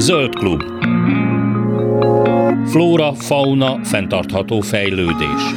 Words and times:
Zöld 0.00 0.34
klub. 0.34 0.62
Flóra, 2.66 3.14
fauna, 3.14 3.84
fenntartható 3.84 4.60
fejlődés. 4.60 5.52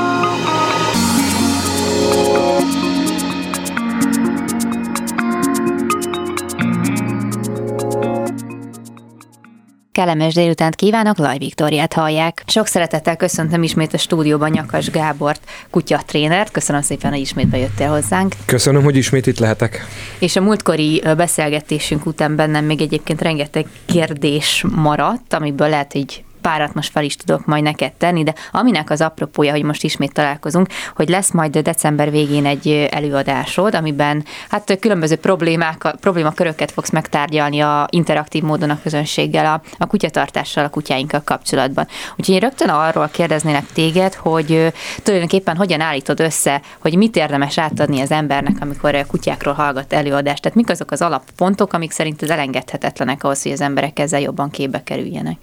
Kellemes 9.93 10.33
délutánt 10.33 10.75
kívánok, 10.75 11.17
Laj 11.17 11.37
Viktoriát 11.37 11.93
hallják. 11.93 12.43
Sok 12.47 12.67
szeretettel 12.67 13.15
köszöntöm 13.15 13.63
ismét 13.63 13.93
a 13.93 13.97
stúdióban 13.97 14.49
Nyakas 14.49 14.89
Gábort, 14.89 15.41
kutyatrénert. 15.69 16.51
Köszönöm 16.51 16.81
szépen, 16.81 17.11
hogy 17.11 17.19
ismét 17.19 17.47
bejöttél 17.47 17.89
hozzánk. 17.89 18.35
Köszönöm, 18.45 18.83
hogy 18.83 18.95
ismét 18.95 19.27
itt 19.27 19.39
lehetek. 19.39 19.85
És 20.19 20.35
a 20.35 20.41
múltkori 20.41 21.03
beszélgetésünk 21.17 22.05
után 22.05 22.35
bennem 22.35 22.65
még 22.65 22.81
egyébként 22.81 23.21
rengeteg 23.21 23.65
kérdés 23.85 24.65
maradt, 24.75 25.33
amiből 25.33 25.69
lehet, 25.69 25.91
hogy 25.91 26.23
párat 26.43 26.73
most 26.73 26.91
fel 26.91 27.03
is 27.03 27.15
tudok 27.15 27.45
majd 27.45 27.63
neked 27.63 27.91
tenni, 27.91 28.23
de 28.23 28.33
aminek 28.51 28.89
az 28.89 29.01
apropója, 29.01 29.51
hogy 29.51 29.63
most 29.63 29.83
ismét 29.83 30.13
találkozunk, 30.13 30.67
hogy 30.95 31.09
lesz 31.09 31.31
majd 31.31 31.57
december 31.57 32.11
végén 32.11 32.45
egy 32.45 32.87
előadásod, 32.91 33.75
amiben 33.75 34.25
hát 34.49 34.77
különböző 34.79 35.15
problémák, 35.15 35.95
problémaköröket 35.99 36.71
fogsz 36.71 36.89
megtárgyalni 36.89 37.59
a 37.59 37.87
interaktív 37.89 38.43
módon 38.43 38.69
a 38.69 38.79
közönséggel, 38.83 39.45
a, 39.45 39.61
a 39.77 39.85
kutyatartással, 39.85 40.65
a 40.65 40.69
kutyáinkkal 40.69 41.21
kapcsolatban. 41.23 41.87
Úgyhogy 42.15 42.35
én 42.35 42.41
rögtön 42.41 42.69
arról 42.69 43.09
kérdeznélek 43.11 43.65
téged, 43.73 44.13
hogy 44.13 44.73
tulajdonképpen 45.03 45.55
hogyan 45.55 45.81
állítod 45.81 46.19
össze, 46.19 46.61
hogy 46.79 46.95
mit 46.95 47.15
érdemes 47.15 47.57
átadni 47.57 48.01
az 48.01 48.11
embernek, 48.11 48.55
amikor 48.59 49.05
kutyákról 49.07 49.53
hallgat 49.53 49.93
előadást. 49.93 50.41
Tehát 50.41 50.57
mik 50.57 50.69
azok 50.69 50.91
az 50.91 51.01
alappontok, 51.01 51.73
amik 51.73 51.91
szerint 51.91 52.21
az 52.21 52.29
elengedhetetlenek 52.29 53.23
ahhoz, 53.23 53.43
hogy 53.43 53.51
az 53.51 53.61
emberek 53.61 53.99
ezzel 53.99 54.21
jobban 54.21 54.49
képbe 54.49 54.83
kerüljenek? 54.83 55.37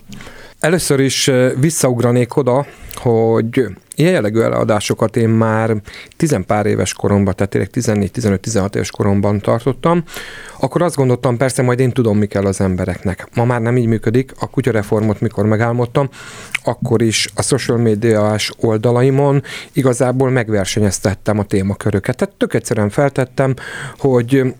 Először 0.60 1.00
is 1.00 1.30
visszaugranék 1.60 2.36
oda, 2.36 2.66
hogy 2.94 3.66
ilyen 3.94 4.12
jellegű 4.12 4.40
előadásokat 4.40 5.16
én 5.16 5.28
már 5.28 5.76
tizenpár 6.16 6.66
éves 6.66 6.92
koromban, 6.92 7.34
tehát 7.36 7.50
tényleg 7.50 7.70
14-15-16 7.72 8.74
éves 8.74 8.90
koromban 8.90 9.40
tartottam, 9.40 10.04
akkor 10.60 10.82
azt 10.82 10.96
gondoltam, 10.96 11.36
persze 11.36 11.62
majd 11.62 11.80
én 11.80 11.90
tudom, 11.90 12.18
mi 12.18 12.26
kell 12.26 12.44
az 12.44 12.60
embereknek. 12.60 13.28
Ma 13.34 13.44
már 13.44 13.60
nem 13.60 13.76
így 13.76 13.86
működik. 13.86 14.32
A 14.38 14.50
kutyareformot, 14.50 15.20
mikor 15.20 15.46
megálmodtam, 15.46 16.08
akkor 16.64 17.02
is 17.02 17.28
a 17.34 17.42
social 17.42 17.78
médiás 17.78 18.52
oldalaimon 18.58 19.42
igazából 19.72 20.30
megversenyeztettem 20.30 21.38
a 21.38 21.44
témaköröket. 21.44 22.16
Tehát 22.16 22.34
tök 22.34 22.54
egyszerűen 22.54 22.90
feltettem, 22.90 23.54
hogy 23.98 24.54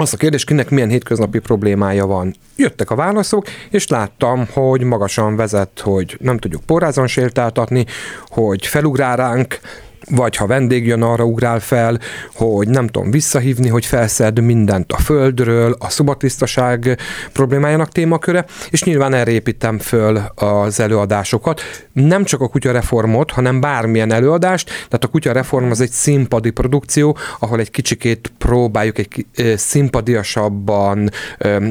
azt 0.00 0.12
a 0.12 0.16
kérdés, 0.16 0.44
kinek 0.44 0.70
milyen 0.70 0.88
hétköznapi 0.88 1.38
problémája 1.38 2.06
van. 2.06 2.34
Jöttek 2.56 2.90
a 2.90 2.94
válaszok, 2.94 3.46
és 3.70 3.88
láttam, 3.88 4.48
hogy 4.52 4.82
magasan 4.82 5.36
vezet, 5.36 5.80
hogy 5.80 6.16
nem 6.20 6.38
tudjuk 6.38 6.62
porrázon 6.62 7.06
sétáltatni, 7.06 7.86
hogy 8.26 8.66
felugrál 8.66 9.16
ránk, 9.16 9.58
vagy 10.10 10.36
ha 10.36 10.46
vendég 10.46 10.86
jön, 10.86 11.02
arra 11.02 11.24
ugrál 11.24 11.60
fel, 11.60 11.98
hogy 12.34 12.68
nem 12.68 12.86
tudom 12.86 13.10
visszahívni, 13.10 13.68
hogy 13.68 13.86
felszed 13.86 14.40
mindent 14.40 14.92
a 14.92 14.98
földről, 14.98 15.76
a 15.78 15.90
szobatisztaság 15.90 16.98
problémájának 17.32 17.88
témaköre, 17.88 18.44
és 18.70 18.82
nyilván 18.82 19.14
erre 19.14 19.30
építem 19.30 19.78
föl 19.78 20.16
az 20.34 20.80
előadásokat. 20.80 21.60
Nem 21.92 22.24
csak 22.24 22.40
a 22.40 22.48
kutyareformot, 22.48 23.30
hanem 23.30 23.60
bármilyen 23.60 24.12
előadást, 24.12 24.66
tehát 24.66 25.04
a 25.04 25.08
kutyareform 25.08 25.70
az 25.70 25.80
egy 25.80 25.90
színpadi 25.90 26.50
produkció, 26.50 27.16
ahol 27.38 27.58
egy 27.58 27.70
kicsikét 27.70 28.32
próbáljuk 28.38 28.98
egy 28.98 29.26
szimpadiasabban, 29.56 31.10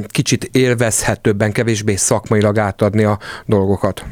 kicsit 0.08 0.50
élvezhetőbben, 0.52 1.52
kevésbé 1.52 1.96
szakmailag 1.96 2.58
átadni 2.58 3.04
a 3.04 3.20
dolgokat. 3.46 4.06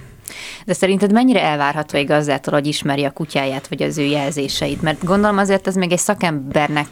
De 0.66 0.74
szerinted 0.74 1.12
mennyire 1.12 1.42
elvárható 1.42 1.98
egy 1.98 2.08
gazdától, 2.08 2.54
hogy 2.54 2.68
ismeri 2.68 3.04
a 3.04 3.12
kutyáját, 3.12 3.68
vagy 3.68 3.82
az 3.82 3.98
ő 3.98 4.04
jelzéseit? 4.04 4.82
Mert 4.82 5.04
gondolom 5.04 5.38
azért 5.38 5.68
ez 5.68 5.76
még 5.76 5.92
egy 5.92 5.98
szakembernek 5.98 6.88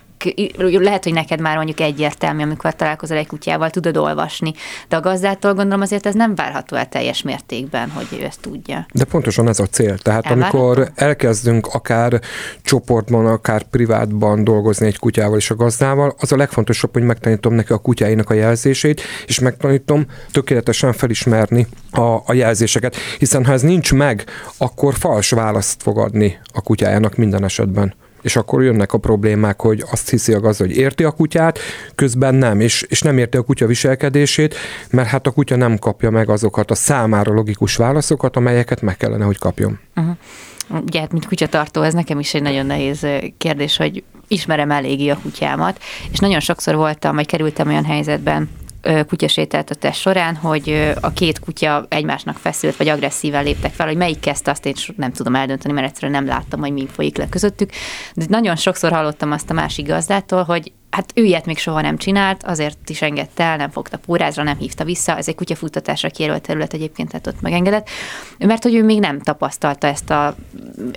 lehet, 0.57 1.03
hogy 1.03 1.13
neked 1.13 1.39
már 1.39 1.55
mondjuk 1.55 1.79
egyértelmű, 1.79 2.43
amikor 2.43 2.75
találkozol 2.75 3.17
egy 3.17 3.27
kutyával, 3.27 3.69
tudod 3.69 3.97
olvasni, 3.97 4.53
de 4.87 4.95
a 4.95 4.99
gazdától 4.99 5.53
gondolom 5.53 5.81
azért 5.81 6.05
ez 6.05 6.13
nem 6.13 6.35
várható 6.35 6.75
el 6.75 6.89
teljes 6.89 7.21
mértékben, 7.21 7.89
hogy 7.89 8.07
ő 8.19 8.23
ezt 8.23 8.41
tudja. 8.41 8.85
De 8.93 9.03
pontosan 9.03 9.47
ez 9.47 9.59
a 9.59 9.65
cél. 9.65 9.97
Tehát 9.97 10.25
Elvárható? 10.25 10.57
amikor 10.57 10.91
elkezdünk 10.95 11.67
akár 11.67 12.21
csoportban, 12.61 13.25
akár 13.25 13.63
privátban 13.63 14.43
dolgozni 14.43 14.87
egy 14.87 14.99
kutyával 14.99 15.37
és 15.37 15.49
a 15.49 15.55
gazdával, 15.55 16.15
az 16.19 16.31
a 16.31 16.35
legfontosabb, 16.35 16.93
hogy 16.93 17.03
megtanítom 17.03 17.53
neki 17.53 17.73
a 17.73 17.77
kutyáinak 17.77 18.29
a 18.29 18.33
jelzését, 18.33 19.01
és 19.27 19.39
megtanítom 19.39 20.05
tökéletesen 20.31 20.93
felismerni 20.93 21.67
a, 21.91 22.01
a 22.25 22.33
jelzéseket, 22.33 22.95
hiszen 23.17 23.45
ha 23.45 23.51
ez 23.51 23.61
nincs 23.61 23.93
meg, 23.93 24.23
akkor 24.57 24.93
fals 24.93 25.29
választ 25.29 25.81
fog 25.81 25.97
adni 25.97 26.39
a 26.53 26.61
kutyájának 26.61 27.15
minden 27.15 27.43
esetben 27.43 27.93
és 28.23 28.35
akkor 28.35 28.63
jönnek 28.63 28.93
a 28.93 28.97
problémák, 28.97 29.61
hogy 29.61 29.83
azt 29.91 30.09
hiszi 30.09 30.33
a 30.33 30.39
gazda, 30.39 30.65
hogy 30.65 30.77
érti 30.77 31.03
a 31.03 31.11
kutyát, 31.11 31.59
közben 31.95 32.35
nem, 32.35 32.59
és, 32.59 32.85
és 32.89 33.01
nem 33.01 33.17
érti 33.17 33.37
a 33.37 33.41
kutya 33.41 33.65
viselkedését, 33.65 34.55
mert 34.89 35.07
hát 35.07 35.27
a 35.27 35.31
kutya 35.31 35.55
nem 35.55 35.77
kapja 35.77 36.09
meg 36.09 36.29
azokat 36.29 36.71
a 36.71 36.75
számára 36.75 37.33
logikus 37.33 37.75
válaszokat, 37.75 38.35
amelyeket 38.35 38.81
meg 38.81 38.97
kellene, 38.97 39.25
hogy 39.25 39.37
kapjon. 39.37 39.79
Uh-huh. 39.95 40.15
Ugye, 40.85 40.99
hát, 40.99 41.11
mint 41.11 41.27
kutyatartó, 41.27 41.81
ez 41.81 41.93
nekem 41.93 42.19
is 42.19 42.33
egy 42.33 42.41
nagyon 42.41 42.65
nehéz 42.65 43.07
kérdés, 43.37 43.77
hogy 43.77 44.03
ismerem 44.27 44.71
eléggé 44.71 45.09
a 45.09 45.19
kutyámat, 45.21 45.81
és 46.11 46.19
nagyon 46.19 46.39
sokszor 46.39 46.75
voltam, 46.75 47.15
vagy 47.15 47.25
kerültem 47.25 47.67
olyan 47.67 47.85
helyzetben, 47.85 48.49
kutyasétáltatás 49.07 49.99
során, 49.99 50.35
hogy 50.35 50.93
a 51.01 51.13
két 51.13 51.39
kutya 51.39 51.85
egymásnak 51.89 52.37
feszült, 52.37 52.75
vagy 52.75 52.87
agresszíven 52.87 53.43
léptek 53.43 53.73
fel, 53.73 53.87
hogy 53.87 53.97
melyik 53.97 54.19
kezdte, 54.19 54.51
azt 54.51 54.65
én 54.65 54.73
nem 54.95 55.11
tudom 55.11 55.35
eldönteni, 55.35 55.73
mert 55.73 55.87
egyszerűen 55.87 56.23
nem 56.23 56.35
láttam, 56.35 56.59
hogy 56.59 56.71
mi 56.71 56.87
folyik 56.91 57.17
le 57.17 57.29
közöttük. 57.29 57.69
De 58.13 58.25
nagyon 58.27 58.55
sokszor 58.55 58.91
hallottam 58.91 59.31
azt 59.31 59.49
a 59.49 59.53
másik 59.53 59.87
gazdától, 59.87 60.43
hogy 60.43 60.71
hát 60.93 61.11
ő 61.15 61.23
ilyet 61.23 61.45
még 61.45 61.57
soha 61.57 61.81
nem 61.81 61.97
csinált, 61.97 62.43
azért 62.43 62.89
is 62.89 63.01
engedte 63.01 63.43
el, 63.43 63.57
nem 63.57 63.69
fogta 63.69 63.97
pórázra, 63.97 64.43
nem 64.43 64.57
hívta 64.57 64.83
vissza, 64.83 65.17
ez 65.17 65.27
egy 65.27 65.35
kutyafuttatásra 65.35 66.09
kijelölt 66.09 66.41
terület 66.41 66.73
egyébként, 66.73 67.09
tehát 67.09 67.27
ott 67.27 67.41
megengedett, 67.41 67.89
mert 68.37 68.63
hogy 68.63 68.75
ő 68.75 68.83
még 68.83 68.99
nem 68.99 69.19
tapasztalta 69.19 69.87
ezt 69.87 70.09
a 70.09 70.35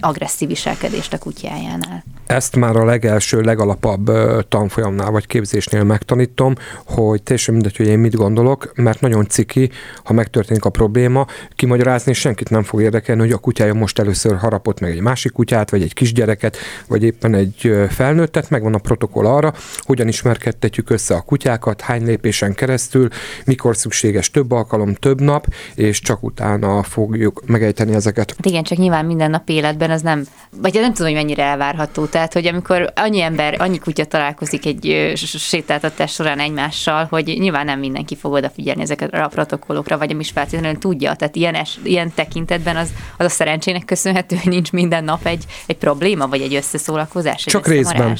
agresszív 0.00 0.48
viselkedést 0.48 1.12
a 1.12 1.18
kutyájánál. 1.18 2.04
Ezt 2.26 2.56
már 2.56 2.76
a 2.76 2.84
legelső, 2.84 3.40
legalapabb 3.40 4.10
tanfolyamnál 4.48 5.10
vagy 5.10 5.26
képzésnél 5.26 5.84
megtanítom, 5.84 6.54
hogy 6.86 7.22
teljesen 7.22 7.54
mindegy, 7.54 7.76
hogy 7.76 7.86
én 7.86 7.98
mit 7.98 8.14
gondolok, 8.14 8.72
mert 8.74 9.00
nagyon 9.00 9.28
ciki, 9.28 9.70
ha 10.04 10.12
megtörténik 10.12 10.64
a 10.64 10.70
probléma, 10.70 11.26
kimagyarázni 11.54 12.12
senkit 12.12 12.50
nem 12.50 12.62
fog 12.62 12.82
érdekelni, 12.82 13.20
hogy 13.20 13.32
a 13.32 13.38
kutyája 13.38 13.74
most 13.74 13.98
először 13.98 14.36
harapott 14.36 14.80
meg 14.80 14.90
egy 14.90 15.00
másik 15.00 15.32
kutyát, 15.32 15.70
vagy 15.70 15.82
egy 15.82 15.94
kisgyereket, 15.94 16.56
vagy 16.88 17.02
éppen 17.02 17.34
egy 17.34 17.86
felnőttet, 17.90 18.50
megvan 18.50 18.74
a 18.74 18.78
protokoll 18.78 19.26
arra, 19.26 19.54
hogyan 19.86 20.08
ismerkedtetjük 20.08 20.90
össze 20.90 21.14
a 21.14 21.20
kutyákat, 21.20 21.80
hány 21.80 22.04
lépésen 22.04 22.54
keresztül, 22.54 23.08
mikor 23.44 23.76
szükséges 23.76 24.30
több 24.30 24.50
alkalom, 24.50 24.94
több 24.94 25.20
nap, 25.20 25.46
és 25.74 26.00
csak 26.00 26.22
utána 26.22 26.82
fogjuk 26.82 27.42
megejteni 27.46 27.94
ezeket. 27.94 28.30
Hát 28.36 28.46
igen, 28.46 28.62
csak 28.62 28.78
nyilván 28.78 29.04
minden 29.04 29.30
nap 29.30 29.48
életben 29.48 29.90
ez 29.90 30.02
nem, 30.02 30.24
vagy 30.50 30.74
nem 30.74 30.92
tudom, 30.92 31.12
hogy 31.12 31.22
mennyire 31.22 31.42
elvárható. 31.42 32.04
Tehát, 32.04 32.32
hogy 32.32 32.46
amikor 32.46 32.92
annyi 32.94 33.20
ember, 33.20 33.56
annyi 33.58 33.78
kutya 33.78 34.04
találkozik 34.04 34.66
egy 34.66 35.12
sétáltatás 35.38 36.12
során 36.12 36.38
egymással, 36.38 37.06
hogy 37.10 37.24
nyilván 37.24 37.64
nem 37.64 37.78
mindenki 37.78 38.16
fog 38.16 38.32
odafigyelni 38.32 38.82
ezeket 38.82 39.14
a 39.14 39.28
protokollokra, 39.28 39.98
vagy 39.98 40.14
is 40.18 40.30
feltétlenül 40.30 40.78
tudja. 40.78 41.14
Tehát 41.14 41.36
ilyen, 41.36 41.54
es, 41.54 41.78
ilyen 41.82 42.12
tekintetben 42.14 42.76
az, 42.76 42.88
az 43.16 43.24
a 43.24 43.28
szerencsének 43.28 43.84
köszönhető, 43.84 44.36
hogy 44.42 44.52
nincs 44.52 44.72
minden 44.72 45.04
nap 45.04 45.26
egy, 45.26 45.44
egy 45.66 45.76
probléma, 45.76 46.26
vagy 46.26 46.40
egy 46.40 46.54
összeszólakozás. 46.54 47.46
Egy 47.46 47.52
Csak 47.52 47.66
részben. 47.66 48.18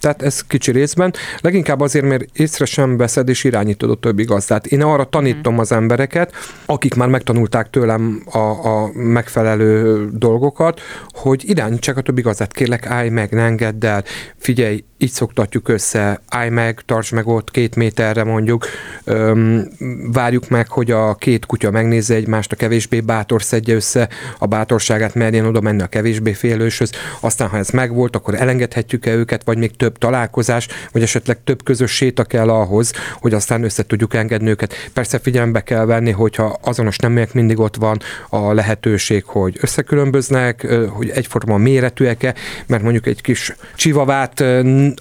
Tehát 0.00 0.22
ez 0.22 0.42
kicsi 0.42 0.72
részben. 0.72 1.12
Leginkább 1.40 1.80
azért, 1.80 2.04
mert 2.04 2.24
észre 2.32 2.64
sem 2.64 2.96
veszed 2.96 3.28
és 3.28 3.44
irányítod 3.44 3.90
a 3.90 3.94
többi 3.94 4.24
gazdát. 4.24 4.66
Én 4.66 4.82
arra 4.82 5.04
tanítom 5.04 5.58
az 5.58 5.72
embereket, 5.72 6.32
akik 6.66 6.94
már 6.94 7.08
megtanulták 7.08 7.70
tőlem 7.70 8.22
a, 8.32 8.38
a 8.38 8.90
megfelelő 8.92 10.08
dolgokat, 10.12 10.80
hogy 11.08 11.48
irányítsák 11.48 11.96
a 11.96 12.00
többi 12.00 12.22
gazdát. 12.22 12.52
Kérlek, 12.52 12.86
állj 12.86 13.08
meg, 13.08 13.32
ne 13.32 13.42
engedd 13.42 13.84
el, 13.84 14.04
figyelj, 14.36 14.84
így 15.02 15.10
szoktatjuk 15.10 15.68
össze, 15.68 16.20
állj 16.28 16.48
meg, 16.48 16.80
tarts 16.86 17.12
meg 17.12 17.26
ott 17.26 17.50
két 17.50 17.76
méterre 17.76 18.24
mondjuk, 18.24 18.66
öm, 19.04 19.68
várjuk 20.12 20.48
meg, 20.48 20.68
hogy 20.68 20.90
a 20.90 21.14
két 21.14 21.46
kutya 21.46 21.70
megnézze 21.70 22.14
egymást, 22.14 22.52
a 22.52 22.56
kevésbé 22.56 23.00
bátor 23.00 23.42
szedje 23.42 23.74
össze 23.74 24.08
a 24.38 24.46
bátorságát, 24.46 25.14
merjen 25.14 25.46
oda 25.46 25.60
menni 25.60 25.82
a 25.82 25.86
kevésbé 25.86 26.32
félőshöz, 26.32 26.92
aztán 27.20 27.48
ha 27.48 27.56
ez 27.56 27.68
megvolt, 27.68 28.16
akkor 28.16 28.34
elengedhetjük-e 28.34 29.14
őket, 29.14 29.44
vagy 29.44 29.58
még 29.58 29.76
több 29.76 29.98
találkozás, 29.98 30.68
vagy 30.92 31.02
esetleg 31.02 31.38
több 31.44 31.62
közös 31.64 31.90
séta 31.90 32.24
kell 32.24 32.48
ahhoz, 32.48 32.92
hogy 33.20 33.34
aztán 33.34 33.64
össze 33.64 33.86
tudjuk 33.86 34.14
engedni 34.14 34.50
őket. 34.50 34.74
Persze 34.92 35.18
figyelembe 35.18 35.62
kell 35.62 35.84
venni, 35.84 36.10
hogyha 36.10 36.58
azonos 36.62 36.96
neműek 36.96 37.34
mindig 37.34 37.58
ott 37.58 37.76
van 37.76 38.00
a 38.28 38.52
lehetőség, 38.52 39.24
hogy 39.24 39.56
összekülönböznek, 39.60 40.66
hogy 40.88 41.10
egyforma 41.10 41.56
méretűek-e, 41.56 42.34
mert 42.66 42.82
mondjuk 42.82 43.06
egy 43.06 43.20
kis 43.20 43.54
csivavát 43.76 44.44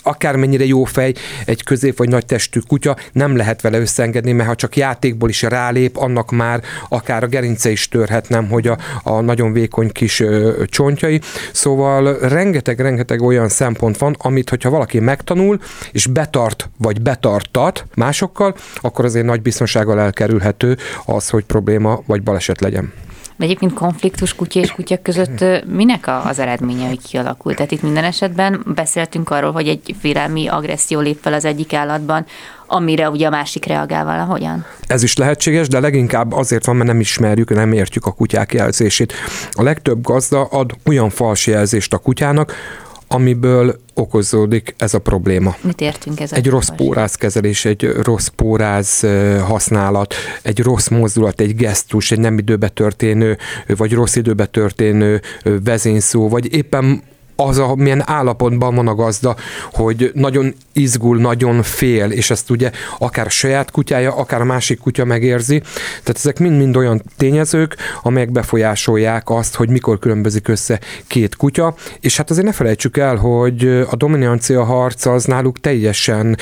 akármennyire 0.04 0.66
jó 0.66 0.84
fej, 0.84 1.14
egy 1.46 1.64
közép 1.64 1.98
vagy 1.98 2.10
nagy 2.10 2.26
testű 2.26 2.60
kutya, 2.68 2.96
nem 3.12 3.36
lehet 3.36 3.62
vele 3.62 3.80
összeengedni, 3.80 4.32
mert 4.32 4.50
ha 4.50 4.56
csak 4.56 4.78
játékból 4.78 5.30
is 5.30 5.42
rálép, 5.42 5.98
annak 5.98 6.32
már 6.32 6.62
akár 6.90 7.24
a 7.24 7.28
gerince 7.28 7.70
is 7.70 7.88
törhet, 7.88 8.30
nem, 8.30 8.50
hogy 8.50 8.68
a, 8.68 8.78
a 9.04 9.22
nagyon 9.22 9.54
vékony 9.54 9.92
kis 9.92 10.20
ö, 10.20 10.64
csontjai. 10.66 11.22
Szóval 11.52 12.18
rengeteg-rengeteg 12.20 13.22
olyan 13.22 13.50
szempont 13.50 13.98
van, 13.98 14.16
amit, 14.20 14.50
hogyha 14.50 14.70
valaki 14.70 15.00
megtanul, 15.00 15.60
és 15.92 16.08
betart, 16.08 16.70
vagy 16.78 17.02
betartat 17.02 17.86
másokkal, 17.96 18.56
akkor 18.76 19.06
azért 19.06 19.26
nagy 19.26 19.42
biztonsággal 19.42 20.00
elkerülhető 20.00 20.78
az, 21.06 21.30
hogy 21.30 21.44
probléma 21.44 22.04
vagy 22.06 22.24
baleset 22.24 22.62
legyen. 22.62 22.94
De 23.40 23.46
egyébként 23.46 23.74
konfliktus 23.74 24.36
kutya 24.36 24.60
és 24.60 24.72
kutya 24.72 25.02
között 25.02 25.46
minek 25.66 26.10
az 26.24 26.40
eredménye, 26.40 26.88
hogy 26.88 27.00
kialakult? 27.02 27.56
Tehát 27.56 27.72
itt 27.72 27.82
minden 27.82 28.04
esetben 28.04 28.64
beszéltünk 28.76 29.30
arról, 29.30 29.52
hogy 29.52 29.68
egy 29.68 29.96
félelmi 30.00 30.48
agresszió 30.48 31.00
lép 31.00 31.18
fel 31.22 31.34
az 31.34 31.46
egyik 31.46 31.74
állatban, 31.74 32.26
amire 32.68 33.10
ugye 33.10 33.28
a 33.28 33.30
másik 33.30 33.66
reagál 33.66 34.06
valahogyan. 34.06 34.66
Ez 34.88 35.04
is 35.04 35.18
lehetséges, 35.18 35.68
de 35.68 35.80
leginkább 35.80 36.32
azért 36.32 36.66
van, 36.66 36.76
mert 36.76 36.88
nem 36.88 37.00
ismerjük, 37.00 37.50
nem 37.50 37.72
értjük 37.72 38.06
a 38.06 38.12
kutyák 38.12 38.54
jelzését. 38.54 39.14
A 39.52 39.64
legtöbb 39.64 40.02
gazda 40.02 40.42
ad 40.42 40.72
olyan 40.86 41.10
fals 41.10 41.48
jelzést 41.48 41.94
a 41.94 41.98
kutyának, 41.98 42.54
amiből 43.12 43.80
okozódik 43.94 44.76
ez 44.78 44.94
a 44.94 45.00
probléma. 45.00 45.56
Mit 45.62 45.82
értünk 45.82 46.20
ez? 46.20 46.34
Egy 46.34 46.48
rossz 46.48 46.70
pórázkezelés, 46.76 47.66
egy 47.66 47.92
rossz 48.02 48.28
póráz 48.28 49.06
használat, 49.48 50.14
egy 50.42 50.60
rossz 50.60 50.88
mozdulat, 50.88 51.42
egy 51.42 51.56
gesztus, 51.56 52.12
egy 52.12 52.20
nem 52.20 52.38
időbe 52.38 52.68
történő, 52.68 53.38
vagy 53.68 53.94
rossz 53.94 54.16
időbe 54.16 54.46
történő 54.46 55.22
vezényszó, 55.64 56.30
vagy 56.30 56.54
éppen 56.54 57.04
az, 57.40 57.58
a, 57.58 57.76
milyen 57.76 58.04
állapotban 58.06 58.76
van 58.76 58.88
a 58.88 58.96
gazda, 58.96 59.36
hogy 59.72 60.12
nagyon 60.14 60.54
izgul, 60.74 61.18
nagyon 61.18 61.62
fél, 61.64 62.12
és 62.12 62.30
ezt 62.30 62.50
ugye 62.50 62.72
akár 62.98 63.26
a 63.26 63.30
saját 63.30 63.72
kutyája, 63.72 64.16
akár 64.16 64.42
a 64.42 64.46
másik 64.46 64.80
kutya 64.80 65.06
megérzi. 65.06 65.60
Tehát 65.90 66.16
ezek 66.16 66.40
mind-mind 66.40 66.76
olyan 66.76 67.02
tényezők, 67.18 67.76
amelyek 68.02 68.32
befolyásolják 68.32 69.30
azt, 69.30 69.56
hogy 69.56 69.70
mikor 69.70 70.00
különbözik 70.00 70.48
össze 70.48 70.80
két 71.08 71.36
kutya, 71.36 71.76
és 72.00 72.18
hát 72.18 72.30
azért 72.30 72.46
ne 72.46 72.52
felejtsük 72.52 72.98
el, 72.98 73.16
hogy 73.16 73.86
a 73.90 73.96
dominancia 73.96 74.64
harc 74.64 75.06
az 75.06 75.26
náluk 75.26 75.60
teljesen 75.60 76.38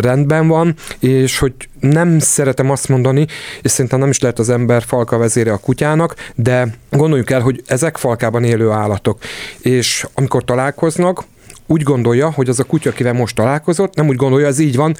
rendben 0.00 0.48
van, 0.48 0.74
és 0.98 1.38
hogy 1.38 1.54
nem 1.88 2.18
szeretem 2.18 2.70
azt 2.70 2.88
mondani, 2.88 3.26
és 3.62 3.70
szerintem 3.70 3.98
nem 3.98 4.08
is 4.08 4.20
lehet 4.20 4.38
az 4.38 4.50
ember 4.50 4.82
falka 4.82 5.18
vezére 5.18 5.52
a 5.52 5.58
kutyának, 5.58 6.14
de 6.34 6.68
gondoljuk 6.90 7.30
el, 7.30 7.40
hogy 7.40 7.62
ezek 7.66 7.96
falkában 7.96 8.44
élő 8.44 8.70
állatok, 8.70 9.18
és 9.60 10.06
amikor 10.14 10.44
találkoznak, 10.44 11.24
úgy 11.66 11.82
gondolja, 11.82 12.30
hogy 12.30 12.48
az 12.48 12.60
a 12.60 12.64
kutya, 12.64 12.90
akivel 12.90 13.12
most 13.12 13.34
találkozott, 13.34 13.94
nem 13.94 14.08
úgy 14.08 14.16
gondolja, 14.16 14.46
ez 14.46 14.58
így 14.58 14.76
van, 14.76 14.96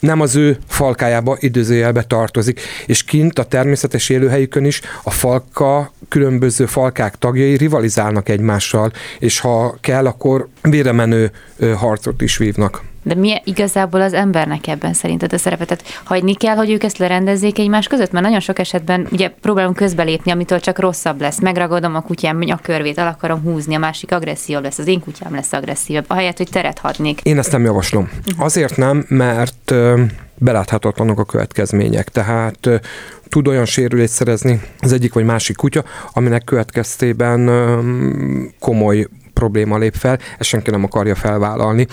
nem 0.00 0.20
az 0.20 0.36
ő 0.36 0.58
falkájába, 0.66 1.36
időzőjelbe 1.40 2.02
tartozik. 2.02 2.60
És 2.86 3.04
kint 3.04 3.38
a 3.38 3.44
természetes 3.44 4.08
élőhelyükön 4.08 4.64
is 4.64 4.80
a 5.02 5.10
falka, 5.10 5.92
különböző 6.08 6.66
falkák 6.66 7.18
tagjai 7.18 7.56
rivalizálnak 7.56 8.28
egymással, 8.28 8.92
és 9.18 9.40
ha 9.40 9.76
kell, 9.80 10.06
akkor 10.06 10.48
véremenő 10.62 11.30
harcot 11.76 12.22
is 12.22 12.36
vívnak. 12.36 12.82
De 13.02 13.14
mi 13.14 13.40
igazából 13.44 14.00
az 14.00 14.12
embernek 14.12 14.66
ebben 14.66 14.92
szerinted 14.92 15.32
a 15.32 15.38
szerepet? 15.38 15.68
Tehát 15.68 15.84
hagyni 16.04 16.34
kell, 16.34 16.56
hogy 16.56 16.70
ők 16.70 16.82
ezt 16.82 16.98
lerendezzék 16.98 17.58
egymás 17.58 17.86
között? 17.86 18.10
Mert 18.10 18.24
nagyon 18.24 18.40
sok 18.40 18.58
esetben 18.58 19.06
ugye 19.10 19.28
próbálunk 19.40 19.76
közbelépni, 19.76 20.30
amitől 20.30 20.60
csak 20.60 20.78
rosszabb 20.78 21.20
lesz. 21.20 21.40
Megragadom 21.40 21.94
a 21.94 22.00
kutyám 22.00 22.40
a 22.48 22.56
körvét, 22.62 22.98
el 22.98 23.06
akarom 23.06 23.40
húzni, 23.40 23.74
a 23.74 23.78
másik 23.78 24.12
agresszió 24.12 24.58
lesz, 24.58 24.78
az 24.78 24.86
én 24.86 25.00
kutyám 25.00 25.34
lesz 25.34 25.52
agresszívabb, 25.52 26.04
ahelyett, 26.08 26.36
hogy 26.36 26.48
teret 26.50 26.78
hadnék. 26.78 27.20
Én 27.22 27.38
ezt 27.38 27.52
nem 27.52 27.64
javaslom. 27.64 28.10
Uh-huh. 28.26 28.44
Azért 28.44 28.76
nem, 28.76 29.04
mert 29.08 29.74
beláthatatlanok 30.34 31.18
a 31.18 31.24
következmények. 31.24 32.08
Tehát 32.08 32.68
tud 33.28 33.48
olyan 33.48 33.64
sérülést 33.64 34.12
szerezni 34.12 34.60
az 34.80 34.92
egyik 34.92 35.12
vagy 35.12 35.24
másik 35.24 35.56
kutya, 35.56 35.84
aminek 36.12 36.44
következtében 36.44 37.50
komoly 38.58 39.06
probléma 39.34 39.78
lép 39.78 39.94
fel, 39.94 40.18
ezt 40.38 40.48
senki 40.48 40.70
nem 40.70 40.84
akarja 40.84 41.14
felvállalni. 41.14 41.86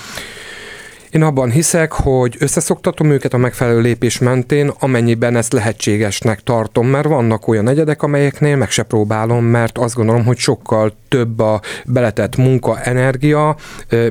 Én 1.17 1.23
abban 1.23 1.51
hiszek, 1.51 1.91
hogy 1.91 2.35
összeszoktatom 2.39 3.11
őket 3.11 3.33
a 3.33 3.37
megfelelő 3.37 3.81
lépés 3.81 4.19
mentén, 4.19 4.71
amennyiben 4.79 5.35
ezt 5.35 5.53
lehetségesnek 5.53 6.41
tartom, 6.43 6.87
mert 6.87 7.07
vannak 7.07 7.47
olyan 7.47 7.67
egyedek, 7.67 8.03
amelyeknél 8.03 8.55
meg 8.55 8.69
se 8.69 8.83
próbálom, 8.83 9.45
mert 9.45 9.77
azt 9.77 9.95
gondolom, 9.95 10.25
hogy 10.25 10.37
sokkal 10.37 10.93
több 11.07 11.39
a 11.39 11.61
beletett 11.85 12.35
munka, 12.35 12.79
energia, 12.79 13.55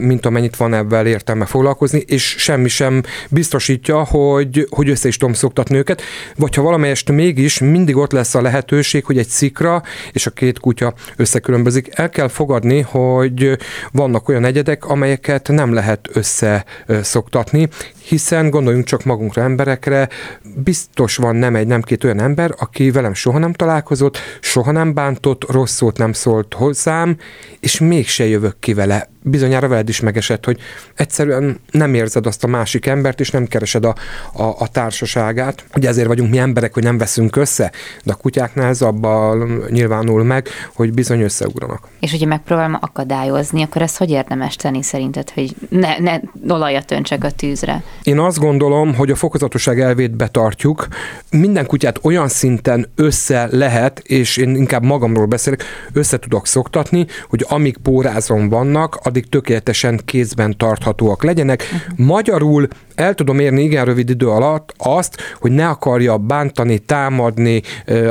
mint 0.00 0.26
amennyit 0.26 0.56
van 0.56 0.74
ebben 0.74 1.06
értelme 1.06 1.44
foglalkozni, 1.44 2.04
és 2.06 2.34
semmi 2.38 2.68
sem 2.68 3.02
biztosítja, 3.30 4.04
hogy, 4.04 4.66
hogy 4.70 4.88
össze 4.88 5.08
is 5.08 5.16
tudom 5.16 5.34
szoktatni 5.34 5.76
őket, 5.76 6.02
vagy 6.36 6.54
ha 6.54 6.62
valamelyest 6.62 7.10
mégis 7.12 7.58
mindig 7.58 7.96
ott 7.96 8.12
lesz 8.12 8.34
a 8.34 8.42
lehetőség, 8.42 9.04
hogy 9.04 9.18
egy 9.18 9.28
szikra 9.28 9.82
és 10.12 10.26
a 10.26 10.30
két 10.30 10.58
kutya 10.58 10.94
összekülönbözik. 11.16 11.88
El 11.98 12.10
kell 12.10 12.28
fogadni, 12.28 12.80
hogy 12.80 13.58
vannak 13.92 14.28
olyan 14.28 14.44
egyedek, 14.44 14.84
amelyeket 14.84 15.48
nem 15.48 15.72
lehet 15.72 16.08
össze 16.12 16.64
szoktatni, 17.02 17.68
hiszen 18.08 18.50
gondoljunk 18.50 18.84
csak 18.84 19.04
magunkra 19.04 19.42
emberekre, 19.42 20.08
biztos 20.54 21.16
van 21.16 21.36
nem 21.36 21.56
egy, 21.56 21.66
nem 21.66 21.82
két 21.82 22.04
olyan 22.04 22.20
ember, 22.20 22.54
aki 22.58 22.90
velem 22.90 23.14
soha 23.14 23.38
nem 23.38 23.52
találkozott, 23.52 24.18
soha 24.40 24.70
nem 24.70 24.94
bántott, 24.94 25.50
rossz 25.50 25.74
szót 25.74 25.98
nem 25.98 26.12
szólt 26.12 26.54
hozzám, 26.54 27.16
és 27.60 27.80
mégse 27.80 28.26
jövök 28.26 28.56
ki 28.60 28.74
vele 28.74 29.08
bizonyára 29.30 29.68
veled 29.68 29.88
is 29.88 30.00
megesett, 30.00 30.44
hogy 30.44 30.58
egyszerűen 30.94 31.60
nem 31.70 31.94
érzed 31.94 32.26
azt 32.26 32.44
a 32.44 32.46
másik 32.46 32.86
embert, 32.86 33.20
és 33.20 33.30
nem 33.30 33.46
keresed 33.46 33.84
a, 33.84 33.94
a, 34.32 34.42
a 34.42 34.68
társaságát. 34.68 35.64
Ugye 35.76 35.88
ezért 35.88 36.06
vagyunk 36.06 36.30
mi 36.30 36.38
emberek, 36.38 36.74
hogy 36.74 36.82
nem 36.82 36.98
veszünk 36.98 37.36
össze, 37.36 37.72
de 38.04 38.12
a 38.12 38.16
kutyáknál 38.16 38.68
ez 38.68 38.82
abban 38.82 39.64
nyilvánul 39.70 40.24
meg, 40.24 40.48
hogy 40.74 40.92
bizony 40.92 41.20
összeugranak. 41.20 41.88
És 42.00 42.12
ugye 42.12 42.26
megpróbálom 42.26 42.78
akadályozni, 42.80 43.62
akkor 43.62 43.82
ezt 43.82 43.96
hogy 43.96 44.10
érdemes 44.10 44.56
tenni 44.56 44.82
szerinted, 44.82 45.30
hogy 45.30 45.54
ne, 45.68 45.98
ne 45.98 46.20
olajat 46.48 46.90
öntsek 46.90 47.24
a 47.24 47.30
tűzre? 47.30 47.82
Én 48.02 48.18
azt 48.18 48.38
gondolom, 48.38 48.94
hogy 48.94 49.10
a 49.10 49.14
fokozatosság 49.14 49.80
elvét 49.80 50.16
betartjuk. 50.16 50.86
Minden 51.30 51.66
kutyát 51.66 51.98
olyan 52.02 52.28
szinten 52.28 52.88
össze 52.94 53.48
lehet, 53.50 53.98
és 53.98 54.36
én 54.36 54.56
inkább 54.56 54.84
magamról 54.84 55.26
beszélek, 55.26 55.64
össze 55.92 56.18
tudok 56.18 56.46
szoktatni, 56.46 57.06
hogy 57.28 57.44
amíg 57.48 57.76
pórázon 57.76 58.48
vannak, 58.48 58.98
addig 59.02 59.28
tökéletesen 59.28 60.00
kézben 60.04 60.56
tarthatóak 60.56 61.22
legyenek. 61.22 61.62
Uh-huh. 61.62 62.06
Magyarul 62.06 62.68
el 62.94 63.14
tudom 63.14 63.38
érni 63.38 63.62
igen 63.62 63.84
rövid 63.84 64.10
idő 64.10 64.28
alatt 64.28 64.74
azt, 64.76 65.16
hogy 65.40 65.52
ne 65.52 65.68
akarja 65.68 66.18
bántani, 66.18 66.78
támadni 66.78 67.62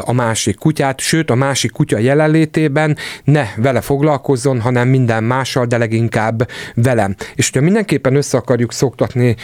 a 0.01 0.13
másik 0.13 0.55
kutyát, 0.55 0.99
sőt 0.99 1.29
a 1.29 1.35
másik 1.35 1.71
kutya 1.71 1.97
jelenlétében 1.97 2.97
ne 3.23 3.45
vele 3.57 3.81
foglalkozzon, 3.81 4.61
hanem 4.61 4.87
minden 4.87 5.23
mással, 5.23 5.65
de 5.65 5.77
leginkább 5.77 6.49
velem. 6.75 7.15
És 7.35 7.49
hogyha 7.49 7.65
mindenképpen 7.65 8.15
össze 8.15 8.37
akarjuk 8.37 8.73
szoktatni 8.73 9.35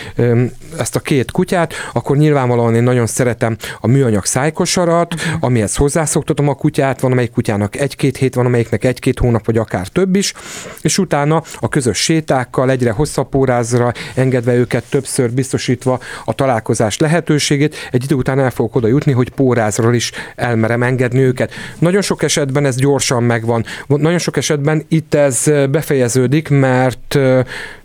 ezt 0.77 0.95
a 0.95 0.99
két 0.99 1.31
kutyát, 1.31 1.73
akkor 1.93 2.17
nyilvánvalóan 2.17 2.75
én 2.75 2.83
nagyon 2.83 3.07
szeretem 3.07 3.57
a 3.79 3.87
műanyag 3.87 4.25
szájkosarat, 4.25 5.13
uh-huh. 5.13 5.33
amihez 5.39 5.75
hozzászoktatom 5.75 6.47
a 6.47 6.53
kutyát, 6.53 6.99
van 6.99 7.11
amelyik 7.11 7.31
kutyának 7.31 7.75
egy-két 7.75 8.17
hét, 8.17 8.35
van 8.35 8.45
amelyiknek 8.45 8.83
egy-két 8.83 9.19
hónap, 9.19 9.45
vagy 9.45 9.57
akár 9.57 9.87
több 9.87 10.15
is, 10.15 10.33
és 10.81 10.97
utána 10.97 11.43
a 11.59 11.69
közös 11.69 11.97
sétákkal 11.97 12.69
egyre 12.69 12.91
hosszabb 12.91 13.35
órázra 13.35 13.91
engedve 14.15 14.53
őket 14.53 14.83
többször 14.89 15.31
biztosítva 15.31 15.99
a 16.25 16.33
találkozás 16.33 16.97
lehetőségét, 16.97 17.75
egy 17.91 18.03
idő 18.03 18.15
után 18.15 18.39
el 18.39 18.51
fogok 18.51 18.75
oda 18.75 18.87
jutni, 18.87 19.11
hogy 19.11 19.29
pórázról 19.29 19.93
is 19.93 20.11
elmerem 20.35 20.83
engedni 20.83 21.19
őket. 21.19 21.51
Nagyon 21.79 22.01
sok 22.01 22.23
esetben 22.23 22.65
ez 22.65 22.75
gyorsan 22.75 23.23
megvan. 23.23 23.65
Nagyon 23.87 24.17
sok 24.17 24.37
esetben 24.37 24.85
itt 24.87 25.13
ez 25.13 25.43
befejeződik, 25.71 26.49
mert 26.49 27.17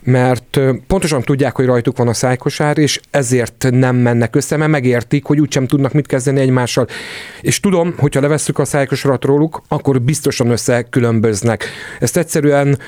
mert 0.07 0.61
pontosan 0.87 1.23
tudják, 1.23 1.57
hogy 1.57 1.67
rajtuk 1.67 1.97
van 1.97 2.09
a 2.09 2.15
szájkosár, 2.15 2.79
és 2.79 3.01
ezért 3.11 3.67
nem 3.71 3.97
mennek 3.97 4.37
össze, 4.37 4.57
mert 4.57 4.71
megértik, 4.71 5.25
hogy 5.25 5.41
úgysem 5.41 5.67
tudnak 5.67 5.93
mit 5.93 6.07
kezdeni 6.07 6.41
egymással. 6.41 6.87
És 7.41 7.61
tudom, 7.61 7.95
hogyha 7.99 8.21
levesszük 8.21 8.59
a 8.59 8.65
szájkosarat 8.65 9.25
róluk, 9.25 9.63
akkor 9.69 10.03
biztosan 10.03 10.51
összekülönböznek. 10.51 11.65
Ezt 12.01 12.17
egyszerűen 12.17 12.79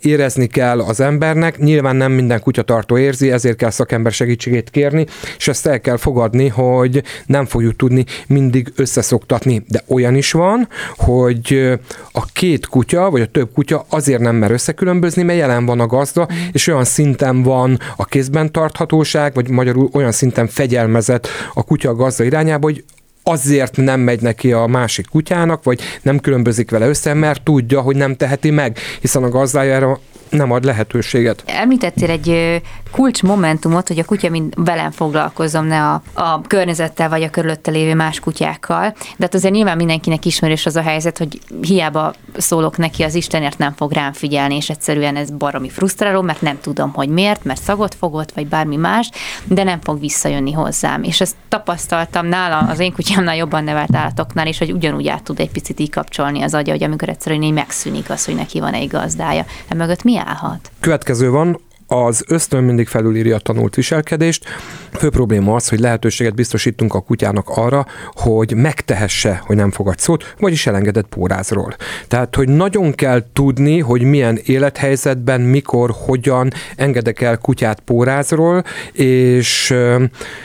érezni 0.00 0.46
kell 0.46 0.80
az 0.80 1.00
embernek, 1.00 1.58
nyilván 1.58 1.96
nem 1.96 2.12
minden 2.12 2.40
kutyatartó 2.40 2.98
érzi, 2.98 3.30
ezért 3.30 3.56
kell 3.56 3.70
szakember 3.70 4.12
segítségét 4.12 4.70
kérni, 4.70 5.06
és 5.36 5.48
ezt 5.48 5.66
el 5.66 5.80
kell 5.80 5.96
fogadni, 5.96 6.48
hogy 6.48 7.02
nem 7.26 7.46
fogjuk 7.46 7.76
tudni 7.76 8.04
mindig 8.26 8.72
összeszoktatni. 8.76 9.62
De 9.68 9.82
olyan 9.88 10.14
is 10.14 10.32
van, 10.32 10.68
hogy 10.96 11.78
a 12.12 12.24
két 12.32 12.66
kutya, 12.66 13.10
vagy 13.10 13.20
a 13.20 13.26
több 13.26 13.52
kutya 13.54 13.86
azért 13.88 14.20
nem 14.20 14.36
mer 14.36 14.50
összekülönbözni, 14.50 15.22
mert 15.22 15.38
jelen 15.38 15.66
van 15.66 15.80
a 15.80 15.86
gazda, 15.86 16.28
és 16.52 16.67
olyan 16.68 16.84
szinten 16.84 17.42
van 17.42 17.78
a 17.96 18.04
kézben 18.04 18.52
tarthatóság, 18.52 19.34
vagy 19.34 19.48
magyarul 19.48 19.88
olyan 19.92 20.12
szinten 20.12 20.46
fegyelmezett 20.46 21.28
a 21.54 21.64
kutya 21.64 21.88
a 21.88 21.94
gazda 21.94 22.24
irányába, 22.24 22.66
hogy 22.66 22.84
azért 23.22 23.76
nem 23.76 24.00
megy 24.00 24.20
neki 24.20 24.52
a 24.52 24.66
másik 24.66 25.06
kutyának, 25.06 25.64
vagy 25.64 25.80
nem 26.02 26.18
különbözik 26.18 26.70
vele 26.70 26.88
össze, 26.88 27.14
mert 27.14 27.42
tudja, 27.42 27.80
hogy 27.80 27.96
nem 27.96 28.16
teheti 28.16 28.50
meg, 28.50 28.78
hiszen 29.00 29.22
a 29.22 29.28
gazdája 29.28 29.74
erre 29.74 29.98
nem 30.30 30.50
ad 30.50 30.64
lehetőséget. 30.64 31.42
Említettél 31.46 32.10
egy 32.10 32.62
kulcs 32.90 33.22
momentumot, 33.22 33.88
hogy 33.88 33.98
a 33.98 34.04
kutya 34.04 34.30
mind 34.30 34.52
velem 34.56 34.90
foglalkozom, 34.90 35.66
ne 35.66 35.82
a, 35.82 36.02
a 36.14 36.40
környezettel 36.40 37.08
vagy 37.08 37.22
a 37.22 37.30
körülötte 37.30 37.70
lévő 37.70 37.94
más 37.94 38.20
kutyákkal. 38.20 38.90
De 38.90 39.24
hát 39.24 39.34
azért 39.34 39.54
nyilván 39.54 39.76
mindenkinek 39.76 40.24
ismerős 40.24 40.66
az 40.66 40.76
a 40.76 40.82
helyzet, 40.82 41.18
hogy 41.18 41.38
hiába 41.60 42.12
szólok 42.36 42.76
neki, 42.76 43.02
az 43.02 43.14
Istenért 43.14 43.58
nem 43.58 43.72
fog 43.76 43.92
rám 43.92 44.12
figyelni, 44.12 44.56
és 44.56 44.70
egyszerűen 44.70 45.16
ez 45.16 45.30
baromi 45.30 45.68
frusztráló, 45.68 46.22
mert 46.22 46.40
nem 46.40 46.60
tudom, 46.60 46.92
hogy 46.94 47.08
miért, 47.08 47.44
mert 47.44 47.62
szagot 47.62 47.94
fogott, 47.94 48.32
vagy 48.32 48.46
bármi 48.46 48.76
más, 48.76 49.10
de 49.44 49.62
nem 49.62 49.80
fog 49.80 50.00
visszajönni 50.00 50.52
hozzám. 50.52 51.02
És 51.02 51.20
ezt 51.20 51.36
tapasztaltam 51.48 52.26
nála, 52.26 52.58
az 52.58 52.78
én 52.78 52.92
kutyámnál 52.92 53.36
jobban 53.36 53.64
nevelt 53.64 53.94
állatoknál, 53.94 54.46
és 54.46 54.58
hogy 54.58 54.72
ugyanúgy 54.72 55.08
át 55.08 55.22
tud 55.22 55.40
egy 55.40 55.50
picit 55.50 55.80
így 55.80 55.90
kapcsolni 55.90 56.42
az 56.42 56.54
agya, 56.54 56.72
hogy 56.72 56.82
amikor 56.82 57.08
egyszerűen 57.08 57.42
így 57.42 57.52
megszűnik 57.52 58.10
az, 58.10 58.24
hogy 58.24 58.34
neki 58.34 58.60
van 58.60 58.72
egy 58.72 58.88
gazdája. 58.88 59.44
Emögött 59.68 60.02
mi 60.02 60.18
állhat? 60.18 60.70
Következő 60.80 61.30
van, 61.30 61.60
az 61.90 62.24
ösztön 62.26 62.64
mindig 62.64 62.88
felülírja 62.88 63.36
a 63.36 63.38
tanult 63.38 63.74
viselkedést. 63.74 64.44
Fő 64.92 65.08
probléma 65.08 65.54
az, 65.54 65.68
hogy 65.68 65.80
lehetőséget 65.80 66.34
biztosítunk 66.34 66.94
a 66.94 67.00
kutyának 67.00 67.48
arra, 67.48 67.86
hogy 68.12 68.54
megtehesse, 68.54 69.42
hogy 69.46 69.56
nem 69.56 69.70
fogad 69.70 69.98
szót, 69.98 70.34
vagyis 70.38 70.66
elengedett 70.66 71.06
pórázról. 71.06 71.76
Tehát, 72.08 72.34
hogy 72.34 72.48
nagyon 72.48 72.92
kell 72.94 73.24
tudni, 73.32 73.78
hogy 73.78 74.02
milyen 74.02 74.38
élethelyzetben, 74.44 75.40
mikor, 75.40 75.94
hogyan 76.06 76.50
engedek 76.76 77.20
el 77.20 77.38
kutyát 77.38 77.80
pórázról, 77.80 78.64
és 78.92 79.74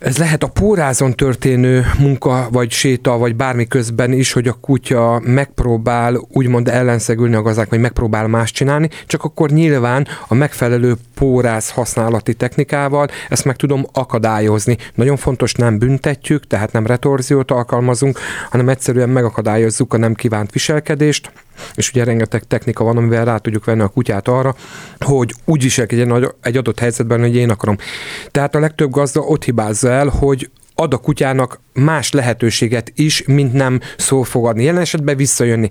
ez 0.02 0.18
lehet 0.18 0.44
a 0.44 0.48
pórázon 0.48 1.14
történő 1.14 1.86
munka, 2.00 2.48
vagy 2.52 2.72
séta, 2.72 3.18
vagy 3.18 3.36
bármi 3.36 3.68
közben 3.68 4.12
is, 4.12 4.32
hogy 4.32 4.48
a 4.48 4.58
kutya 4.62 5.22
megpróbál 5.26 6.26
úgymond 6.30 6.68
ellenszegülni 6.68 7.36
a 7.36 7.42
gazdák, 7.42 7.70
vagy 7.70 7.80
megpróbál 7.80 8.28
más 8.28 8.52
csinálni, 8.52 8.90
csak 9.06 9.24
akkor 9.24 9.50
nyilván 9.50 10.08
a 10.28 10.34
megfelelő 10.34 10.96
póráz 11.16 11.33
pórász 11.34 11.70
használati 11.70 12.34
technikával 12.34 13.08
ezt 13.30 13.46
meg 13.46 13.56
tudom 13.56 13.86
akadályozni. 13.94 14.78
Nagyon 14.96 15.18
fontos, 15.18 15.54
nem 15.54 15.78
büntetjük, 15.78 16.48
tehát 16.48 16.72
nem 16.72 16.86
retorziót 16.86 17.52
alkalmazunk, 17.52 18.20
hanem 18.50 18.70
egyszerűen 18.70 19.10
megakadályozzuk 19.10 19.94
a 19.94 19.98
nem 19.98 20.14
kívánt 20.14 20.52
viselkedést, 20.52 21.32
és 21.76 21.90
ugye 21.90 22.04
rengeteg 22.04 22.44
technika 22.44 22.84
van, 22.84 22.98
amivel 22.98 23.26
rá 23.26 23.38
tudjuk 23.38 23.66
venni 23.66 23.82
a 23.82 23.88
kutyát 23.88 24.28
arra, 24.28 24.56
hogy 25.00 25.34
úgy 25.46 25.62
viselkedjen 25.62 26.34
egy 26.42 26.58
adott 26.58 26.80
helyzetben, 26.80 27.20
hogy 27.20 27.36
én 27.36 27.50
akarom. 27.50 27.78
Tehát 28.32 28.56
a 28.56 28.60
legtöbb 28.60 28.92
gazda 28.92 29.20
ott 29.20 29.44
hibázza 29.44 29.90
el, 29.90 30.08
hogy 30.08 30.50
ad 30.76 30.94
a 30.94 30.98
kutyának 30.98 31.60
más 31.74 32.12
lehetőséget 32.12 32.92
is, 32.96 33.24
mint 33.26 33.54
nem 33.54 33.80
szó 33.98 34.24
fogadni. 34.24 34.64
Jelen 34.64 34.82
esetben 34.82 35.18
visszajönni 35.18 35.70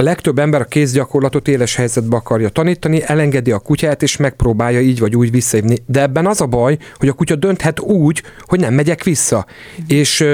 a 0.00 0.02
legtöbb 0.02 0.38
ember 0.38 0.60
a 0.60 0.64
kézgyakorlatot 0.64 1.48
éles 1.48 1.74
helyzetbe 1.74 2.16
akarja 2.16 2.48
tanítani, 2.48 3.02
elengedi 3.06 3.50
a 3.50 3.58
kutyát, 3.58 4.02
és 4.02 4.16
megpróbálja 4.16 4.80
így 4.80 4.98
vagy 4.98 5.16
úgy 5.16 5.30
visszahívni. 5.30 5.78
De 5.86 6.00
ebben 6.00 6.26
az 6.26 6.40
a 6.40 6.46
baj, 6.46 6.78
hogy 6.94 7.08
a 7.08 7.12
kutya 7.12 7.36
dönthet 7.36 7.80
úgy, 7.80 8.22
hogy 8.46 8.60
nem 8.60 8.74
megyek 8.74 9.04
vissza. 9.04 9.46
És 9.86 10.24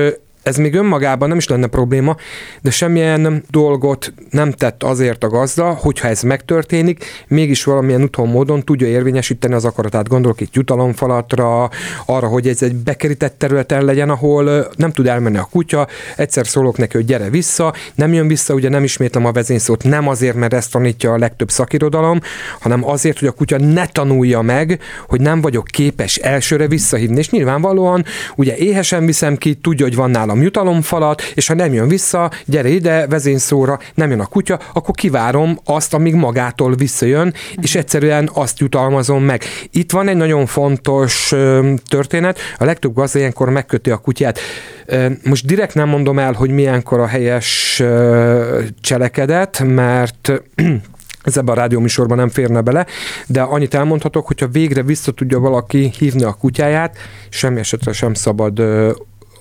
ez 0.44 0.56
még 0.56 0.74
önmagában 0.74 1.28
nem 1.28 1.36
is 1.36 1.48
lenne 1.48 1.66
probléma, 1.66 2.16
de 2.62 2.70
semmilyen 2.70 3.44
dolgot 3.50 4.12
nem 4.30 4.50
tett 4.50 4.82
azért 4.82 5.24
a 5.24 5.28
gazda, 5.28 5.70
hogyha 5.70 6.08
ez 6.08 6.22
megtörténik, 6.22 7.04
mégis 7.28 7.64
valamilyen 7.64 8.02
úton 8.02 8.28
módon 8.28 8.64
tudja 8.64 8.86
érvényesíteni 8.86 9.54
az 9.54 9.64
akaratát. 9.64 10.08
Gondolok 10.08 10.40
itt 10.40 10.54
jutalomfalatra, 10.54 11.70
arra, 12.06 12.26
hogy 12.26 12.48
ez 12.48 12.62
egy 12.62 12.74
bekerített 12.74 13.38
területen 13.38 13.84
legyen, 13.84 14.10
ahol 14.10 14.68
nem 14.76 14.92
tud 14.92 15.06
elmenni 15.06 15.38
a 15.38 15.48
kutya, 15.50 15.86
egyszer 16.16 16.46
szólok 16.46 16.76
neki, 16.76 16.96
hogy 16.96 17.06
gyere 17.06 17.30
vissza, 17.30 17.74
nem 17.94 18.12
jön 18.12 18.26
vissza, 18.26 18.54
ugye 18.54 18.68
nem 18.68 18.84
ismétlem 18.84 19.24
a 19.24 19.32
vezényszót, 19.32 19.82
nem 19.82 20.08
azért, 20.08 20.36
mert 20.36 20.54
ezt 20.54 20.70
tanítja 20.70 21.12
a 21.12 21.18
legtöbb 21.18 21.50
szakirodalom, 21.50 22.20
hanem 22.60 22.88
azért, 22.88 23.18
hogy 23.18 23.28
a 23.28 23.32
kutya 23.32 23.58
ne 23.58 23.86
tanulja 23.86 24.40
meg, 24.40 24.80
hogy 25.08 25.20
nem 25.20 25.40
vagyok 25.40 25.64
képes 25.64 26.16
elsőre 26.16 26.66
visszahívni. 26.66 27.18
És 27.18 27.30
nyilvánvalóan 27.30 28.04
ugye 28.36 28.56
éhesen 28.56 29.06
viszem 29.06 29.36
ki, 29.36 29.54
tudja, 29.54 29.86
hogy 29.86 29.94
van 29.94 30.10
nála 30.10 30.33
nálam 30.34 30.42
jutalomfalat, 30.42 31.22
és 31.34 31.46
ha 31.46 31.54
nem 31.54 31.72
jön 31.72 31.88
vissza, 31.88 32.30
gyere 32.44 32.68
ide, 32.68 33.06
vezényszóra, 33.06 33.78
nem 33.94 34.10
jön 34.10 34.20
a 34.20 34.26
kutya, 34.26 34.58
akkor 34.72 34.94
kivárom 34.94 35.58
azt, 35.64 35.94
amíg 35.94 36.14
magától 36.14 36.74
visszajön, 36.74 37.34
és 37.60 37.74
egyszerűen 37.74 38.30
azt 38.32 38.58
jutalmazom 38.58 39.24
meg. 39.24 39.42
Itt 39.70 39.90
van 39.90 40.08
egy 40.08 40.16
nagyon 40.16 40.46
fontos 40.46 41.34
történet, 41.88 42.38
a 42.58 42.64
legtöbb 42.64 42.94
gazda 42.94 43.18
ilyenkor 43.18 43.50
megköti 43.50 43.90
a 43.90 43.96
kutyát. 43.96 44.38
Most 45.24 45.46
direkt 45.46 45.74
nem 45.74 45.88
mondom 45.88 46.18
el, 46.18 46.32
hogy 46.32 46.50
milyenkor 46.50 47.00
a 47.00 47.06
helyes 47.06 47.82
cselekedet, 48.80 49.62
mert 49.64 50.32
ez 51.24 51.36
ebben 51.36 51.54
a 51.54 51.58
rádióműsorban 51.58 52.16
nem 52.16 52.28
férne 52.28 52.60
bele, 52.60 52.86
de 53.26 53.40
annyit 53.40 53.74
elmondhatok, 53.74 54.26
hogyha 54.26 54.48
végre 54.48 54.82
vissza 54.82 55.12
tudja 55.12 55.38
valaki 55.38 55.92
hívni 55.98 56.22
a 56.22 56.32
kutyáját, 56.32 56.96
semmi 57.28 57.58
esetre 57.58 57.92
sem 57.92 58.14
szabad 58.14 58.62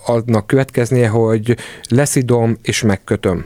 adnak 0.05 0.47
következnie, 0.47 1.07
hogy 1.07 1.57
leszidom 1.87 2.57
és 2.61 2.81
megkötöm. 2.81 3.45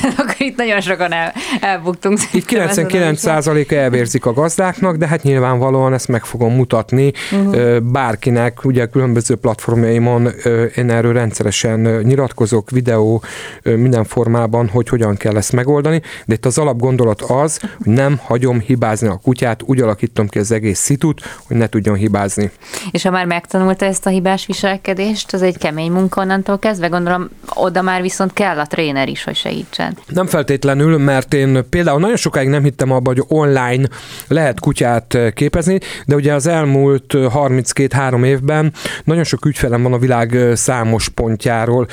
Akkor 0.18 0.34
itt 0.38 0.56
nagyon 0.56 0.80
sokan 0.80 1.12
el, 1.12 1.32
elbuktunk. 1.60 2.18
Itt 2.32 2.44
99% 2.48 3.70
elvérzik 3.70 4.26
a 4.26 4.32
gazdáknak, 4.32 4.96
de 4.96 5.06
hát 5.06 5.22
nyilvánvalóan 5.22 5.92
ezt 5.92 6.08
meg 6.08 6.24
fogom 6.24 6.54
mutatni 6.54 7.12
uh-huh. 7.32 7.80
bárkinek, 7.80 8.64
ugye 8.64 8.86
különböző 8.86 9.36
platformjaimon 9.36 10.28
én 10.76 10.90
erről 10.90 11.12
rendszeresen 11.12 11.80
nyilatkozok, 11.80 12.70
videó 12.70 13.22
minden 13.62 14.04
formában, 14.04 14.68
hogy 14.68 14.88
hogyan 14.88 15.16
kell 15.16 15.36
ezt 15.36 15.52
megoldani, 15.52 16.02
de 16.26 16.34
itt 16.34 16.46
az 16.46 16.58
alapgondolat 16.58 17.22
az, 17.22 17.58
hogy 17.58 17.92
nem 17.92 18.20
hagyom 18.24 18.60
hibázni 18.60 19.08
a 19.08 19.20
kutyát, 19.22 19.62
úgy 19.62 19.80
alakítom 19.80 20.28
ki 20.28 20.38
az 20.38 20.50
egész 20.50 20.78
szitut, 20.78 21.20
hogy 21.46 21.56
ne 21.56 21.68
tudjon 21.68 21.96
hibázni. 21.96 22.50
És 22.90 23.02
ha 23.02 23.10
már 23.10 23.26
megtanulta 23.26 23.84
ezt 23.84 24.06
a 24.06 24.10
hibás 24.10 24.46
viselkedést, 24.46 25.32
az 25.32 25.42
egy 25.42 25.58
kemény 25.58 25.90
munka 25.90 26.20
onnantól 26.20 26.58
kezdve, 26.58 26.86
gondolom 26.86 27.28
oda 27.54 27.82
már 27.82 28.02
viszont 28.02 28.32
kell 28.32 28.58
a 28.58 28.66
tréner 28.66 29.08
is, 29.08 29.24
hogy 29.24 29.36
segítsen. 29.36 29.89
Nem 30.06 30.26
feltétlenül, 30.26 30.98
mert 30.98 31.34
én 31.34 31.64
például 31.70 32.00
nagyon 32.00 32.16
sokáig 32.16 32.48
nem 32.48 32.62
hittem 32.62 32.90
abba, 32.90 33.10
hogy 33.10 33.24
online 33.28 33.88
lehet 34.28 34.60
kutyát 34.60 35.18
képezni, 35.34 35.78
de 36.06 36.14
ugye 36.14 36.34
az 36.34 36.46
elmúlt 36.46 37.04
32-3 37.12 38.24
évben 38.24 38.72
nagyon 39.04 39.24
sok 39.24 39.44
ügyfelem 39.44 39.82
van 39.82 39.92
a 39.92 39.98
világ 39.98 40.36
számos 40.54 41.08
pontjáról. 41.08 41.86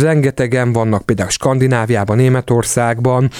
Rengetegen 0.00 0.72
vannak 0.72 1.06
például 1.06 1.30
Skandináviában, 1.30 2.16
Németországban, 2.16 3.30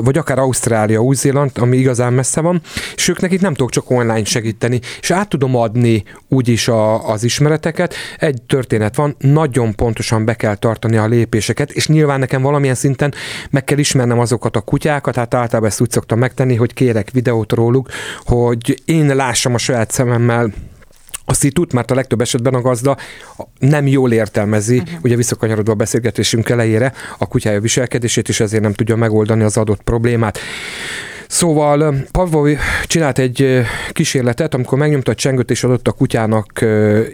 vagy 0.00 0.18
akár 0.18 0.38
Ausztrália, 0.38 1.00
Új-Zéland, 1.00 1.50
ami 1.54 1.76
igazán 1.76 2.12
messze 2.12 2.40
van, 2.40 2.60
és 2.94 3.08
ők 3.08 3.20
nekik 3.20 3.40
nem 3.40 3.54
tudok 3.54 3.70
csak 3.70 3.90
online 3.90 4.24
segíteni, 4.24 4.80
és 5.00 5.10
át 5.10 5.28
tudom 5.28 5.56
adni 5.56 6.02
úgyis 6.28 6.68
a, 6.68 7.08
az 7.08 7.24
ismereteket. 7.24 7.94
Egy 8.18 8.42
történet 8.42 8.96
van, 8.96 9.16
nagyon 9.18 9.74
pontosan 9.74 10.24
be 10.24 10.34
kell 10.34 10.54
tartani 10.54 10.96
a 10.96 11.06
lépéseket, 11.06 11.70
és 11.70 11.88
nyilván 11.88 12.18
nekem 12.18 12.42
valamilyen 12.42 12.74
szinten 12.74 13.14
meg 13.50 13.64
kell 13.64 13.78
ismernem 13.78 14.18
azokat 14.18 14.56
a 14.56 14.60
kutyákat, 14.60 15.14
hát 15.14 15.34
általában 15.34 15.70
ezt 15.70 15.80
úgy 15.80 15.90
szoktam 15.90 16.18
megtenni, 16.18 16.54
hogy 16.54 16.74
kérek 16.74 17.10
videót 17.10 17.52
róluk, 17.52 17.88
hogy 18.24 18.82
én 18.84 19.16
lássam 19.16 19.54
a 19.54 19.58
saját 19.58 19.90
szememmel 19.90 20.52
a 21.30 21.34
szitut, 21.34 21.72
mert 21.72 21.90
a 21.90 21.94
legtöbb 21.94 22.20
esetben 22.20 22.54
a 22.54 22.60
gazda 22.60 22.96
nem 23.58 23.86
jól 23.86 24.12
értelmezi, 24.12 24.78
uh-huh. 24.78 24.98
ugye 25.02 25.16
visszakanyarodva 25.16 25.72
a 25.72 25.74
beszélgetésünk 25.74 26.48
elejére, 26.48 26.92
a 27.18 27.26
kutyája 27.26 27.60
viselkedését, 27.60 28.28
és 28.28 28.40
ezért 28.40 28.62
nem 28.62 28.72
tudja 28.72 28.96
megoldani 28.96 29.42
az 29.42 29.56
adott 29.56 29.82
problémát. 29.82 30.38
Szóval 31.30 31.94
Pavlov 32.10 32.48
csinált 32.86 33.18
egy 33.18 33.60
kísérletet, 33.92 34.54
amikor 34.54 34.78
megnyomta 34.78 35.10
a 35.10 35.14
csengőt 35.14 35.50
és 35.50 35.64
adott 35.64 35.88
a 35.88 35.92
kutyának 35.92 36.64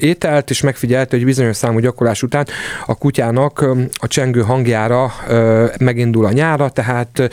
ételt, 0.00 0.50
és 0.50 0.60
megfigyelte, 0.60 1.16
hogy 1.16 1.24
bizonyos 1.24 1.56
számú 1.56 1.78
gyakorlás 1.78 2.22
után 2.22 2.46
a 2.86 2.94
kutyának 2.94 3.66
a 3.92 4.06
csengő 4.06 4.40
hangjára 4.40 5.12
megindul 5.78 6.24
a 6.24 6.32
nyára, 6.32 6.68
tehát 6.68 7.30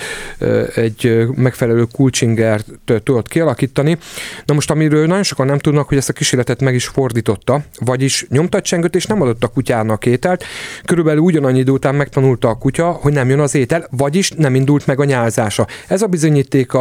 egy 0.76 1.28
megfelelő 1.36 1.86
kulcsingert 1.92 2.66
tudott 3.04 3.28
kialakítani. 3.28 3.98
Na 4.46 4.54
most, 4.54 4.72
amiről 4.72 5.08
nagyon 5.08 5.24
sokan 5.24 5.46
nem 5.46 5.60
tudnak, 5.60 5.88
hogy 5.88 5.98
ezt 5.98 6.10
a 6.10 6.14
kísérletet 6.14 6.62
meg 6.62 6.74
is 6.74 6.88
fordította, 6.88 7.62
vagyis 7.80 8.26
nyomta 8.30 8.58
a 8.58 8.62
csengőt 8.62 8.96
és 8.96 9.06
nem 9.06 9.22
adott 9.22 9.44
a 9.44 9.48
kutyának 9.48 10.06
ételt. 10.06 10.44
Körülbelül 10.86 11.22
ugyanannyi 11.22 11.60
idő 11.60 11.72
után 11.72 11.96
megtanulta 11.96 12.50
a 12.50 12.56
kutya, 12.58 12.92
hogy 12.92 13.14
nem 13.14 13.30
jön 13.30 13.40
az 13.40 13.56
étel, 13.56 13.88
vagyis 13.90 14.32
nem 14.32 14.56
indult 14.56 14.88
meg 14.88 15.00
a 15.00 15.04
nyálzása. 15.04 15.68
Ez 15.88 16.02
a 16.02 16.08
bizonyíték 16.08 16.72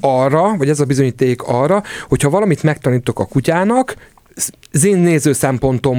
arra, 0.00 0.56
vagy 0.56 0.68
ez 0.68 0.80
a 0.80 0.84
bizonyíték 0.84 1.42
arra, 1.42 1.82
hogyha 2.08 2.30
valamit 2.30 2.62
megtanítok 2.62 3.18
a 3.18 3.24
kutyának, 3.24 3.96
az 4.76 4.84
én 4.84 4.96
néző 4.96 5.32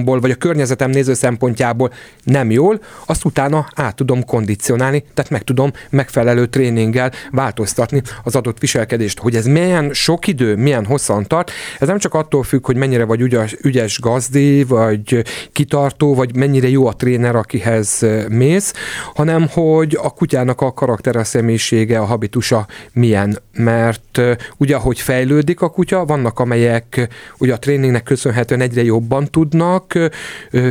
vagy 0.04 0.32
a 0.32 0.36
környezetem 0.36 0.90
néző 0.90 1.14
szempontjából 1.14 1.92
nem 2.24 2.52
jól, 2.52 2.82
azt 3.06 3.26
utána 3.26 3.68
át 3.76 3.96
tudom 3.96 4.26
kondicionálni, 4.26 5.04
tehát 5.14 5.32
meg 5.32 5.44
tudom 5.44 5.72
megfelelő 5.90 6.46
tréninggel 6.46 7.12
változtatni 7.32 8.02
az 8.24 8.36
adott 8.36 8.60
viselkedést. 8.60 9.20
Hogy 9.20 9.36
ez 9.36 9.46
milyen 9.46 9.94
sok 9.94 10.28
idő, 10.28 10.56
milyen 10.56 10.86
hosszan 10.86 11.28
tart, 11.28 11.52
ez 11.80 11.88
nem 11.88 11.98
csak 11.98 12.14
attól 12.14 12.44
függ, 12.44 12.66
hogy 12.66 12.76
mennyire 12.76 13.04
vagy 13.04 13.22
ügyes, 13.22 13.56
ügyes 13.62 14.00
gazdi, 14.00 14.64
vagy 14.64 15.24
kitartó, 15.52 16.16
vagy 16.16 16.36
mennyire 16.36 16.70
jó 16.70 16.88
a 16.88 16.94
tréner, 16.94 17.36
akihez 17.36 18.06
mész, 18.30 18.74
hanem 19.14 19.48
hogy 19.52 19.98
a 20.02 20.10
kutyának 20.10 20.62
a 20.62 20.74
karakter, 20.74 21.16
a 21.16 21.24
személyisége, 21.24 22.00
a 22.00 22.06
habitusa 22.06 22.68
milyen. 22.94 23.40
Mert 23.54 24.22
ugye, 24.58 24.76
ahogy 24.76 25.00
fejlődik 25.00 25.62
a 25.62 25.70
kutya, 25.70 26.06
vannak 26.06 26.40
amelyek 26.40 27.08
ugye 27.38 27.54
a 27.54 27.60
tréningnek 27.60 28.04
köszönhetően 28.04 28.62
egyre 28.68 28.84
jobban 28.84 29.26
tudnak 29.26 29.94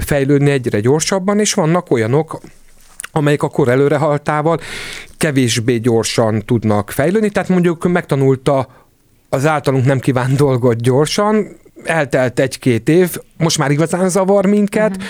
fejlődni, 0.01 0.51
egyre 0.51 0.81
gyorsabban, 0.81 1.39
és 1.39 1.55
vannak 1.55 1.91
olyanok, 1.91 2.41
amelyik 3.13 3.43
a 3.43 3.49
kor 3.49 3.69
előrehaltával 3.69 4.61
kevésbé 5.17 5.77
gyorsan 5.77 6.43
tudnak 6.45 6.91
fejlődni, 6.91 7.31
tehát 7.31 7.49
mondjuk 7.49 7.89
megtanulta 7.89 8.69
az 9.29 9.47
általunk 9.47 9.85
nem 9.85 9.99
kívánt 9.99 10.37
dolgot 10.37 10.81
gyorsan, 10.81 11.57
eltelt 11.85 12.41
egy-két 12.41 12.89
év, 12.89 13.17
most 13.37 13.59
már 13.59 13.71
igazán 13.71 14.09
zavar 14.09 14.47
minket, 14.47 14.91
uh-huh. 14.91 15.05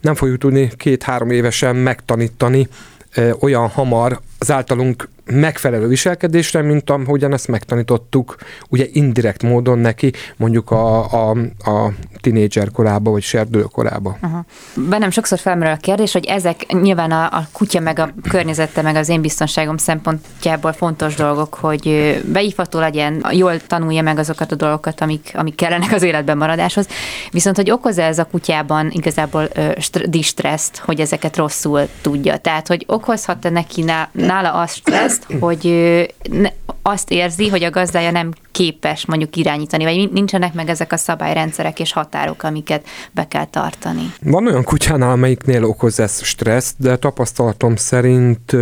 nem 0.00 0.14
fogjuk 0.14 0.38
tudni 0.38 0.70
két-három 0.76 1.30
évesen 1.30 1.76
megtanítani 1.76 2.68
ö, 3.14 3.30
olyan 3.40 3.68
hamar 3.68 4.20
az 4.42 4.50
általunk 4.50 5.08
megfelelő 5.24 5.86
viselkedésre, 5.86 6.62
mint 6.62 6.90
ahogyan 6.90 7.32
ezt 7.32 7.48
megtanítottuk 7.48 8.36
ugye 8.68 8.86
indirekt 8.92 9.42
módon 9.42 9.78
neki, 9.78 10.12
mondjuk 10.36 10.70
a, 10.70 11.12
a, 11.12 11.30
a 11.58 11.92
tinédzser 12.20 12.70
korába, 12.70 13.10
vagy 13.10 13.22
serdülő 13.22 13.62
korába. 13.62 14.18
Uh-huh. 14.22 14.44
Bennem 14.88 15.10
sokszor 15.10 15.38
felmerül 15.38 15.72
a 15.72 15.76
kérdés, 15.76 16.12
hogy 16.12 16.24
ezek 16.24 16.72
nyilván 16.72 17.10
a, 17.10 17.24
a 17.24 17.46
kutya, 17.52 17.80
meg 17.80 17.98
a 17.98 18.14
környezete, 18.28 18.82
meg 18.82 18.96
az 18.96 19.08
én 19.08 19.20
biztonságom 19.20 19.76
szempontjából 19.76 20.72
fontos 20.72 21.14
dolgok, 21.14 21.54
hogy 21.54 22.16
beívható 22.32 22.78
legyen, 22.78 23.26
jól 23.30 23.60
tanulja 23.66 24.02
meg 24.02 24.18
azokat 24.18 24.52
a 24.52 24.56
dolgokat, 24.56 25.00
amik, 25.00 25.32
amik 25.34 25.54
kellenek 25.54 25.92
az 25.92 26.02
életben 26.02 26.36
maradáshoz. 26.36 26.86
Viszont, 27.30 27.56
hogy 27.56 27.70
okoz 27.70 27.98
ez 27.98 28.18
a 28.18 28.24
kutyában 28.24 28.90
igazából 28.90 29.48
uh, 29.56 30.02
distresszt, 30.04 30.76
hogy 30.76 31.00
ezeket 31.00 31.36
rosszul 31.36 31.88
tudja. 32.00 32.36
Tehát, 32.36 32.66
hogy 32.66 32.84
okozhat-e 32.88 33.50
neki 33.50 33.82
nála 34.32 34.52
azt 34.52 34.74
stressz, 34.74 35.20
hogy 35.40 35.66
azt 36.82 37.10
érzi, 37.10 37.48
hogy 37.48 37.62
a 37.62 37.70
gazdája 37.70 38.10
nem 38.10 38.32
képes 38.50 39.06
mondjuk 39.06 39.36
irányítani, 39.36 39.84
vagy 39.84 40.12
nincsenek 40.12 40.54
meg 40.54 40.68
ezek 40.68 40.92
a 40.92 40.96
szabályrendszerek 40.96 41.80
és 41.80 41.92
határok, 41.92 42.42
amiket 42.42 42.86
be 43.10 43.28
kell 43.28 43.44
tartani. 43.44 44.12
Van 44.22 44.46
olyan 44.46 44.64
kutyánál, 44.64 45.10
amelyiknél 45.10 45.64
okoz 45.64 46.00
ez 46.00 46.22
stresszt, 46.22 46.74
de 46.78 46.96
tapasztalatom 46.96 47.76
szerint 47.76 48.56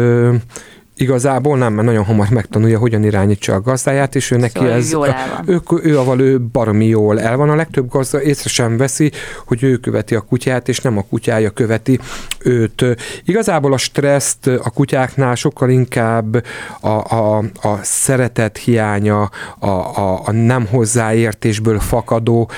igazából 1.00 1.58
nem, 1.58 1.72
mert 1.72 1.86
nagyon 1.86 2.04
hamar 2.04 2.28
megtanulja, 2.28 2.78
hogyan 2.78 3.04
irányítsa 3.04 3.54
a 3.54 3.60
gazdáját, 3.60 4.14
és 4.14 4.30
ő 4.30 4.36
neki 4.36 4.58
szóval 4.58 4.72
ez, 4.72 4.90
jól 4.90 5.16
ő, 5.46 5.60
ő, 5.82 5.98
aval 5.98 6.20
ő 6.20 6.40
baromi 6.40 6.86
jól 6.86 7.20
el 7.20 7.36
van. 7.36 7.50
A 7.50 7.54
legtöbb 7.54 7.88
gazda 7.88 8.22
észre 8.22 8.48
sem 8.48 8.76
veszi, 8.76 9.12
hogy 9.46 9.62
ő 9.62 9.76
követi 9.76 10.14
a 10.14 10.20
kutyát, 10.20 10.68
és 10.68 10.80
nem 10.80 10.98
a 10.98 11.04
kutyája 11.08 11.50
követi 11.50 11.98
őt. 12.38 12.84
Igazából 13.24 13.72
a 13.72 13.76
stresszt 13.76 14.46
a 14.46 14.70
kutyáknál 14.70 15.34
sokkal 15.34 15.70
inkább 15.70 16.44
a, 16.80 16.88
a, 16.88 17.38
a 17.38 17.78
szeretet 17.82 18.58
hiánya, 18.58 19.30
a, 19.58 19.66
a, 19.68 20.20
a 20.24 20.32
nem 20.32 20.66
hozzáértésből 20.66 21.78
fakadó 21.78 22.50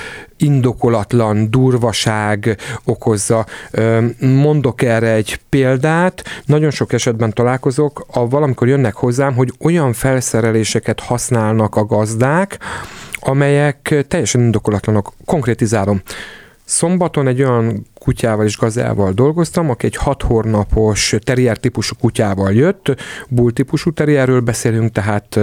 indokolatlan 0.43 1.51
durvaság 1.51 2.57
okozza. 2.83 3.45
Mondok 4.19 4.81
erre 4.81 5.11
egy 5.11 5.39
példát, 5.49 6.23
nagyon 6.45 6.71
sok 6.71 6.93
esetben 6.93 7.33
találkozok, 7.33 8.05
a 8.11 8.27
valamikor 8.27 8.67
jönnek 8.67 8.93
hozzám, 8.93 9.35
hogy 9.35 9.53
olyan 9.59 9.93
felszereléseket 9.93 10.99
használnak 10.99 11.75
a 11.75 11.85
gazdák, 11.85 12.59
amelyek 13.19 14.05
teljesen 14.07 14.41
indokolatlanok. 14.41 15.13
Konkrétizálom. 15.25 16.01
Szombaton 16.73 17.27
egy 17.27 17.43
olyan 17.43 17.85
kutyával 17.99 18.45
és 18.45 18.57
gazdával 18.57 19.11
dolgoztam, 19.11 19.69
aki 19.69 19.85
egy 19.85 19.95
hat 19.95 20.21
hónapos 20.21 21.15
terrier 21.23 21.57
típusú 21.57 21.95
kutyával 21.99 22.53
jött, 22.53 22.95
bull 23.29 23.51
típusú 23.51 23.91
terrierről 23.91 24.39
beszélünk, 24.39 24.91
tehát 24.91 25.39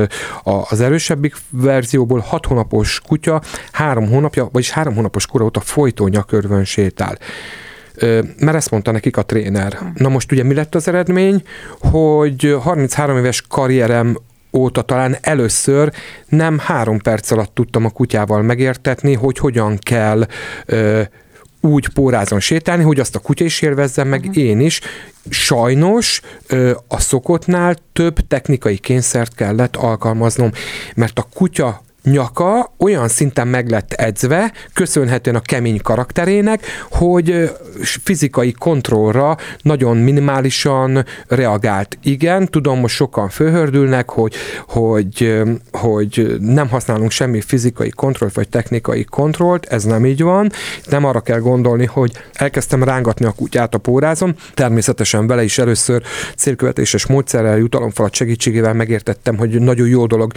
az 0.69 0.81
erősebbik 0.81 1.37
verzióból 1.51 2.19
hat 2.19 2.47
hónapos 2.47 3.01
kutya, 3.07 3.43
három 3.73 4.09
hónapja, 4.09 4.49
vagyis 4.53 4.71
három 4.71 4.95
hónapos 4.95 5.27
kora 5.27 5.45
óta 5.45 5.61
folytó 5.61 6.07
nyakörvön 6.07 6.65
sétál. 6.65 7.19
Mert 8.39 8.55
ezt 8.55 8.71
mondta 8.71 8.91
nekik 8.91 9.17
a 9.17 9.23
tréner. 9.23 9.79
Na 9.95 10.09
most 10.09 10.33
ugye 10.33 10.43
mi 10.43 10.55
lett 10.55 10.75
az 10.75 10.89
eredmény, 10.89 11.43
hogy 11.81 12.57
33 12.63 13.17
éves 13.17 13.43
karrierem 13.49 14.17
óta 14.53 14.83
talán 14.83 15.17
először 15.21 15.93
nem 16.29 16.59
három 16.59 16.99
perc 16.99 17.31
alatt 17.31 17.55
tudtam 17.55 17.85
a 17.85 17.91
kutyával 17.91 18.43
megértetni, 18.43 19.15
hogy 19.15 19.39
hogyan 19.39 19.79
kell 19.79 20.27
ö, 20.67 21.03
úgy 21.61 21.89
pórázon 21.89 22.41
sétálni, 22.41 22.83
hogy 22.83 23.01
azt 23.01 23.15
a 23.15 23.19
kutya 23.19 23.45
is 23.45 23.63
élvezzen, 23.63 24.07
meg 24.07 24.21
uh-huh. 24.21 24.37
én 24.37 24.61
is. 24.61 24.81
Sajnos 25.31 26.21
a 26.89 27.01
szokottnál 27.01 27.77
több 27.93 28.17
technikai 28.29 28.79
kényszert 28.79 29.35
kellett 29.35 29.77
alkalmaznom, 29.77 30.51
mert 30.95 31.19
a 31.19 31.27
kutya 31.35 31.83
nyaka 32.03 32.73
olyan 32.79 33.09
szinten 33.09 33.49
meg 33.49 33.71
lett 33.71 33.93
edzve, 33.93 34.53
köszönhetően 34.75 35.37
a 35.37 35.41
kemény 35.41 35.81
karakterének, 35.83 36.67
hogy 36.91 37.51
fizikai 37.83 38.53
kontrollra 38.53 39.37
nagyon 39.63 39.97
minimálisan 39.97 41.05
reagált. 41.29 41.99
Igen, 42.03 42.47
tudom, 42.47 42.79
most 42.81 42.95
sokan 42.95 43.29
fölhördülnek, 43.29 44.11
hogy, 44.11 44.35
hogy, 44.67 45.43
hogy 45.73 46.37
nem 46.41 46.69
használunk 46.69 47.11
semmi 47.11 47.41
fizikai 47.41 47.91
kontrollt 47.91 48.35
vagy 48.35 48.49
technikai 48.49 49.05
kontrollt, 49.05 49.67
ez 49.67 49.85
nem 49.85 50.07
így 50.07 50.23
van. 50.23 50.51
Nem 50.89 51.05
arra 51.05 51.21
kell 51.21 51.39
gondolni, 51.39 51.85
hogy 51.87 52.13
elkezdtem 52.33 52.85
rángatni 52.85 53.25
a 53.27 53.33
kutyát 53.33 53.75
a 53.75 53.79
pórázon, 53.79 54.37
természetesen 54.55 55.27
vele 55.27 55.43
is 55.43 55.59
először 55.59 56.03
célkövetéses 56.37 57.07
módszerrel, 57.07 57.59
jutalomfalat 57.59 58.15
segítségével 58.15 58.75
megértettem, 58.75 59.37
hogy 59.37 59.61
nagyon 59.61 59.89
jó 59.89 60.07
dolog 60.07 60.33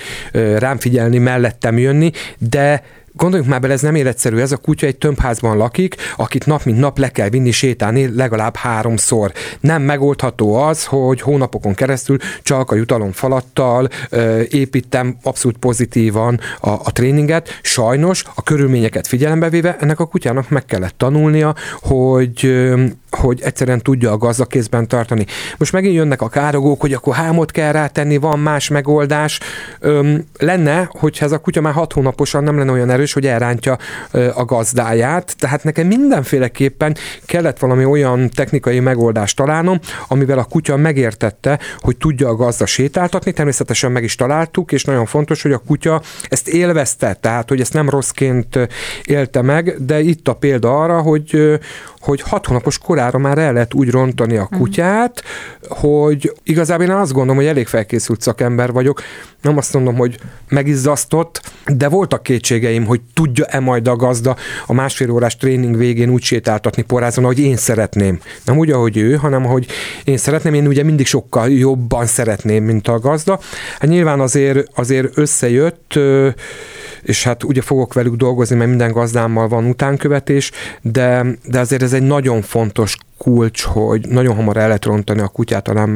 rám 0.58 0.78
figyelni 0.78 1.18
mellett 1.18 1.53
szerettem 1.54 1.78
jönni, 1.78 2.12
de 2.38 2.84
Gondoljunk 3.16 3.52
már 3.52 3.62
bele, 3.62 3.74
ez 3.74 3.82
nem 3.82 3.96
életszerű, 3.96 4.38
ez 4.38 4.52
a 4.52 4.58
kutya 4.58 4.86
egy 4.86 4.98
tömbházban 4.98 5.58
lakik, 5.58 5.96
akit 6.18 6.46
nap 6.46 6.64
mint 6.64 6.80
nap 6.80 6.98
le 6.98 7.10
kell 7.10 7.30
vinni 7.30 7.52
sétálni 7.52 8.16
legalább 8.16 8.56
háromszor. 8.56 9.32
Nem 9.60 9.82
megoldható 9.82 10.56
az, 10.56 10.86
hogy 10.86 11.22
hónapokon 11.22 11.74
keresztül 11.74 12.18
csak 12.44 12.72
a 12.72 12.76
jutalomfalattal 12.76 13.90
építem 14.50 15.18
abszolút 15.24 15.58
pozitívan 15.58 16.40
a, 16.60 16.70
a 16.70 16.92
tréninget. 16.92 17.60
Sajnos 17.62 18.24
a 18.36 18.44
körülményeket 18.44 19.08
figyelembe 19.08 19.50
véve 19.50 19.78
ennek 19.80 20.00
a 20.00 20.06
kutyának 20.06 20.50
meg 20.50 20.66
kellett 20.66 20.98
tanulnia, 20.98 21.56
hogy 21.82 22.64
hogy 23.16 23.42
egyszerűen 23.42 23.82
tudja 23.82 24.12
a 24.12 24.18
gazda 24.18 24.46
kézben 24.46 24.88
tartani. 24.88 25.26
Most 25.58 25.72
megint 25.72 25.96
jönnek 25.96 26.22
a 26.22 26.30
károgók, 26.30 26.82
hogy 26.82 26.94
akkor 26.94 27.16
hámot 27.16 27.52
kell 27.52 27.72
rátenni, 27.72 28.18
van 28.18 28.40
más 28.40 28.68
megoldás. 28.70 29.40
Öm, 29.80 30.24
lenne, 30.38 30.90
hogyha 30.92 31.26
ez 31.26 31.32
a 31.32 31.38
kutya 31.38 31.62
már 31.62 31.74
hat 31.74 31.94
hónaposan 31.94 32.44
nem 32.44 32.58
lenne 32.58 32.72
olyan 32.72 32.90
erős, 32.90 33.14
hogy 33.14 33.26
elrántja 33.26 33.78
ö, 34.12 34.30
a 34.36 34.46
gazdáját, 34.46 35.36
tehát 35.38 35.64
nekem 35.64 35.88
mindenféleképpen 35.88 36.96
kellett 37.26 37.60
valami 37.60 37.86
olyan 37.86 38.30
technikai 38.30 38.80
megoldást 38.80 39.36
találnom, 39.36 39.80
amivel 40.08 40.38
a 40.38 40.44
kutya 40.44 40.78
megértette, 40.78 41.60
hogy 41.80 41.98
tudja 41.98 42.28
a 42.28 42.36
gazda 42.36 42.66
sétáltatni, 42.66 43.32
természetesen 43.32 43.92
meg 43.92 44.04
is 44.04 44.16
találtuk, 44.16 44.72
és 44.72 44.84
nagyon 44.84 45.06
fontos, 45.06 45.42
hogy 45.42 45.52
a 45.52 45.58
kutya 45.58 46.02
ezt 46.30 46.48
élvezte, 46.48 47.14
tehát 47.14 47.50
hogy 47.50 47.60
ezt 47.60 47.74
nem 47.74 47.90
rosszként 47.90 48.60
élte 49.04 49.42
meg, 49.42 49.86
de 49.86 50.00
itt 50.00 50.28
a 50.28 50.34
példa 50.34 50.82
arra, 50.82 51.02
hogy, 51.02 51.60
hogy 52.00 52.22
hat 52.22 52.46
hónapos 52.46 52.78
korára 53.04 53.18
már 53.18 53.38
el 53.38 53.54
lehet 53.54 53.74
úgy 53.74 53.90
rontani 53.90 54.38
a 54.38 54.48
mhm. 54.50 54.60
kutyát, 54.60 55.24
hogy 55.68 56.34
igazából 56.44 56.86
én 56.86 56.92
azt 56.92 57.12
gondolom, 57.12 57.36
hogy 57.36 57.46
elég 57.46 57.68
felkészült 57.68 58.22
szakember 58.22 58.72
vagyok. 58.72 59.02
Nem 59.42 59.58
azt 59.58 59.74
mondom, 59.74 59.96
hogy 59.96 60.18
megizzasztott, 60.50 61.42
de 61.66 61.88
voltak 61.88 62.24
kétségeim, 62.24 62.86
hogy 62.86 63.02
tudja-e 63.14 63.60
majd 63.60 63.88
a 63.88 63.96
gazda 63.96 64.36
a 64.66 64.74
másfél 64.74 65.12
órás 65.12 65.38
tréning 65.38 65.78
végén 65.78 66.10
úgy 66.10 66.22
sétáltatni 66.22 66.82
porázon, 66.82 67.24
ahogy 67.24 67.40
én 67.40 67.56
szeretném. 67.56 68.20
Nem 68.46 68.58
úgy, 68.58 68.72
ahogy 68.72 68.98
ő, 68.98 69.16
hanem 69.16 69.46
ahogy 69.46 69.68
én 70.04 70.18
szeretném. 70.18 70.54
Én 70.54 70.68
ugye 70.68 70.84
mindig 70.84 71.06
sokkal 71.06 71.50
jobban 71.50 72.06
szeretném, 72.06 72.64
mint 72.64 72.88
a 72.88 73.00
gazda. 73.00 73.40
Hát 73.80 73.90
nyilván 73.90 74.20
azért, 74.20 74.68
azért 74.76 75.18
összejött, 75.18 76.00
és 77.04 77.24
hát 77.24 77.44
ugye 77.44 77.62
fogok 77.62 77.94
velük 77.94 78.16
dolgozni, 78.16 78.56
mert 78.56 78.70
minden 78.70 78.92
gazdámmal 78.92 79.48
van 79.48 79.66
utánkövetés, 79.66 80.52
de, 80.82 81.26
de 81.46 81.60
azért 81.60 81.82
ez 81.82 81.94
egy 81.94 82.04
nagyon 82.04 82.42
fontos 82.42 82.98
kulcs, 83.18 83.62
hogy 83.62 84.08
nagyon 84.08 84.36
hamar 84.36 84.58
el 84.58 84.68
lehet 84.68 84.86
rontani 84.86 85.20
a 85.20 85.28
kutyát 85.28 85.68
a 85.68 85.74
nem 85.74 85.90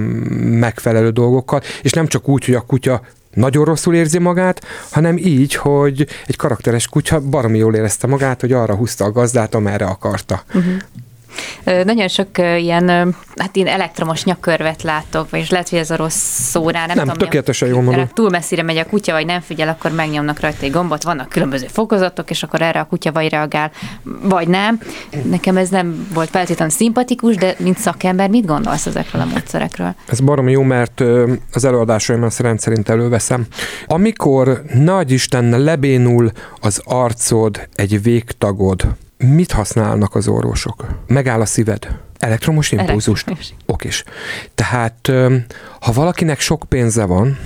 megfelelő 0.60 1.10
dolgokkal, 1.10 1.62
és 1.82 1.92
nem 1.92 2.08
csak 2.08 2.28
úgy, 2.28 2.46
hogy 2.46 2.56
a 2.56 2.62
kutya 2.62 3.02
nagyon 3.34 3.66
rosszul 3.66 3.96
érzi 3.96 4.20
magát, 4.20 4.66
hanem 4.92 5.18
így, 5.18 5.56
hogy 5.56 6.08
egy 6.26 6.36
karakteres 6.36 6.88
kutya 6.88 7.20
baromi 7.20 7.58
jól 7.58 7.76
érezte 7.76 8.08
magát, 8.08 8.42
hogy 8.42 8.52
arra 8.52 8.76
húzta 8.76 9.06
a 9.06 9.12
gazdát, 9.12 9.56
amerre 9.56 9.86
akarta. 9.86 10.44
Uh-huh. 10.48 10.74
Nagyon 11.64 12.08
sok 12.08 12.28
ilyen, 12.38 13.16
hát 13.36 13.56
én 13.56 13.68
elektromos 13.68 14.24
nyakörvet 14.24 14.84
látok, 14.84 15.28
és 15.32 15.50
lehet, 15.50 15.70
hogy 15.70 15.80
ez 15.80 15.92
a 15.92 15.96
rossz 15.96 16.42
szó 16.50 16.70
rá, 16.70 16.86
nem, 16.86 16.96
nem 16.96 17.06
tudom. 17.06 17.18
tökéletesen 17.18 17.68
jól 17.70 17.82
mondom. 17.82 18.10
Túl 18.14 18.30
messzire 18.30 18.64
megy 18.64 18.78
a 18.78 18.86
kutya, 18.86 19.12
vagy 19.12 19.26
nem 19.26 19.42
figyel, 19.42 19.68
akkor 19.68 19.92
megnyomnak 19.92 20.40
rajta 20.40 20.66
egy 20.66 20.72
gombot, 20.72 21.04
vannak 21.04 21.30
különböző 21.30 21.68
fokozatok, 21.68 22.30
és 22.30 22.44
akkor 22.44 22.62
erre 22.62 22.80
a 22.80 22.86
kutya 22.86 23.12
vagy 23.12 23.30
reagál, 23.30 23.72
vagy 24.22 24.48
nem. 24.48 24.80
Nekem 25.24 25.58
ez 25.58 25.70
nem 25.70 26.08
volt 26.14 26.30
feltétlenül 26.30 26.74
szimpatikus, 26.74 27.36
de 27.36 27.56
mint 27.58 27.78
szakember 27.78 28.30
mit 28.30 28.46
gondolsz 28.46 28.86
ezekről 28.86 29.22
a 29.22 29.26
módszerekről? 29.26 29.96
Ez 30.08 30.20
baromi 30.20 30.52
jó, 30.52 30.62
mert 30.62 31.04
az 31.54 31.66
előadásaimban 31.66 32.32
rendszerint 32.38 32.90
előveszem. 32.90 33.46
Amikor 33.88 34.62
nagy 34.74 35.12
Isten 35.12 35.62
lebénul 35.62 36.32
az 36.62 36.82
arcod, 36.86 37.68
egy 37.76 38.02
végtagod, 38.02 38.88
Mit 39.18 39.52
használnak 39.52 40.16
az 40.16 40.28
orvosok? 40.28 40.86
Megáll 41.08 41.42
a 41.42 41.46
szíved. 41.46 41.88
Elektromos 42.20 42.72
impulzust? 42.72 43.32
Okés. 43.66 44.04
Tehát, 44.56 45.12
ha 45.80 45.92
valakinek 45.92 46.40
sok 46.40 46.66
pénze 46.70 47.06
van, 47.06 47.38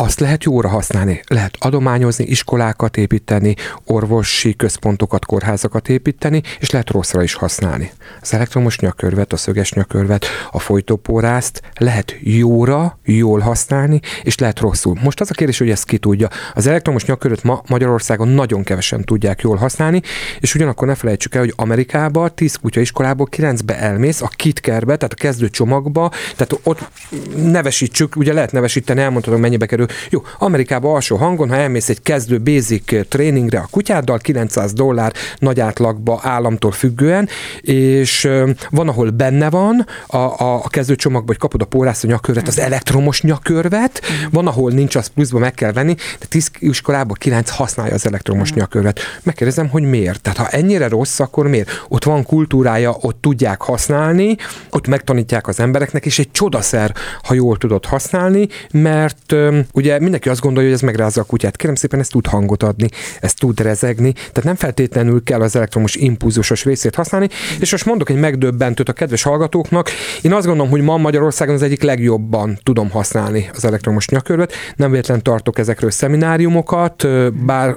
azt 0.00 0.20
lehet 0.20 0.44
jóra 0.44 0.68
használni. 0.68 1.20
Lehet 1.26 1.56
adományozni, 1.58 2.24
iskolákat 2.24 2.96
építeni, 2.96 3.54
orvosi 3.84 4.56
központokat, 4.56 5.24
kórházakat 5.24 5.88
építeni, 5.88 6.42
és 6.60 6.70
lehet 6.70 6.90
rosszra 6.90 7.22
is 7.22 7.34
használni. 7.34 7.90
Az 8.20 8.34
elektromos 8.34 8.78
nyakörvet, 8.78 9.32
a 9.32 9.36
szöges 9.36 9.72
nyakörvet, 9.72 10.26
a 10.50 10.58
folytópórázt 10.58 11.62
lehet 11.74 12.16
jóra, 12.20 12.98
jól 13.04 13.40
használni, 13.40 14.00
és 14.22 14.38
lehet 14.38 14.60
rosszul. 14.60 14.98
Most 15.02 15.20
az 15.20 15.30
a 15.30 15.34
kérdés, 15.34 15.58
hogy 15.58 15.70
ezt 15.70 15.84
ki 15.84 15.98
tudja. 15.98 16.28
Az 16.54 16.66
elektromos 16.66 17.04
nyakörvet 17.04 17.42
ma 17.42 17.62
Magyarországon 17.68 18.28
nagyon 18.28 18.62
kevesen 18.62 19.04
tudják 19.04 19.40
jól 19.40 19.56
használni, 19.56 20.02
és 20.40 20.54
ugyanakkor 20.54 20.88
ne 20.88 20.94
felejtsük 20.94 21.34
el, 21.34 21.40
hogy 21.40 21.52
Amerikában 21.56 22.34
10 22.34 22.54
kutya 22.54 22.80
iskolából 22.80 23.28
9-be 23.36 23.78
elmész, 23.78 24.22
a 24.22 24.28
kitkerbe, 24.28 24.96
tehát 24.96 25.12
a 25.12 25.16
kezdő 25.16 25.48
csomagba, 25.48 26.10
tehát 26.36 26.58
ott 26.62 26.90
nevesítsük, 27.36 28.16
ugye 28.16 28.32
lehet 28.32 28.52
nevesíteni, 28.52 29.00
elmondhatom, 29.00 29.40
mennyibe 29.40 29.66
kerül 29.66 29.88
jó, 30.10 30.22
Amerikában 30.38 30.94
alsó 30.94 31.16
hangon, 31.16 31.48
ha 31.48 31.56
elmész 31.56 31.88
egy 31.88 32.02
kezdő 32.02 32.40
basic 32.40 33.08
tréningre 33.08 33.58
a 33.58 33.68
kutyáddal, 33.70 34.18
900 34.18 34.72
dollár 34.72 35.12
nagy 35.38 35.60
átlagba 35.60 36.20
államtól 36.22 36.72
függően, 36.72 37.28
és 37.60 38.28
van, 38.70 38.88
ahol 38.88 39.10
benne 39.10 39.50
van 39.50 39.86
a, 40.06 40.16
a, 40.16 40.54
a 40.64 40.68
kezdőcsomagban, 40.68 41.26
hogy 41.26 41.38
kapod 41.38 41.62
a 41.62 41.64
pórász 41.64 42.04
a 42.04 42.06
nyakörvet, 42.06 42.48
az 42.48 42.58
elektromos 42.58 43.22
nyakörvet, 43.22 44.00
van, 44.30 44.46
ahol 44.46 44.70
nincs, 44.70 44.96
az 44.96 45.06
pluszban 45.06 45.40
meg 45.40 45.54
kell 45.54 45.72
venni, 45.72 45.94
de 46.18 46.26
10 46.28 46.50
iskolában 46.58 47.16
9 47.18 47.50
használja 47.50 47.94
az 47.94 48.06
elektromos 48.06 48.52
nyakörvet. 48.52 49.00
Megkérdezem, 49.22 49.68
hogy 49.68 49.82
miért? 49.82 50.20
Tehát 50.20 50.38
ha 50.38 50.48
ennyire 50.48 50.88
rossz, 50.88 51.20
akkor 51.20 51.48
miért? 51.48 51.84
Ott 51.88 52.04
van 52.04 52.24
kultúrája, 52.24 52.96
ott 53.00 53.20
tudják 53.20 53.62
használni, 53.62 54.36
ott 54.70 54.86
megtanítják 54.86 55.48
az 55.48 55.60
embereknek, 55.60 56.06
és 56.06 56.18
egy 56.18 56.30
csodaszer, 56.30 56.94
ha 57.22 57.34
jól 57.34 57.56
tudod 57.56 57.84
használni, 57.84 58.48
mert 58.70 59.34
ugye 59.80 59.98
mindenki 59.98 60.28
azt 60.28 60.40
gondolja, 60.40 60.68
hogy 60.68 60.78
ez 60.78 60.84
megrázza 60.84 61.20
a 61.20 61.24
kutyát. 61.24 61.56
Kérem 61.56 61.74
szépen, 61.74 62.00
ez 62.00 62.08
tud 62.08 62.26
hangot 62.26 62.62
adni, 62.62 62.88
ez 63.20 63.34
tud 63.34 63.60
rezegni, 63.60 64.12
tehát 64.12 64.44
nem 64.44 64.54
feltétlenül 64.54 65.22
kell 65.22 65.40
az 65.40 65.56
elektromos 65.56 65.94
impulzusos 65.94 66.64
részét 66.64 66.94
használni. 66.94 67.28
És 67.60 67.70
most 67.70 67.84
mondok 67.84 68.10
egy 68.10 68.18
megdöbbentőt 68.18 68.88
a 68.88 68.92
kedves 68.92 69.22
hallgatóknak. 69.22 69.90
Én 70.22 70.32
azt 70.32 70.46
gondolom, 70.46 70.70
hogy 70.70 70.80
ma 70.80 70.96
Magyarországon 70.96 71.54
az 71.54 71.62
egyik 71.62 71.82
legjobban 71.82 72.58
tudom 72.62 72.90
használni 72.90 73.50
az 73.54 73.64
elektromos 73.64 74.08
nyakörvet. 74.08 74.52
Nem 74.76 74.90
véletlen 74.90 75.22
tartok 75.22 75.58
ezekről 75.58 75.90
szemináriumokat, 75.90 77.06
bár 77.44 77.76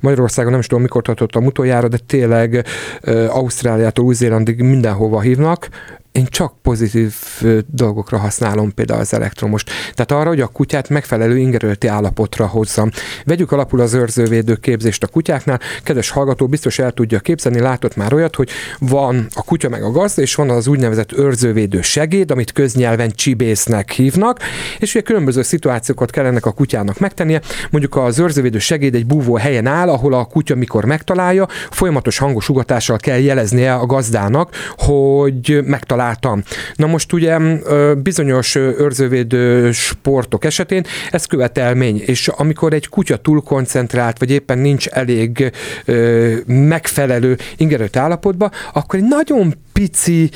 Magyarországon 0.00 0.50
nem 0.50 0.60
is 0.60 0.66
tudom, 0.66 0.82
mikor 0.82 1.02
tartottam 1.02 1.46
utoljára, 1.46 1.88
de 1.88 1.98
tényleg 2.06 2.66
Ausztráliától 3.28 4.04
Új-Zélandig 4.04 4.60
mindenhova 4.60 5.20
hívnak 5.20 5.68
én 6.12 6.26
csak 6.28 6.54
pozitív 6.62 7.14
dolgokra 7.66 8.18
használom 8.18 8.74
például 8.74 9.00
az 9.00 9.14
elektromost. 9.14 9.70
Tehát 9.94 10.12
arra, 10.12 10.28
hogy 10.28 10.40
a 10.40 10.46
kutyát 10.46 10.88
megfelelő 10.88 11.38
ingerölti 11.38 11.86
állapotra 11.86 12.46
hozzam. 12.46 12.90
Vegyük 13.24 13.52
alapul 13.52 13.80
az 13.80 13.94
őrzővédő 13.94 14.54
képzést 14.54 15.02
a 15.02 15.06
kutyáknál. 15.06 15.60
Kedves 15.82 16.10
hallgató 16.10 16.46
biztos 16.46 16.78
el 16.78 16.92
tudja 16.92 17.18
képzelni, 17.18 17.60
látott 17.60 17.96
már 17.96 18.12
olyat, 18.12 18.36
hogy 18.36 18.50
van 18.78 19.26
a 19.34 19.42
kutya 19.42 19.68
meg 19.68 19.82
a 19.82 19.90
gazda, 19.90 20.22
és 20.22 20.34
van 20.34 20.50
az 20.50 20.66
úgynevezett 20.66 21.12
őrzővédő 21.12 21.80
segéd, 21.80 22.30
amit 22.30 22.52
köznyelven 22.52 23.10
csibésznek 23.10 23.90
hívnak, 23.90 24.38
és 24.78 24.94
ugye 24.94 25.04
különböző 25.04 25.42
szituációkat 25.42 26.10
kell 26.10 26.24
ennek 26.24 26.46
a 26.46 26.52
kutyának 26.52 26.98
megtennie. 26.98 27.40
Mondjuk 27.70 27.96
az 27.96 28.18
őrzővédő 28.18 28.58
segéd 28.58 28.94
egy 28.94 29.06
búvó 29.06 29.36
helyen 29.36 29.66
áll, 29.66 29.88
ahol 29.88 30.12
a 30.12 30.24
kutya 30.24 30.54
mikor 30.54 30.84
megtalálja, 30.84 31.46
folyamatos 31.70 32.18
hangos 32.18 32.48
ugatással 32.48 32.96
kell 32.96 33.18
jeleznie 33.18 33.74
a 33.74 33.86
gazdának, 33.86 34.54
hogy 34.76 35.60
megtalálja 35.64 35.98
találtam. 36.00 36.42
Na 36.74 36.86
most 36.86 37.12
ugye 37.12 37.38
bizonyos 37.94 38.54
őrzővédő 38.54 39.72
sportok 39.72 40.44
esetén 40.44 40.84
ez 41.10 41.24
követelmény, 41.24 42.02
és 42.06 42.28
amikor 42.28 42.72
egy 42.72 42.88
kutya 42.88 43.16
túl 43.16 43.42
koncentrált, 43.42 44.18
vagy 44.18 44.30
éppen 44.30 44.58
nincs 44.58 44.86
elég 44.86 45.50
megfelelő 46.46 47.36
ingerőt 47.56 47.96
állapotban, 47.96 48.50
akkor 48.72 48.98
egy 48.98 49.08
nagyon 49.08 49.54
pici 49.72 50.30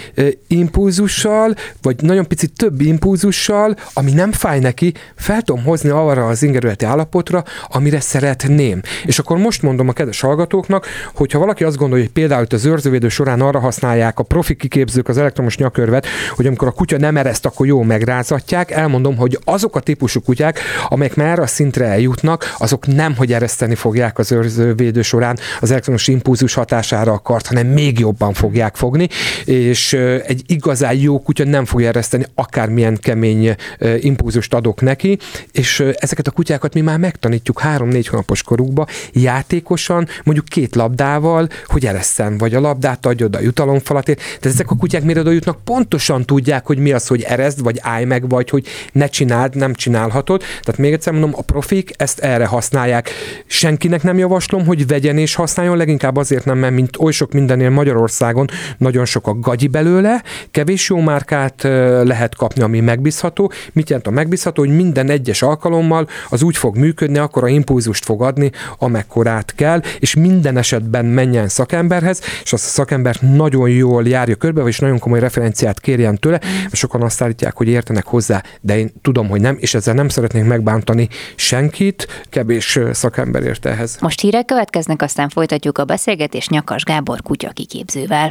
impulzussal, 0.47 1.55
vagy 1.83 1.97
nagyon 2.03 2.27
pici 2.27 2.47
több 2.47 2.81
impulzussal, 2.81 3.77
ami 3.93 4.13
nem 4.13 4.33
fáj 4.33 4.59
neki, 4.59 4.93
fel 5.17 5.43
tudom 5.43 5.65
hozni 5.65 5.89
arra 5.89 6.27
az 6.27 6.43
ingerületi 6.43 6.85
állapotra, 6.85 7.45
amire 7.69 8.01
szeretném. 8.01 8.81
És 9.05 9.19
akkor 9.19 9.37
most 9.37 9.63
mondom 9.63 9.89
a 9.89 9.93
kedves 9.93 10.21
hallgatóknak, 10.21 10.87
hogy 11.15 11.33
ha 11.33 11.39
valaki 11.39 11.65
azt 11.65 11.77
gondolja, 11.77 12.05
hogy 12.05 12.13
például 12.13 12.47
az 12.49 12.65
őrzővédő 12.65 13.09
során 13.09 13.41
arra 13.41 13.59
használják 13.59 14.19
a 14.19 14.23
profi 14.23 14.55
kiképzők 14.57 15.09
az 15.09 15.19
elektromos 15.19 15.54
nyakörvet, 15.57 16.07
hogy 16.35 16.47
amikor 16.47 16.69
a 16.69 16.71
kutya 16.71 16.99
nem 16.99 17.17
ereszt, 17.17 17.47
akkor 17.47 17.67
jó 17.67 17.83
megrázatják, 17.83 18.71
elmondom, 18.71 19.17
hogy 19.17 19.39
azok 19.45 19.77
a 19.77 19.81
típusú 19.81 20.21
kutyák, 20.21 20.61
amelyek 20.89 21.15
már 21.15 21.39
a 21.39 21.47
szintre 21.47 21.87
eljutnak, 21.87 22.55
azok 22.59 22.87
nem, 22.87 23.17
hogy 23.17 23.33
ereszteni 23.33 23.75
fogják 23.75 24.19
az 24.19 24.33
őrzővédő 24.33 25.03
során 25.03 25.39
az 25.61 25.71
elektromos 25.71 26.09
impulzus 26.09 26.55
hatására 26.55 27.13
akart, 27.13 27.47
hanem 27.47 27.67
még 27.67 27.99
jobban 27.99 28.33
fogják 28.33 28.77
fogni, 28.77 29.09
és 29.45 29.93
egy 30.27 30.43
igazán 30.47 30.95
jó 30.95 31.23
kutya 31.23 31.45
nem 31.45 31.65
fogja 31.65 31.89
ereszteni, 31.89 32.25
akármilyen 32.35 32.99
kemény 33.01 33.55
impulzust 34.01 34.55
adok 34.55 34.81
neki, 34.81 35.19
és 35.53 35.81
ezeket 35.99 36.27
a 36.27 36.31
kutyákat 36.31 36.75
mi 36.75 36.81
már 36.81 36.99
megtanítjuk 36.99 37.61
három-négy 37.61 38.07
hónapos 38.07 38.43
korukba, 38.43 38.87
játékosan, 39.13 40.09
mondjuk 40.25 40.47
két 40.47 40.75
labdával, 40.75 41.49
hogy 41.67 41.87
eresszen, 41.87 42.39
vagy 42.39 42.55
a 42.55 42.61
labdát 42.61 43.07
oda 43.07 43.39
a 43.39 43.41
jutalomfalatért. 43.41 44.19
Tehát 44.19 44.47
ezek 44.47 44.71
a 44.71 44.77
kutyák 44.77 45.03
mire 45.03 45.21
oda 45.21 45.31
jutnak, 45.45 45.65
pontosan 45.65 46.25
tudják, 46.25 46.67
hogy 46.67 46.79
mi 46.79 46.93
az, 46.93 47.07
hogy 47.07 47.23
erezd, 47.23 47.63
vagy 47.63 47.79
állj 47.83 48.05
meg, 48.05 48.29
vagy 48.29 48.51
hogy 48.51 48.67
ne 48.93 49.07
csináld, 49.07 49.57
nem 49.57 49.75
csinálhatod. 49.75 50.41
Tehát 50.41 50.81
még 50.81 50.93
egyszer 50.93 51.13
mondom, 51.13 51.33
a 51.37 51.43
profik 51.43 51.91
ezt 51.97 52.19
erre 52.19 52.47
használják. 52.47 53.11
Senkinek 53.47 54.03
nem 54.03 54.19
javaslom, 54.19 54.67
hogy 54.67 54.87
vegyen 54.87 55.19
és 55.19 55.35
használjon, 55.35 55.77
leginkább 55.77 56.17
azért 56.17 56.45
nem, 56.45 56.59
mert 56.59 56.75
mint 56.75 56.97
oly 56.99 57.13
sok 57.13 57.33
mindennél 57.33 57.71
Magyarországon 57.71 58.47
nagyon 58.79 59.05
sok 59.05 59.27
a 59.27 59.35
gagyi 59.35 59.67
belőle, 59.67 60.23
kevés 60.51 60.89
jó 60.89 61.01
márkát 61.01 61.63
lehet 62.03 62.37
kapni, 62.37 62.63
ami 62.63 62.81
megbízható. 62.81 63.53
Mit 63.73 63.89
jelent 63.89 64.07
a 64.07 64.11
megbízható, 64.11 64.63
hogy 64.63 64.77
minden 64.77 65.11
egyes 65.11 65.43
alkalommal 65.43 66.09
az 66.29 66.43
úgy 66.43 66.57
fog 66.57 66.77
működni, 66.77 67.19
akkor 67.19 67.45
a 67.45 67.49
impulzust 67.49 68.05
fog 68.05 68.23
adni, 68.23 68.51
amekkorát 68.79 69.55
kell, 69.55 69.81
és 69.99 70.15
minden 70.15 70.57
esetben 70.57 71.05
menjen 71.05 71.49
szakemberhez, 71.49 72.21
és 72.43 72.53
az 72.53 72.63
a 72.65 72.69
szakember 72.69 73.17
nagyon 73.21 73.69
jól 73.69 74.07
járja 74.07 74.35
körbe, 74.35 74.63
és 74.63 74.79
nagyon 74.79 74.99
komoly 74.99 75.21
referenciát 75.35 75.81
kérjen 75.81 76.19
tőle, 76.19 76.39
mert 76.43 76.75
sokan 76.75 77.03
azt 77.03 77.23
állítják, 77.23 77.57
hogy 77.57 77.69
értenek 77.69 78.05
hozzá, 78.05 78.43
de 78.61 78.79
én 78.79 78.93
tudom, 79.03 79.29
hogy 79.29 79.41
nem, 79.41 79.57
és 79.61 79.75
ezzel 79.75 79.95
nem 79.95 80.09
szeretnék 80.09 80.45
megbántani 80.45 81.09
senkit, 81.35 82.25
kevés 82.31 82.79
szakember 82.93 83.43
érte 83.43 83.71
ehhez. 83.71 83.97
Most 84.01 84.21
hírek 84.21 84.45
következnek, 84.45 85.03
aztán 85.03 85.29
folytatjuk 85.29 85.79
a 85.79 85.85
beszélgetést 85.85 86.51
Nyakas 86.51 86.83
Gábor 86.83 87.23
kutya 87.23 87.51
kiképzővel. 87.51 88.31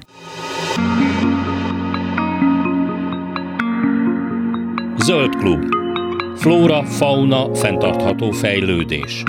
Zöld 4.97 5.35
klub. 5.35 5.63
Flóra, 6.37 6.83
fauna, 6.83 7.55
fenntartható 7.55 8.31
fejlődés. 8.31 9.23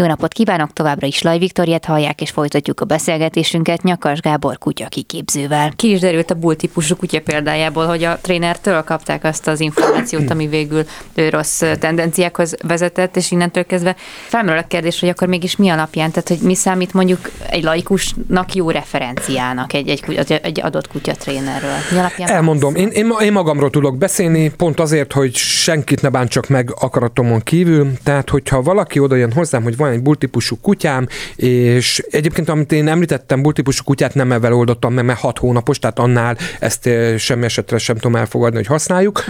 Jó 0.00 0.06
napot 0.06 0.32
kívánok, 0.32 0.72
továbbra 0.72 1.06
is 1.06 1.22
Laj 1.22 1.38
Viktoriát 1.38 1.84
hallják, 1.84 2.20
és 2.20 2.30
folytatjuk 2.30 2.80
a 2.80 2.84
beszélgetésünket 2.84 3.82
Nyakas 3.82 4.20
Gábor 4.20 4.58
kutya 4.58 4.86
kiképzővel. 4.86 5.72
Ki 5.76 5.90
is 5.90 6.00
derült 6.00 6.30
a 6.30 6.34
bull 6.34 6.54
típusú 6.54 6.96
kutya 6.96 7.20
példájából, 7.20 7.86
hogy 7.86 8.04
a 8.04 8.18
trénertől 8.20 8.82
kapták 8.82 9.24
azt 9.24 9.46
az 9.46 9.60
információt, 9.60 10.30
ami 10.30 10.46
végül 10.46 10.84
rossz 11.30 11.62
tendenciákhoz 11.78 12.54
vezetett, 12.66 13.16
és 13.16 13.30
innentől 13.30 13.66
kezdve 13.66 13.96
felmerül 14.26 14.60
a 14.60 14.66
kérdés, 14.66 15.00
hogy 15.00 15.08
akkor 15.08 15.28
mégis 15.28 15.56
mi 15.56 15.68
alapján, 15.68 16.10
tehát 16.10 16.28
hogy 16.28 16.38
mi 16.40 16.54
számít 16.54 16.92
mondjuk 16.92 17.30
egy 17.50 17.62
laikusnak 17.62 18.54
jó 18.54 18.70
referenciának 18.70 19.72
egy, 19.72 19.88
egy, 19.88 20.40
egy 20.42 20.60
adott 20.60 20.88
kutya 20.88 21.12
trénerről? 21.12 21.76
Mi 21.90 21.98
alapján 21.98 22.28
Elmondom, 22.28 22.74
én, 22.74 22.88
én, 22.88 23.12
én 23.20 23.32
magamról 23.32 23.70
tudok 23.70 23.96
beszélni, 23.96 24.50
pont 24.56 24.80
azért, 24.80 25.12
hogy 25.12 25.34
senkit 25.34 26.02
ne 26.02 26.08
bántsak 26.08 26.48
meg 26.48 26.70
akaratomon 26.80 27.40
kívül, 27.40 27.92
tehát 28.02 28.30
hogyha 28.30 28.62
valaki 28.62 28.98
oda 28.98 29.14
jön 29.14 29.32
hozzám, 29.32 29.62
hogy 29.62 29.76
van 29.76 29.86
van 29.88 29.96
egy 29.96 30.02
bultípusú 30.02 30.58
kutyám, 30.60 31.06
és 31.36 32.04
egyébként, 32.10 32.48
amit 32.48 32.72
én 32.72 32.88
említettem, 32.88 33.42
bultípusú 33.42 33.84
kutyát 33.84 34.14
nem 34.14 34.32
ebben 34.32 34.52
oldottam 34.52 34.92
meg, 34.92 35.04
mert 35.04 35.18
hat 35.18 35.38
hónapos, 35.38 35.78
tehát 35.78 35.98
annál 35.98 36.36
ezt 36.60 36.88
semmi 37.16 37.44
esetre 37.44 37.78
sem 37.78 37.96
tudom 37.96 38.16
elfogadni, 38.16 38.56
hogy 38.56 38.66
használjuk. 38.66 39.24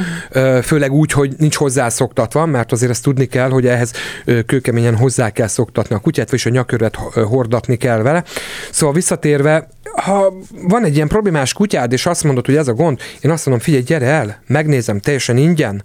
Főleg 0.63 0.93
úgy, 0.93 1.13
hogy 1.13 1.35
nincs 1.39 1.57
hozzászoktatva, 1.57 2.47
mert 2.47 2.73
azért 2.73 2.91
ezt 2.91 3.03
tudni 3.03 3.27
kell, 3.27 3.51
hogy 3.51 3.67
ehhez 3.67 3.93
kőkeményen 4.47 4.97
hozzá 4.97 5.31
kell 5.31 5.47
szoktatni 5.47 5.95
a 5.95 5.99
kutyát, 5.99 6.33
és 6.33 6.47
a 6.47 6.51
nyakörvet 6.51 6.97
hordatni 7.15 7.77
kell 7.77 8.03
vele. 8.03 8.25
Szóval 8.71 8.95
visszatérve, 8.95 9.69
ha 10.03 10.33
van 10.63 10.85
egy 10.85 10.95
ilyen 10.95 11.09
problémás 11.09 11.53
kutyád, 11.53 11.93
és 11.93 12.07
azt 12.07 12.25
mondod, 12.25 12.47
hogy 12.47 12.57
ez 12.57 12.69
a 12.69 12.73
gond, 12.73 13.01
én 13.21 13.31
azt 13.31 13.47
mondom, 13.47 13.65
figyelj, 13.65 13.83
gyere 13.83 14.07
el, 14.07 14.43
megnézem 14.47 15.01
teljesen 15.01 15.37
ingyen, 15.37 15.85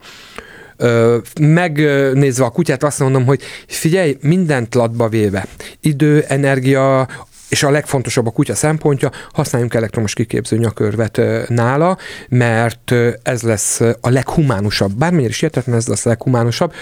megnézve 1.39 2.45
a 2.45 2.49
kutyát 2.49 2.83
azt 2.83 2.99
mondom, 2.99 3.25
hogy 3.25 3.41
figyelj, 3.67 4.17
mindent 4.21 4.75
latba 4.75 5.07
véve. 5.07 5.47
Idő, 5.81 6.25
energia, 6.27 7.07
és 7.49 7.63
a 7.63 7.69
legfontosabb 7.69 8.27
a 8.27 8.31
kutya 8.31 8.55
szempontja, 8.55 9.11
használjunk 9.31 9.73
elektromos 9.73 10.13
kiképző 10.13 10.57
nyakörvet 10.57 11.21
nála, 11.47 11.97
mert 12.29 12.93
ez 13.23 13.41
lesz 13.41 13.79
a 13.79 14.09
leghumánusabb. 14.09 14.93
Bármilyen 14.93 15.29
is 15.29 15.41
értetlen, 15.41 15.75
ez 15.75 15.87
lesz 15.87 16.05
a 16.05 16.09
leghumánusabb. 16.09 16.73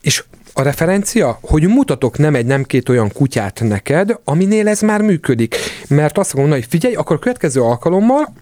És 0.00 0.24
a 0.52 0.62
referencia, 0.62 1.38
hogy 1.42 1.68
mutatok 1.68 2.18
nem 2.18 2.34
egy, 2.34 2.46
nem 2.46 2.62
két 2.62 2.88
olyan 2.88 3.12
kutyát 3.12 3.60
neked, 3.62 4.18
aminél 4.24 4.68
ez 4.68 4.80
már 4.80 5.00
működik. 5.00 5.56
Mert 5.88 6.18
azt 6.18 6.34
mondom, 6.34 6.52
hogy 6.52 6.66
figyelj, 6.68 6.94
akkor 6.94 7.16
a 7.16 7.18
következő 7.18 7.60
alkalommal 7.60 8.32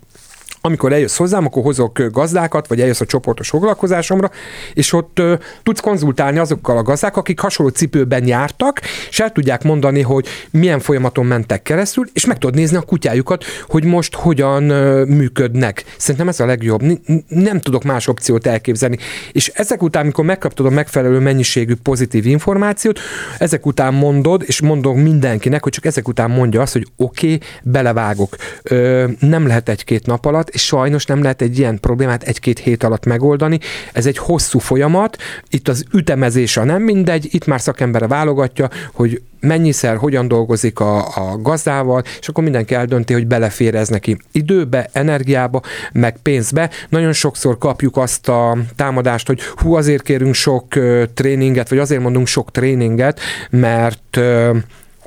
amikor 0.64 0.92
eljössz 0.92 1.16
hozzám, 1.16 1.44
akkor 1.46 1.62
hozok 1.62 2.02
gazdákat, 2.10 2.66
vagy 2.66 2.80
eljössz 2.80 3.00
a 3.00 3.06
csoportos 3.06 3.48
foglalkozásomra, 3.48 4.30
és 4.74 4.92
ott 4.92 5.18
uh, 5.20 5.38
tudsz 5.62 5.80
konzultálni 5.80 6.38
azokkal 6.38 6.76
a 6.76 6.82
gazdák, 6.82 7.16
akik 7.16 7.40
hasonló 7.40 7.72
cipőben 7.72 8.26
jártak, 8.26 8.80
és 9.08 9.20
el 9.20 9.32
tudják 9.32 9.62
mondani, 9.62 10.00
hogy 10.00 10.26
milyen 10.50 10.80
folyamaton 10.80 11.26
mentek 11.26 11.62
keresztül, 11.62 12.06
és 12.12 12.26
meg 12.26 12.38
tudod 12.38 12.54
nézni 12.54 12.76
a 12.76 12.80
kutyájukat, 12.80 13.44
hogy 13.66 13.84
most 13.84 14.14
hogyan 14.14 14.70
uh, 14.70 15.06
működnek. 15.06 15.84
Szerintem 15.96 16.28
ez 16.28 16.40
a 16.40 16.46
legjobb. 16.46 16.82
N- 16.82 17.24
nem 17.28 17.60
tudok 17.60 17.82
más 17.82 18.08
opciót 18.08 18.46
elképzelni. 18.46 18.98
És 19.32 19.48
ezek 19.48 19.82
után, 19.82 20.02
amikor 20.02 20.24
megkaptad 20.24 20.66
a 20.66 20.70
megfelelő 20.70 21.18
mennyiségű 21.18 21.74
pozitív 21.82 22.26
információt, 22.26 22.98
ezek 23.38 23.66
után 23.66 23.94
mondod, 23.94 24.42
és 24.46 24.60
mondok 24.60 24.96
mindenkinek, 24.96 25.62
hogy 25.62 25.72
csak 25.72 25.84
ezek 25.84 26.08
után 26.08 26.30
mondja 26.30 26.60
azt, 26.60 26.72
hogy 26.72 26.86
oké, 26.96 27.34
okay, 27.34 27.48
belevágok. 27.62 28.36
Ö, 28.62 29.08
nem 29.18 29.46
lehet 29.46 29.68
egy-két 29.68 30.06
nap 30.06 30.24
alatt, 30.24 30.50
és 30.52 30.64
sajnos 30.64 31.04
nem 31.04 31.22
lehet 31.22 31.42
egy 31.42 31.58
ilyen 31.58 31.80
problémát 31.80 32.22
egy-két 32.22 32.58
hét 32.58 32.82
alatt 32.84 33.04
megoldani. 33.04 33.58
Ez 33.92 34.06
egy 34.06 34.18
hosszú 34.18 34.58
folyamat, 34.58 35.16
itt 35.50 35.68
az 35.68 35.84
ütemezés 35.92 36.56
a 36.56 36.64
nem 36.64 36.82
mindegy, 36.82 37.28
itt 37.30 37.46
már 37.46 37.60
szakembere 37.60 38.06
válogatja, 38.06 38.68
hogy 38.92 39.22
mennyiszer, 39.40 39.96
hogyan 39.96 40.28
dolgozik 40.28 40.80
a, 40.80 40.98
a 40.98 41.38
gazdával, 41.40 42.02
és 42.20 42.28
akkor 42.28 42.44
mindenki 42.44 42.74
eldönti, 42.74 43.12
hogy 43.12 43.26
belefér 43.26 43.74
ez 43.74 43.88
neki 43.88 44.16
időbe, 44.32 44.88
energiába, 44.92 45.60
meg 45.92 46.16
pénzbe. 46.22 46.70
Nagyon 46.88 47.12
sokszor 47.12 47.58
kapjuk 47.58 47.96
azt 47.96 48.28
a 48.28 48.56
támadást, 48.76 49.26
hogy 49.26 49.42
hú, 49.42 49.74
azért 49.74 50.02
kérünk 50.02 50.34
sok 50.34 50.66
tréninget, 51.14 51.68
vagy 51.68 51.78
azért 51.78 52.02
mondunk 52.02 52.26
sok 52.26 52.50
tréninget, 52.50 53.20
mert 53.50 54.20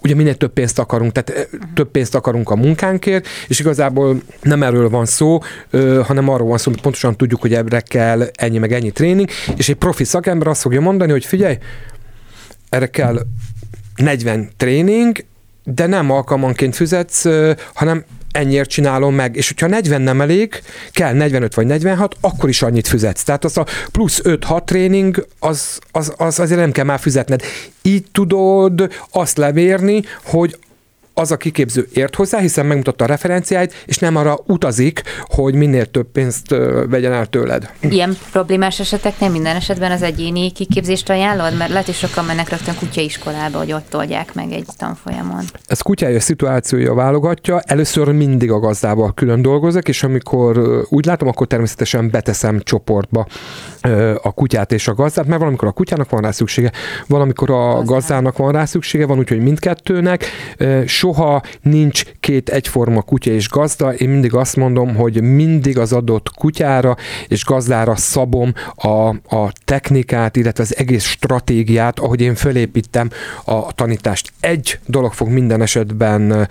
ugye 0.05 0.15
minél 0.15 0.35
több 0.35 0.53
pénzt 0.53 0.79
akarunk, 0.79 1.11
tehát 1.11 1.49
több 1.73 1.91
pénzt 1.91 2.15
akarunk 2.15 2.49
a 2.49 2.55
munkánkért, 2.55 3.27
és 3.47 3.59
igazából 3.59 4.21
nem 4.41 4.63
erről 4.63 4.89
van 4.89 5.05
szó, 5.05 5.39
hanem 6.03 6.29
arról 6.29 6.47
van 6.47 6.57
szó, 6.57 6.71
hogy 6.71 6.81
pontosan 6.81 7.15
tudjuk, 7.15 7.41
hogy 7.41 7.53
ebbre 7.53 7.79
kell 7.79 8.27
ennyi 8.33 8.57
meg 8.57 8.73
ennyi 8.73 8.91
tréning, 8.91 9.29
és 9.55 9.69
egy 9.69 9.75
profi 9.75 10.03
szakember 10.03 10.47
azt 10.47 10.61
fogja 10.61 10.81
mondani, 10.81 11.11
hogy 11.11 11.25
figyelj, 11.25 11.57
erre 12.69 12.87
kell 12.87 13.19
40 13.95 14.49
tréning, 14.57 15.25
de 15.63 15.85
nem 15.85 16.11
alkalmanként 16.11 16.75
fizetsz, 16.75 17.25
hanem 17.73 18.03
ennyiért 18.35 18.69
csinálom 18.69 19.15
meg, 19.15 19.35
és 19.35 19.47
hogyha 19.47 19.67
40 19.67 20.01
nem 20.01 20.21
elég, 20.21 20.61
kell 20.91 21.13
45 21.13 21.55
vagy 21.55 21.65
46, 21.65 22.15
akkor 22.21 22.49
is 22.49 22.61
annyit 22.61 22.87
fizetsz. 22.87 23.23
Tehát 23.23 23.43
az 23.43 23.57
a 23.57 23.65
plusz 23.91 24.21
5-6 24.23 24.63
tréning, 24.63 25.27
az, 25.39 25.79
az, 25.91 26.13
az 26.17 26.39
azért 26.39 26.59
nem 26.59 26.71
kell 26.71 26.85
már 26.85 26.99
fizetned. 26.99 27.41
Így 27.81 28.05
tudod 28.11 28.93
azt 29.11 29.37
levérni, 29.37 30.01
hogy 30.23 30.57
az 31.17 31.31
a 31.31 31.37
kiképző 31.37 31.87
ért 31.93 32.15
hozzá, 32.15 32.39
hiszen 32.39 32.65
megmutatta 32.65 33.03
a 33.03 33.07
referenciáit, 33.07 33.83
és 33.85 33.97
nem 33.97 34.15
arra 34.15 34.39
utazik, 34.45 35.01
hogy 35.21 35.53
minél 35.53 35.85
több 35.85 36.07
pénzt 36.11 36.55
vegyen 36.89 37.13
el 37.13 37.25
tőled. 37.25 37.69
Ilyen 37.79 38.17
problémás 38.31 38.79
eseteknél 38.79 39.29
minden 39.29 39.55
esetben 39.55 39.91
az 39.91 40.01
egyéni 40.01 40.51
kiképzést 40.51 41.09
ajánlod, 41.09 41.57
mert 41.57 41.69
lehet, 41.69 41.85
hogy 41.85 41.95
sokan 41.95 42.25
mennek 42.25 42.49
rögtön 42.49 42.75
kutyaiskolába, 42.75 43.57
hogy 43.57 43.71
ott 43.71 43.95
oldják 43.95 44.33
meg 44.33 44.51
egy 44.51 44.65
tanfolyamon. 44.77 45.43
Ez 45.67 45.81
kutyája 45.81 46.19
szituációja 46.19 46.93
válogatja. 46.93 47.59
Először 47.59 48.11
mindig 48.11 48.51
a 48.51 48.59
gazdával 48.59 49.13
külön 49.13 49.41
dolgozok, 49.41 49.87
és 49.87 50.03
amikor 50.03 50.83
úgy 50.89 51.05
látom, 51.05 51.27
akkor 51.27 51.47
természetesen 51.47 52.09
beteszem 52.09 52.59
csoportba 52.63 53.27
a 54.21 54.31
kutyát 54.31 54.71
és 54.71 54.87
a 54.87 54.93
gazdát, 54.93 55.25
mert 55.25 55.39
valamikor 55.39 55.67
a 55.67 55.71
kutyának 55.71 56.09
van 56.09 56.21
rá 56.21 56.31
szüksége, 56.31 56.71
valamikor 57.07 57.49
a 57.51 57.83
gazdának 57.83 58.37
van 58.37 58.51
rá 58.51 58.65
szüksége, 58.65 59.05
van 59.05 59.17
úgyhogy 59.17 59.41
mindkettőnek. 59.41 60.25
Soha 60.85 61.41
nincs 61.61 62.03
két 62.19 62.49
egyforma 62.49 63.01
kutya 63.01 63.31
és 63.31 63.49
gazda, 63.49 63.93
én 63.93 64.09
mindig 64.09 64.33
azt 64.33 64.55
mondom, 64.55 64.95
hogy 64.95 65.21
mindig 65.21 65.77
az 65.77 65.93
adott 65.93 66.29
kutyára 66.29 66.95
és 67.27 67.45
gazdára 67.45 67.95
szabom 67.95 68.53
a, 68.75 69.07
a 69.35 69.51
technikát, 69.65 70.35
illetve 70.35 70.63
az 70.63 70.77
egész 70.77 71.03
stratégiát, 71.03 71.99
ahogy 71.99 72.21
én 72.21 72.35
fölépítem 72.35 73.09
a 73.45 73.73
tanítást. 73.73 74.31
Egy 74.39 74.79
dolog 74.85 75.13
fog 75.13 75.27
minden 75.27 75.61
esetben 75.61 76.47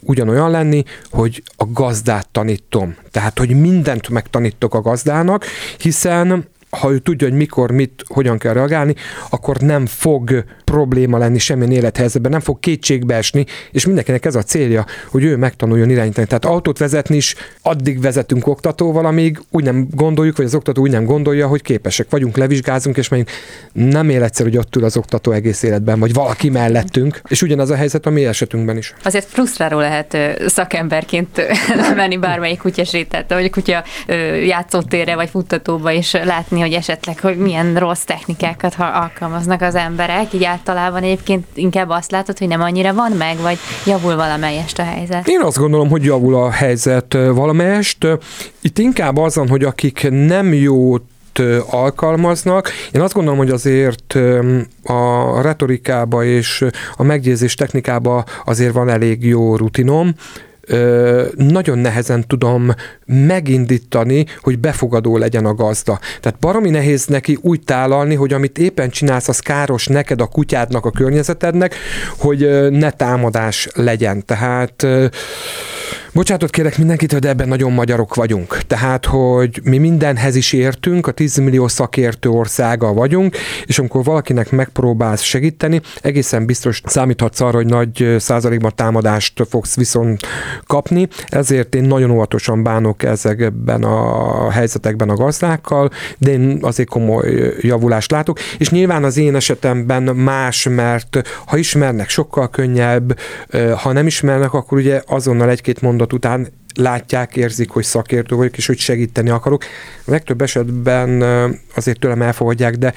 ugyanolyan 0.00 0.50
lenni, 0.50 0.84
hogy 1.10 1.42
a 1.56 1.64
gazdát 1.72 2.28
tanítom. 2.32 2.94
Tehát, 3.10 3.38
hogy 3.38 3.60
mindent 3.60 4.08
megtanítok 4.08 4.74
a 4.74 4.80
gazdának, 4.80 5.44
hiszen 5.78 6.48
ha 6.80 6.92
ő 6.92 6.98
tudja, 6.98 7.28
hogy 7.28 7.36
mikor, 7.36 7.70
mit, 7.70 8.04
hogyan 8.06 8.38
kell 8.38 8.52
reagálni, 8.52 8.94
akkor 9.30 9.56
nem 9.56 9.86
fog 9.86 10.44
probléma 10.76 11.18
lenni 11.18 11.38
semmilyen 11.38 11.72
élethelyzetben, 11.72 12.30
nem 12.30 12.40
fog 12.40 12.60
kétségbe 12.60 13.14
esni, 13.14 13.46
és 13.72 13.86
mindenkinek 13.86 14.24
ez 14.24 14.34
a 14.34 14.42
célja, 14.42 14.84
hogy 15.10 15.24
ő 15.24 15.36
megtanuljon 15.36 15.90
irányítani. 15.90 16.26
Tehát 16.26 16.44
autót 16.44 16.78
vezetni 16.78 17.16
is 17.16 17.34
addig 17.62 18.00
vezetünk 18.00 18.46
oktatóval, 18.46 19.06
amíg 19.06 19.40
úgy 19.50 19.64
nem 19.64 19.86
gondoljuk, 19.90 20.36
vagy 20.36 20.46
az 20.46 20.54
oktató 20.54 20.82
úgy 20.82 20.90
nem 20.90 21.04
gondolja, 21.04 21.46
hogy 21.46 21.62
képesek 21.62 22.06
vagyunk, 22.10 22.36
levizsgázunk, 22.36 22.96
és 22.96 23.08
mondjuk 23.08 23.36
nem 23.72 24.08
él 24.08 24.22
egyszer, 24.22 24.46
hogy 24.46 24.56
ott 24.56 24.76
ül 24.76 24.84
az 24.84 24.96
oktató 24.96 25.32
egész 25.32 25.62
életben, 25.62 26.00
vagy 26.00 26.12
valaki 26.12 26.48
mellettünk, 26.48 27.20
és 27.28 27.42
ugyanaz 27.42 27.70
a 27.70 27.76
helyzet 27.76 28.06
a 28.06 28.10
mi 28.10 28.26
esetünkben 28.26 28.76
is. 28.76 28.94
Azért 29.04 29.26
frusztráló 29.26 29.78
lehet 29.78 30.16
szakemberként 30.46 31.42
menni 31.96 32.16
bármelyik 32.16 32.58
kutyasétát, 32.58 33.32
vagy 33.32 33.50
kutya 33.50 33.84
játszótérre, 34.46 35.14
vagy 35.14 35.30
futtatóba, 35.30 35.92
és 35.92 36.12
látni, 36.12 36.60
hogy 36.60 36.72
esetleg, 36.72 37.20
hogy 37.20 37.36
milyen 37.36 37.76
rossz 37.76 38.04
technikákat 38.04 38.74
alkalmaznak 38.78 39.60
az 39.60 39.74
emberek, 39.74 40.32
így 40.32 40.44
általában 40.68 41.02
egyébként 41.02 41.46
inkább 41.54 41.88
azt 41.88 42.10
látod, 42.10 42.38
hogy 42.38 42.48
nem 42.48 42.60
annyira 42.60 42.94
van 42.94 43.12
meg, 43.12 43.36
vagy 43.38 43.58
javul 43.84 44.16
valamelyest 44.16 44.78
a 44.78 44.82
helyzet? 44.82 45.28
Én 45.28 45.40
azt 45.40 45.58
gondolom, 45.58 45.88
hogy 45.88 46.04
javul 46.04 46.34
a 46.34 46.50
helyzet 46.50 47.12
valamelyest. 47.12 48.06
Itt 48.60 48.78
inkább 48.78 49.16
azon, 49.16 49.48
hogy 49.48 49.64
akik 49.64 50.08
nem 50.10 50.52
jó 50.52 50.96
alkalmaznak. 51.70 52.70
Én 52.92 53.00
azt 53.00 53.14
gondolom, 53.14 53.38
hogy 53.38 53.50
azért 53.50 54.14
a 54.84 55.40
retorikába 55.42 56.24
és 56.24 56.64
a 56.96 57.02
meggyőzés 57.02 57.54
technikába 57.54 58.24
azért 58.44 58.72
van 58.72 58.88
elég 58.88 59.24
jó 59.24 59.56
rutinom, 59.56 60.14
nagyon 61.36 61.78
nehezen 61.78 62.24
tudom 62.26 62.70
megindítani, 63.06 64.26
hogy 64.40 64.58
befogadó 64.58 65.16
legyen 65.16 65.46
a 65.46 65.54
gazda. 65.54 65.98
Tehát 66.20 66.38
baromi 66.38 66.70
nehéz 66.70 67.06
neki 67.06 67.38
úgy 67.40 67.60
tálalni, 67.60 68.14
hogy 68.14 68.32
amit 68.32 68.58
éppen 68.58 68.90
csinálsz, 68.90 69.28
az 69.28 69.38
káros 69.38 69.86
neked, 69.86 70.20
a 70.20 70.26
kutyádnak, 70.26 70.84
a 70.84 70.90
környezetednek, 70.90 71.74
hogy 72.18 72.70
ne 72.70 72.90
támadás 72.90 73.68
legyen. 73.74 74.24
Tehát 74.24 74.86
Bocsátot 76.16 76.50
kérek 76.50 76.78
mindenkit, 76.78 77.18
de 77.18 77.28
ebben 77.28 77.48
nagyon 77.48 77.72
magyarok 77.72 78.14
vagyunk. 78.14 78.58
Tehát, 78.66 79.04
hogy 79.04 79.60
mi 79.62 79.78
mindenhez 79.78 80.36
is 80.36 80.52
értünk, 80.52 81.06
a 81.06 81.10
10 81.12 81.36
millió 81.36 81.68
szakértő 81.68 82.28
országa 82.28 82.92
vagyunk, 82.92 83.36
és 83.64 83.78
amikor 83.78 84.04
valakinek 84.04 84.50
megpróbálsz 84.50 85.22
segíteni, 85.22 85.80
egészen 86.02 86.46
biztos 86.46 86.80
számíthatsz 86.84 87.40
arra, 87.40 87.56
hogy 87.56 87.66
nagy 87.66 88.16
százalékban 88.18 88.72
támadást 88.74 89.46
fogsz 89.48 89.76
viszont 89.76 90.20
kapni, 90.66 91.08
ezért 91.26 91.74
én 91.74 91.84
nagyon 91.84 92.10
óvatosan 92.10 92.62
bánok 92.62 93.02
ezekben 93.02 93.82
a 93.82 94.50
helyzetekben 94.50 95.08
a 95.08 95.14
gazdákkal, 95.14 95.90
de 96.18 96.30
én 96.30 96.58
azért 96.62 96.88
komoly 96.88 97.54
javulást 97.60 98.10
látok, 98.10 98.38
és 98.58 98.70
nyilván 98.70 99.04
az 99.04 99.16
én 99.16 99.34
esetemben 99.34 100.02
más, 100.02 100.68
mert 100.70 101.22
ha 101.46 101.56
ismernek, 101.56 102.08
sokkal 102.08 102.50
könnyebb, 102.50 103.18
ha 103.76 103.92
nem 103.92 104.06
ismernek, 104.06 104.52
akkor 104.52 104.78
ugye 104.78 105.02
azonnal 105.06 105.50
egy-két 105.50 105.80
mondat 105.80 106.04
után 106.12 106.48
látják, 106.76 107.36
érzik, 107.36 107.70
hogy 107.70 107.84
szakértő 107.84 108.36
vagyok, 108.36 108.56
és 108.56 108.66
hogy 108.66 108.78
segíteni 108.78 109.30
akarok. 109.30 109.64
A 110.06 110.10
legtöbb 110.10 110.42
esetben 110.42 111.22
azért 111.74 111.98
tőlem 111.98 112.22
elfogadják, 112.22 112.76
de 112.76 112.94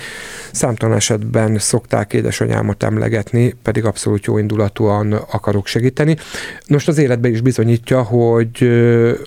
számtalan 0.51 0.95
esetben 0.95 1.59
szokták 1.59 2.13
édesanyámat 2.13 2.83
emlegetni, 2.83 3.55
pedig 3.63 3.85
abszolút 3.85 4.25
jó 4.25 4.37
indulatúan 4.37 5.13
akarok 5.13 5.67
segíteni. 5.67 6.15
Most 6.67 6.87
az 6.87 6.97
életben 6.97 7.31
is 7.31 7.41
bizonyítja, 7.41 8.01
hogy 8.01 8.69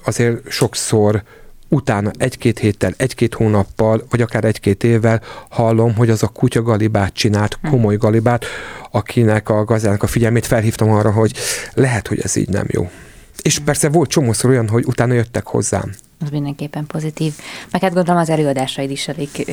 azért 0.04 0.50
sokszor 0.50 1.22
utána 1.68 2.10
egy-két 2.18 2.58
héttel, 2.58 2.92
egy-két 2.96 3.34
hónappal, 3.34 4.06
vagy 4.10 4.20
akár 4.20 4.44
egy-két 4.44 4.84
évvel 4.84 5.22
hallom, 5.48 5.94
hogy 5.94 6.10
az 6.10 6.22
a 6.22 6.26
kutya 6.28 6.62
galibát 6.62 7.14
csinált, 7.14 7.58
hm. 7.62 7.68
komoly 7.68 7.96
galibát, 7.96 8.44
akinek 8.90 9.48
a 9.48 9.64
gazdának 9.64 10.02
a 10.02 10.06
figyelmét 10.06 10.46
felhívtam 10.46 10.90
arra, 10.90 11.10
hogy 11.10 11.32
lehet, 11.74 12.08
hogy 12.08 12.20
ez 12.20 12.36
így 12.36 12.48
nem 12.48 12.66
jó. 12.68 12.90
És 13.42 13.58
persze 13.58 13.88
volt 13.88 14.10
csomószor 14.10 14.50
olyan, 14.50 14.68
hogy 14.68 14.84
utána 14.86 15.12
jöttek 15.12 15.46
hozzám. 15.46 15.92
Az 16.20 16.30
mindenképpen 16.30 16.86
pozitív. 16.86 17.32
Meg 17.70 17.82
hát 17.82 17.94
gondolom 17.94 18.20
az 18.20 18.28
előadásaid 18.30 18.90
is 18.90 19.08
elég 19.08 19.28
ö, 19.46 19.52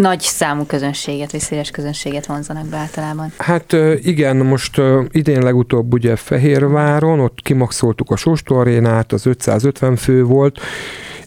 nagy 0.00 0.20
számú 0.20 0.64
közönséget, 0.64 1.32
vagy 1.32 1.40
széles 1.40 1.70
közönséget 1.70 2.26
vonzanak 2.26 2.66
be 2.66 2.76
általában. 2.76 3.32
Hát 3.36 3.76
igen, 4.02 4.36
most 4.36 4.78
ö, 4.78 5.02
idén 5.10 5.42
legutóbb 5.42 5.92
ugye 5.92 6.16
Fehérváron, 6.16 7.20
ott 7.20 7.38
kimaxoltuk 7.42 8.10
a 8.10 8.16
Sóstó 8.16 8.56
arénát, 8.56 9.12
az 9.12 9.26
550 9.26 9.96
fő 9.96 10.24
volt, 10.24 10.60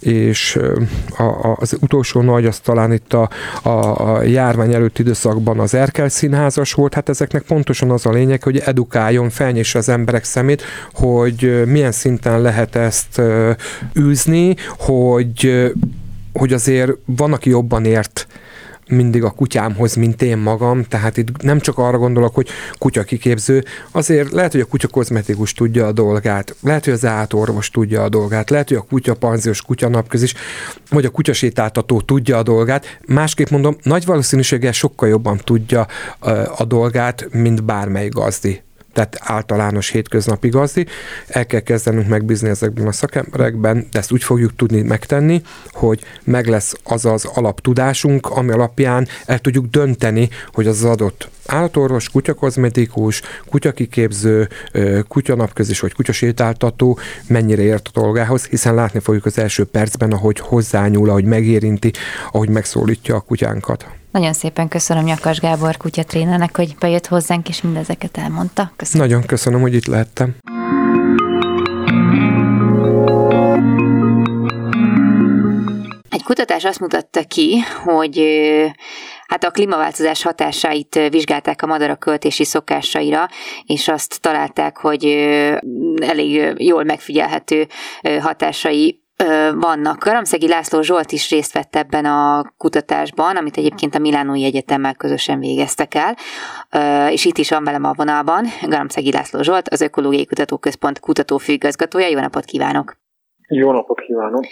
és 0.06 0.60
a, 1.18 1.56
az 1.56 1.78
utolsó 1.82 2.22
nagy, 2.22 2.46
az 2.46 2.60
talán 2.60 2.94
itt 2.94 3.14
a, 3.14 3.30
a, 3.64 3.70
a 3.70 4.24
járvány 4.24 4.74
előtti 4.74 5.02
időszakban 5.02 5.60
az 5.60 5.74
Erkel 5.74 6.10
színházas 6.10 6.74
volt, 6.74 6.94
hát 6.94 7.10
ezeknek 7.10 7.42
pontosan 7.42 7.92
az 7.92 8.06
a 8.06 8.12
lényeg, 8.12 8.44
hogy 8.44 8.58
edukáljon, 8.58 9.30
felnyisse 9.30 9.78
az 9.78 9.90
emberek 9.90 10.24
szemét, 10.24 10.62
hogy 10.94 11.64
milyen 11.66 11.92
szinten 11.92 12.42
lehet 12.42 12.76
ezt 12.76 13.22
űzni, 14.00 14.56
hogy 14.78 15.72
hogy 16.34 16.54
azért 16.54 16.92
van, 17.06 17.34
aki 17.34 17.50
jobban 17.50 17.86
ért 17.86 18.28
mindig 18.88 19.24
a 19.24 19.30
kutyámhoz, 19.30 19.96
mint 19.96 20.22
én 20.22 20.38
magam, 20.38 20.84
tehát 20.84 21.18
itt 21.18 21.42
nem 21.42 21.60
csak 21.60 21.78
arra 21.78 21.98
gondolok, 21.98 22.36
hogy 22.36 22.48
kutya 22.78 23.04
kiképző, 23.04 23.64
azért 23.92 24.32
lehet, 24.32 24.52
hogy 24.52 24.62
a 24.62 24.66
kutya 24.66 24.88
kozmetikus 24.88 25.54
tudja 25.54 25.88
a 25.88 25.92
dolgát, 25.92 26.56
lehet, 26.62 26.84
hogy 26.84 26.94
az 26.94 27.06
átorvos 27.06 27.70
tudja 27.70 28.04
a 28.04 28.10
dolgát, 28.10 28.50
lehet, 28.50 28.68
hogy 28.68 28.78
a 28.78 28.86
kutya 28.90 29.14
panziós 29.14 29.62
kutya 29.62 29.90
napközis, 29.90 30.34
vagy 30.90 31.06
a 31.06 31.10
kutyasétáltató 31.10 32.02
tudja 32.02 32.38
a 32.38 32.44
dolgát. 32.44 33.00
Másképp 33.06 33.50
mondom, 33.50 33.78
nagy 33.84 34.06
valószínűséggel 34.06 34.72
sokkal 34.72 35.10
jobban 35.10 35.38
tudja 35.44 35.88
a 36.58 36.66
dolgát, 36.66 37.28
mint 37.32 37.64
bármely 37.64 38.10
gazdi 38.10 38.62
tehát 38.94 39.18
általános 39.20 39.90
hétköznapi 39.90 40.50
gazdi. 40.50 40.86
El 41.28 41.46
kell 41.46 41.60
kezdenünk 41.60 42.08
megbízni 42.08 42.50
ezekben 42.50 42.88
a 42.88 42.92
szakemberekben, 42.92 43.88
de 43.92 44.00
ezt 44.00 44.12
úgy 44.12 44.24
fogjuk 44.24 44.56
tudni 44.56 44.82
megtenni, 44.82 45.42
hogy 45.72 46.04
meg 46.24 46.48
lesz 46.48 46.74
az 46.84 47.06
az 47.06 47.26
alaptudásunk, 47.26 48.30
ami 48.30 48.52
alapján 48.52 49.08
el 49.26 49.40
tudjuk 49.40 49.66
dönteni, 49.66 50.30
hogy 50.54 50.68
az 50.68 50.84
adott 50.84 51.30
állatorvos, 51.46 52.10
kutyakozmetikus, 52.10 53.22
kutyakiképző, 53.50 54.50
kutyanapközis 55.08 55.80
vagy 55.80 55.94
kutyasétáltató 55.94 57.00
mennyire 57.28 57.62
ért 57.62 57.90
a 57.94 58.00
dolgához, 58.00 58.46
hiszen 58.46 58.76
látni 58.76 59.00
fogjuk 59.00 59.26
az 59.26 59.38
első 59.38 59.64
percben, 59.64 60.12
ahogy 60.12 60.40
hozzányúl, 60.40 61.10
ahogy 61.10 61.26
megérinti, 61.26 61.92
ahogy 62.32 62.50
megszólítja 62.50 63.16
a 63.16 63.20
kutyánkat. 63.20 64.03
Nagyon 64.14 64.34
szépen 64.34 64.68
köszönöm 64.68 65.04
Nyakas 65.04 65.40
Gábor 65.40 65.78
kutyatrénernek, 65.78 66.56
hogy 66.56 66.76
bejött 66.80 67.08
hozzánk, 67.08 67.50
és 67.50 67.62
mindezeket 67.62 68.18
elmondta. 68.18 68.72
Köszönöm. 68.76 69.08
Nagyon 69.08 69.26
köszönöm, 69.26 69.62
hogy 69.62 69.74
itt 69.74 69.86
lehettem. 69.86 70.36
Egy 76.10 76.24
kutatás 76.24 76.64
azt 76.64 76.80
mutatta 76.80 77.24
ki, 77.24 77.60
hogy 77.84 78.22
hát 79.28 79.44
a 79.44 79.52
klímaváltozás 79.52 80.24
hatásait 80.24 81.00
vizsgálták 81.10 81.62
a 81.62 81.68
madarak 81.68 82.00
költési 82.00 82.44
szokásaira, 82.44 83.28
és 83.66 83.88
azt 83.88 84.22
találták, 84.22 84.78
hogy 84.78 85.06
elég 86.02 86.54
jól 86.58 86.84
megfigyelhető 86.84 87.68
hatásai 88.20 89.03
vannak. 89.56 90.04
Garamszegi 90.04 90.48
László 90.48 90.82
Zsolt 90.82 91.12
is 91.12 91.30
részt 91.30 91.54
vett 91.54 91.76
ebben 91.76 92.06
a 92.06 92.54
kutatásban, 92.58 93.36
amit 93.36 93.58
egyébként 93.58 93.96
a 93.96 94.00
Milánói 94.00 94.44
Egyetemmel 94.44 94.96
közösen 94.96 95.40
végeztek 95.40 95.94
el, 95.96 96.16
és 97.12 97.26
itt 97.26 97.38
is 97.38 97.50
van 97.50 97.64
velem 97.64 97.84
a 97.84 97.94
vonalban 97.94 98.46
Garamszegi 98.62 99.12
László 99.12 99.42
Zsolt, 99.42 99.70
az 99.70 99.82
Ökológiai 99.82 100.26
Kutatóközpont 100.26 101.00
kutatófőigazgatója. 101.00 102.08
Jó 102.08 102.20
napot 102.20 102.46
kívánok! 102.46 102.96
Jó 103.48 103.72
napot 103.72 104.00
kívánok! 104.00 104.46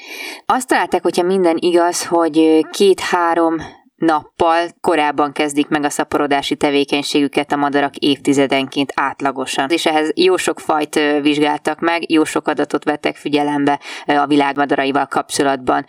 Azt 0.46 0.68
találták, 0.68 1.02
hogyha 1.02 1.24
minden 1.24 1.58
igaz, 1.60 2.06
hogy 2.06 2.66
két-három 2.72 3.56
nappal 4.02 4.64
korábban 4.82 5.32
kezdik 5.32 5.68
meg 5.68 5.84
a 5.84 5.90
szaporodási 5.90 6.56
tevékenységüket 6.56 7.52
a 7.52 7.56
madarak 7.56 7.96
évtizedenként 7.96 8.92
átlagosan. 8.96 9.70
És 9.70 9.86
ehhez 9.86 10.12
jó 10.16 10.36
sok 10.36 10.60
fajt 10.60 11.22
vizsgáltak 11.22 11.80
meg, 11.80 12.12
jó 12.12 12.24
sok 12.24 12.48
adatot 12.48 12.84
vettek 12.84 13.16
figyelembe 13.16 13.80
a 14.06 14.28
világ 14.28 14.56
madaraival 14.58 15.06
kapcsolatban. 15.06 15.86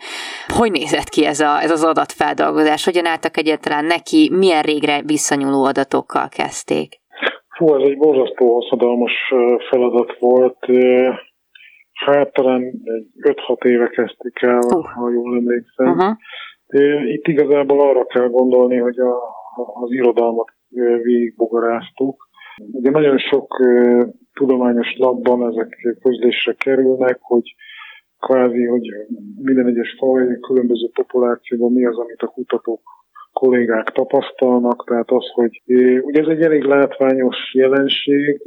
Hogy 0.57 0.71
nézett 0.71 1.09
ki 1.09 1.25
ez, 1.25 1.39
a, 1.39 1.61
ez 1.61 1.71
az 1.71 1.83
adatfeldolgozás? 1.83 2.85
Hogyan 2.85 3.05
álltak 3.05 3.37
egyáltalán 3.37 3.85
neki? 3.85 4.29
Milyen 4.33 4.61
régre 4.61 5.01
visszanyúló 5.05 5.63
adatokkal 5.65 6.27
kezdték? 6.29 7.01
Hú, 7.57 7.75
ez 7.75 7.87
egy 7.89 7.97
borzasztó 7.97 8.53
hosszadalmas 8.53 9.13
feladat 9.69 10.17
volt. 10.19 10.57
Hát 11.93 12.33
talán 12.33 12.61
5-6 13.21 13.63
éve 13.65 13.87
kezdték 13.87 14.41
el, 14.41 14.57
uh. 14.57 14.85
ha 14.93 15.09
jól 15.09 15.35
emlékszem. 15.35 15.87
Uh-huh 15.87 16.17
itt 17.05 17.27
igazából 17.27 17.81
arra 17.81 18.05
kell 18.05 18.29
gondolni, 18.29 18.77
hogy 18.77 18.99
a, 18.99 19.15
az 19.83 19.91
irodalmat 19.91 20.47
végigbogaráztuk. 21.01 22.27
Ugye 22.71 22.89
nagyon 22.89 23.17
sok 23.17 23.61
tudományos 24.33 24.97
labban 24.97 25.47
ezek 25.51 25.97
közlésre 26.01 26.53
kerülnek, 26.53 27.17
hogy 27.21 27.55
kvázi, 28.19 28.65
hogy 28.65 28.87
minden 29.41 29.67
egyes 29.67 29.95
faj, 29.97 30.39
különböző 30.39 30.89
populációban 30.93 31.71
mi 31.71 31.85
az, 31.85 31.97
amit 31.97 32.21
a 32.21 32.27
kutatók 32.27 32.81
kollégák 33.33 33.89
tapasztalnak, 33.89 34.85
tehát 34.87 35.11
az, 35.11 35.29
hogy 35.33 35.61
ugye 36.01 36.21
ez 36.21 36.27
egy 36.27 36.41
elég 36.41 36.63
látványos 36.63 37.53
jelenség, 37.53 38.41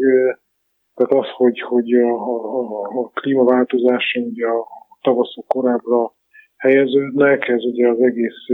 tehát 0.95 1.25
az, 1.25 1.31
hogy, 1.37 1.61
hogy 1.61 1.93
a, 1.93 2.15
a, 2.15 3.01
a 3.01 3.09
klímaváltozás 3.15 4.19
ugye 4.31 4.47
a 4.47 4.67
tavaszok 5.01 5.47
korábbra 5.47 6.15
helyeződnek, 6.57 7.49
ez 7.49 7.65
ugye 7.65 7.89
az 7.89 8.01
egész 8.01 8.47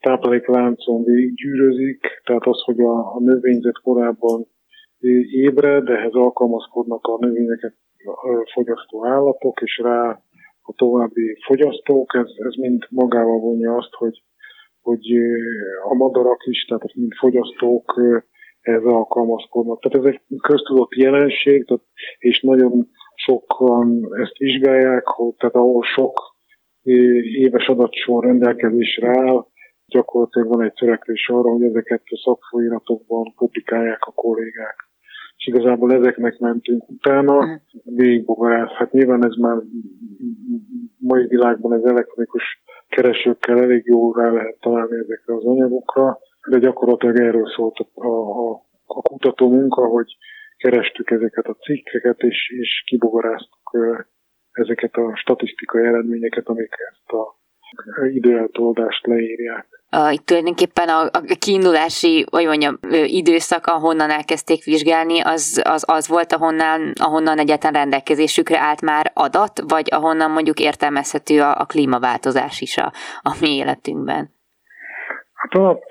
táplálékláncon 0.00 1.04
végiggyűrözik, 1.04 2.06
tehát 2.24 2.46
az, 2.46 2.62
hogy 2.64 2.80
a, 2.80 3.14
a 3.14 3.20
növényzet 3.20 3.80
korábban 3.82 4.46
ébred, 5.30 5.88
ehhez 5.88 6.12
alkalmazkodnak 6.12 7.06
a 7.06 7.16
növényeket 7.20 7.74
fogyasztó 8.52 9.06
állatok, 9.06 9.60
és 9.60 9.78
rá 9.82 10.22
a 10.62 10.72
további 10.76 11.38
fogyasztók, 11.46 12.14
ez, 12.14 12.30
ez 12.36 12.54
mind 12.54 12.86
magával 12.90 13.38
vonja 13.38 13.74
azt, 13.74 13.92
hogy, 13.92 14.22
hogy 14.80 15.06
a 15.88 15.94
madarak 15.94 16.46
is, 16.46 16.64
tehát 16.64 16.94
mind 16.94 17.12
fogyasztók 17.12 18.00
ehhez 18.60 18.84
alkalmazkodnak. 18.84 19.80
Tehát 19.80 20.06
ez 20.06 20.12
egy 20.12 20.40
köztudott 20.40 20.94
jelenség, 20.94 21.64
tehát, 21.64 21.82
és 22.18 22.40
nagyon 22.40 22.88
sokan 23.14 24.08
ezt 24.22 24.36
vizsgálják, 24.36 25.06
hogy, 25.06 25.34
tehát 25.34 25.54
ahol 25.54 25.82
sok 25.82 26.31
éves 26.82 27.66
adatsor 27.66 28.24
rendelkezésre 28.24 29.08
áll, 29.08 29.46
gyakorlatilag 29.86 30.48
van 30.48 30.62
egy 30.62 30.72
törekvés 30.72 31.28
arra, 31.28 31.50
hogy 31.50 31.62
ezeket 31.62 32.02
a 32.04 32.20
szakfolyinatokban 32.24 33.34
publikálják 33.36 34.04
a 34.04 34.12
kollégák. 34.12 34.76
És 35.36 35.46
igazából 35.46 35.92
ezeknek 35.92 36.38
mentünk 36.38 36.88
utána, 36.88 37.60
végigbogaráz. 37.84 38.68
Hát 38.68 38.92
nyilván 38.92 39.24
ez 39.24 39.34
már 39.34 39.56
mai 40.98 41.26
világban 41.26 41.72
ez 41.72 41.82
elektronikus 41.82 42.42
keresőkkel 42.88 43.58
elég 43.58 43.82
jól 43.86 44.12
rá 44.12 44.30
lehet 44.30 44.56
találni 44.60 44.96
ezekre 44.96 45.34
az 45.34 45.44
anyagokra, 45.44 46.18
de 46.48 46.58
gyakorlatilag 46.58 47.20
erről 47.20 47.48
szólt 47.56 47.78
a, 47.78 48.06
a, 48.06 48.50
a 48.86 49.02
kutató 49.02 49.48
munka, 49.48 49.86
hogy 49.86 50.16
kerestük 50.56 51.10
ezeket 51.10 51.46
a 51.46 51.54
cikkeket, 51.54 52.20
és, 52.20 52.54
és 52.60 52.82
kibogaráztuk 52.86 53.70
ezeket 54.52 54.94
a 54.94 55.16
statisztikai 55.16 55.84
eredményeket, 55.84 56.46
amik 56.48 56.74
ezt 56.90 57.12
a 57.12 57.40
időeltoldást 58.12 59.06
leírják. 59.06 59.66
Uh, 59.96 60.12
itt 60.12 60.26
tulajdonképpen 60.26 60.88
a, 60.88 61.00
a 61.04 61.36
kiindulási, 61.38 62.26
vagy 62.30 62.46
mondjam, 62.46 62.78
időszak, 63.06 63.66
ahonnan 63.66 64.10
elkezdték 64.10 64.64
vizsgálni, 64.64 65.20
az, 65.20 65.62
az, 65.64 65.84
az 65.86 66.08
volt, 66.08 66.32
ahonnan, 66.32 66.92
ahonnan 67.00 67.38
egyáltalán 67.38 67.80
rendelkezésükre 67.80 68.58
állt 68.58 68.80
már 68.80 69.10
adat, 69.14 69.60
vagy 69.68 69.88
ahonnan 69.90 70.30
mondjuk 70.30 70.60
értelmezhető 70.60 71.40
a, 71.40 71.60
a 71.60 71.64
klímaváltozás 71.64 72.60
is 72.60 72.76
a, 72.76 72.92
a 73.22 73.36
mi 73.40 73.56
életünkben? 73.56 74.30
Hát 75.32 75.54
alap 75.54 75.82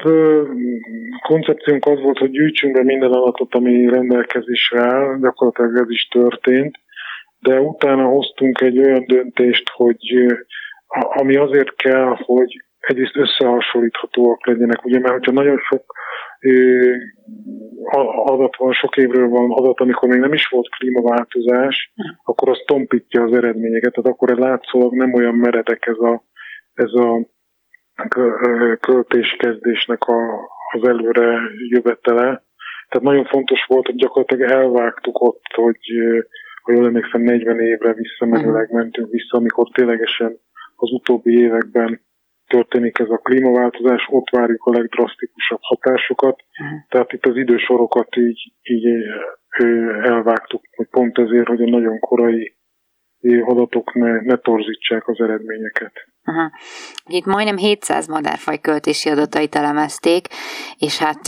koncepciónk 1.28 1.86
az 1.86 2.02
volt, 2.02 2.18
hogy 2.18 2.32
gyűjtsünk 2.32 2.74
be 2.74 2.84
minden 2.84 3.12
adatot, 3.12 3.54
ami 3.54 3.88
rendelkezésre 3.88 4.82
áll, 4.82 5.18
gyakorlatilag 5.20 5.78
ez 5.78 5.90
is 5.90 6.08
történt, 6.08 6.78
de 7.42 7.60
utána 7.60 8.04
hoztunk 8.04 8.62
egy 8.62 8.80
olyan 8.80 9.04
döntést, 9.08 9.70
hogy 9.70 10.26
ami 10.88 11.36
azért 11.36 11.76
kell, 11.76 12.16
hogy 12.18 12.64
egyrészt 12.80 13.18
összehasonlíthatóak 13.18 14.46
legyenek, 14.46 14.86
ugye, 14.86 15.00
mert 15.00 15.14
hogyha 15.14 15.32
nagyon 15.32 15.58
sok 15.58 15.84
adat 18.26 18.56
van, 18.56 18.74
sok 18.74 18.98
évről 18.98 19.28
van 19.28 19.52
adat, 19.52 19.80
amikor 19.80 20.10
még 20.10 20.20
nem 20.20 20.34
is 20.34 20.48
volt 20.48 20.70
klímaváltozás, 20.70 21.94
akkor 22.24 22.50
az 22.50 22.64
tompítja 22.66 23.24
az 23.24 23.34
eredményeket, 23.34 23.94
tehát 23.94 24.10
akkor 24.10 24.38
látszólag 24.38 24.94
nem 24.94 25.14
olyan 25.14 25.36
meredek 25.36 25.86
ez 25.86 25.98
a, 25.98 26.24
ez 26.74 26.94
a 26.94 27.28
költéskezdésnek 28.80 30.04
a, 30.04 30.50
az 30.72 30.88
előre 30.88 31.40
jövetele. 31.70 32.44
Tehát 32.90 33.08
nagyon 33.08 33.26
fontos 33.26 33.66
volt, 33.68 33.86
hogy 33.86 33.96
gyakorlatilag 33.96 34.52
elvágtuk 34.52 35.22
ott, 35.22 35.46
hogy 35.56 35.80
ha 36.62 36.72
jól 36.72 36.86
emlékszem, 36.86 37.22
40 37.22 37.60
évre 37.60 37.94
visszamenőleg 37.94 38.68
mhm. 38.68 38.78
mentünk 38.78 39.12
vissza, 39.12 39.38
amikor 39.38 39.70
ténylegesen 39.74 40.40
az 40.76 40.92
utóbbi 40.92 41.40
években 41.40 42.02
történik 42.48 43.00
ez 43.00 43.10
a 43.10 43.18
klímaváltozás, 43.18 44.08
ott 44.10 44.30
várjuk 44.30 44.66
a 44.66 44.72
legdrasztikusabb 44.72 45.60
hatásokat. 45.62 46.44
Uh-huh. 46.62 46.80
Tehát 46.90 47.14
itt 47.14 47.26
az 47.26 47.36
idősorokat 47.36 48.16
így, 48.16 48.54
így 48.62 48.86
elvágtuk, 50.04 50.62
hogy 50.76 50.88
pont 50.88 51.18
ezért, 51.18 51.48
hogy 51.48 51.62
a 51.62 51.70
nagyon 51.70 52.00
korai 52.00 52.56
adatok 53.46 53.94
ne, 53.94 54.22
ne 54.22 54.38
torzítsák 54.38 55.08
az 55.08 55.20
eredményeket. 55.20 55.94
Aha. 56.24 56.52
Itt 57.08 57.26
majdnem 57.26 57.58
700 57.58 58.08
madárfaj 58.08 58.58
költési 58.58 59.10
adatait 59.10 59.56
elemezték, 59.56 60.28
és 60.78 60.98
hát 60.98 61.28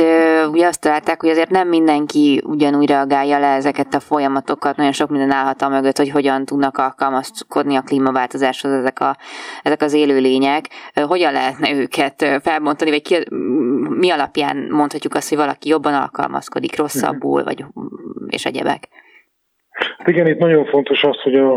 ugye 0.52 0.68
azt 0.68 0.82
találták, 0.82 1.22
hogy 1.22 1.30
azért 1.30 1.50
nem 1.50 1.68
mindenki 1.68 2.42
ugyanúgy 2.46 2.90
reagálja 2.90 3.40
le 3.40 3.48
ezeket 3.48 3.94
a 3.94 4.00
folyamatokat, 4.00 4.76
nagyon 4.76 4.92
sok 4.92 5.10
minden 5.10 5.32
állhat 5.32 5.62
a 5.62 5.70
mögött, 5.70 5.98
hogy 5.98 6.10
hogyan 6.10 6.46
tudnak 6.46 6.78
alkalmazkodni 6.78 7.76
a 7.76 7.82
klímaváltozáshoz 7.82 8.72
ezek, 8.72 9.00
a, 9.00 9.18
ezek 9.64 9.82
az 9.82 9.94
élőlények. 9.94 10.66
Hogyan 10.94 11.34
lehetne 11.34 11.74
őket 11.74 12.40
felbontani, 12.42 12.90
vagy 12.90 13.02
ki, 13.02 13.16
mi 13.90 14.10
alapján 14.10 14.68
mondhatjuk 14.70 15.14
azt, 15.14 15.30
hogy 15.30 15.38
valaki 15.38 15.70
jobban 15.70 15.94
alkalmazkodik, 15.94 16.78
rosszabbul, 16.78 17.44
vagy 17.44 17.66
és 18.28 18.46
egyebek? 18.46 18.88
Hát 19.98 20.08
igen, 20.08 20.28
itt 20.28 20.38
nagyon 20.38 20.66
fontos 20.66 21.04
az, 21.04 21.22
hogy 21.22 21.36
a, 21.36 21.54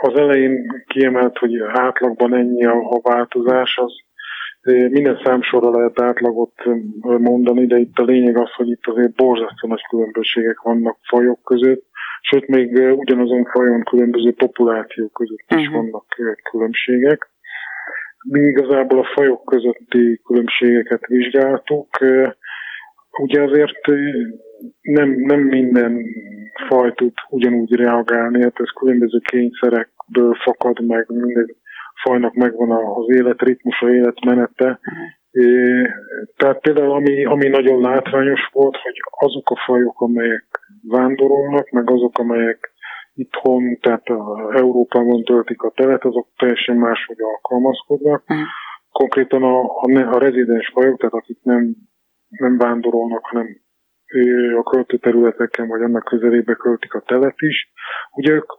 az 0.00 0.14
elején 0.14 0.84
kiemelt, 0.86 1.38
hogy 1.38 1.60
átlagban 1.72 2.34
ennyi 2.34 2.64
a, 2.64 2.76
a 2.90 3.00
változás, 3.02 3.76
az 3.76 3.92
minden 4.90 5.20
számsorra 5.24 5.70
lehet 5.70 6.00
átlagot 6.00 6.52
mondani, 7.00 7.66
de 7.66 7.78
itt 7.78 7.98
a 7.98 8.04
lényeg 8.04 8.36
az, 8.36 8.52
hogy 8.52 8.68
itt 8.68 8.86
azért 8.86 9.14
borzasztó 9.14 9.68
nagy 9.68 9.86
különbségek 9.88 10.60
vannak 10.60 10.98
fajok 11.08 11.42
között, 11.44 11.84
sőt 12.20 12.46
még 12.46 12.78
ugyanazon 12.96 13.44
fajon 13.44 13.82
különböző 13.82 14.32
populációk 14.32 15.12
között 15.12 15.44
is 15.48 15.66
uh-huh. 15.66 15.74
vannak 15.74 16.04
különbségek. 16.50 17.30
Mi 18.30 18.40
igazából 18.40 18.98
a 18.98 19.10
fajok 19.14 19.44
közötti 19.44 20.20
különbségeket 20.24 21.06
vizsgáltuk. 21.06 21.88
Ugye 23.18 23.42
azért 23.42 23.86
nem, 24.80 25.10
nem 25.10 25.40
minden 25.40 26.04
faj 26.68 26.92
tud 26.92 27.12
ugyanúgy 27.28 27.74
reagálni, 27.74 28.42
hát 28.42 28.60
ez 28.60 28.70
különböző 28.78 29.18
kényszerekből 29.18 30.34
fakad 30.34 30.86
meg, 30.86 31.04
minden 31.08 31.56
fajnak 32.02 32.34
megvan 32.34 32.70
az 32.70 33.16
életritmusa, 33.16 33.94
életmenete. 33.94 34.78
É, 35.30 35.46
tehát 36.36 36.60
például 36.60 36.90
ami, 36.90 37.24
ami 37.24 37.48
nagyon 37.48 37.80
látványos 37.80 38.40
volt, 38.52 38.76
hogy 38.76 38.94
azok 39.28 39.50
a 39.50 39.62
fajok, 39.66 40.00
amelyek 40.00 40.46
vándorolnak, 40.88 41.70
meg 41.70 41.90
azok, 41.90 42.18
amelyek 42.18 42.72
itthon, 43.14 43.78
tehát 43.80 44.08
Európában 44.52 45.24
töltik 45.24 45.62
a 45.62 45.72
telet, 45.74 46.04
azok 46.04 46.28
teljesen 46.36 46.76
máshogy 46.76 47.20
alkalmazkodnak. 47.20 48.24
Konkrétan 48.92 49.42
a, 49.42 49.60
a, 49.60 50.14
a 50.14 50.18
rezidens 50.18 50.70
fajok, 50.74 50.98
tehát 50.98 51.14
akik 51.14 51.38
nem, 51.42 51.76
nem 52.38 52.56
vándorolnak, 52.58 53.24
hanem 53.24 53.60
a 54.58 54.62
költőterületeken, 54.62 55.68
vagy 55.68 55.82
annak 55.82 56.04
közelébe 56.04 56.54
költik 56.54 56.94
a 56.94 57.00
telet 57.00 57.40
is. 57.40 57.72
Ugye 58.16 58.32
ők 58.32 58.50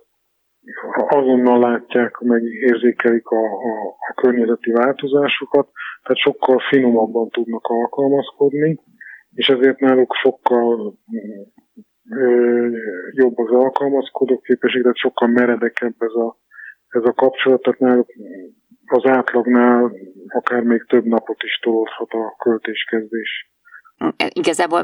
azonnal 1.08 1.60
látják, 1.60 2.20
meg 2.20 2.44
érzékelik 2.44 3.28
a, 3.28 3.44
a, 3.44 3.96
a 4.10 4.14
környezeti 4.16 4.72
változásosokat, 4.72 5.70
tehát 6.04 6.22
sokkal 6.22 6.60
finomabban 6.70 7.30
tudnak 7.30 7.66
alkalmazkodni, 7.66 8.80
és 9.34 9.48
ezért 9.48 9.80
náluk 9.80 10.14
sokkal 10.14 10.98
ö, 12.10 12.68
jobb 13.12 13.38
az 13.38 13.52
alkalmazkodó 13.52 14.40
képesség, 14.40 14.82
tehát 14.82 14.98
sokkal 14.98 15.28
meredekebb 15.28 15.96
ez 15.98 16.14
a, 16.14 16.38
ez 16.88 17.04
a 17.04 17.14
kapcsolat, 17.14 17.62
tehát 17.62 17.80
náluk 17.80 18.08
az 18.86 19.06
átlagnál 19.06 19.92
akár 20.28 20.64
még 20.64 20.84
több 20.84 21.06
napot 21.06 21.44
is 21.44 21.60
tolódhat 21.60 22.12
a 22.12 22.36
költéskezdés 22.44 23.53
igazából 24.34 24.84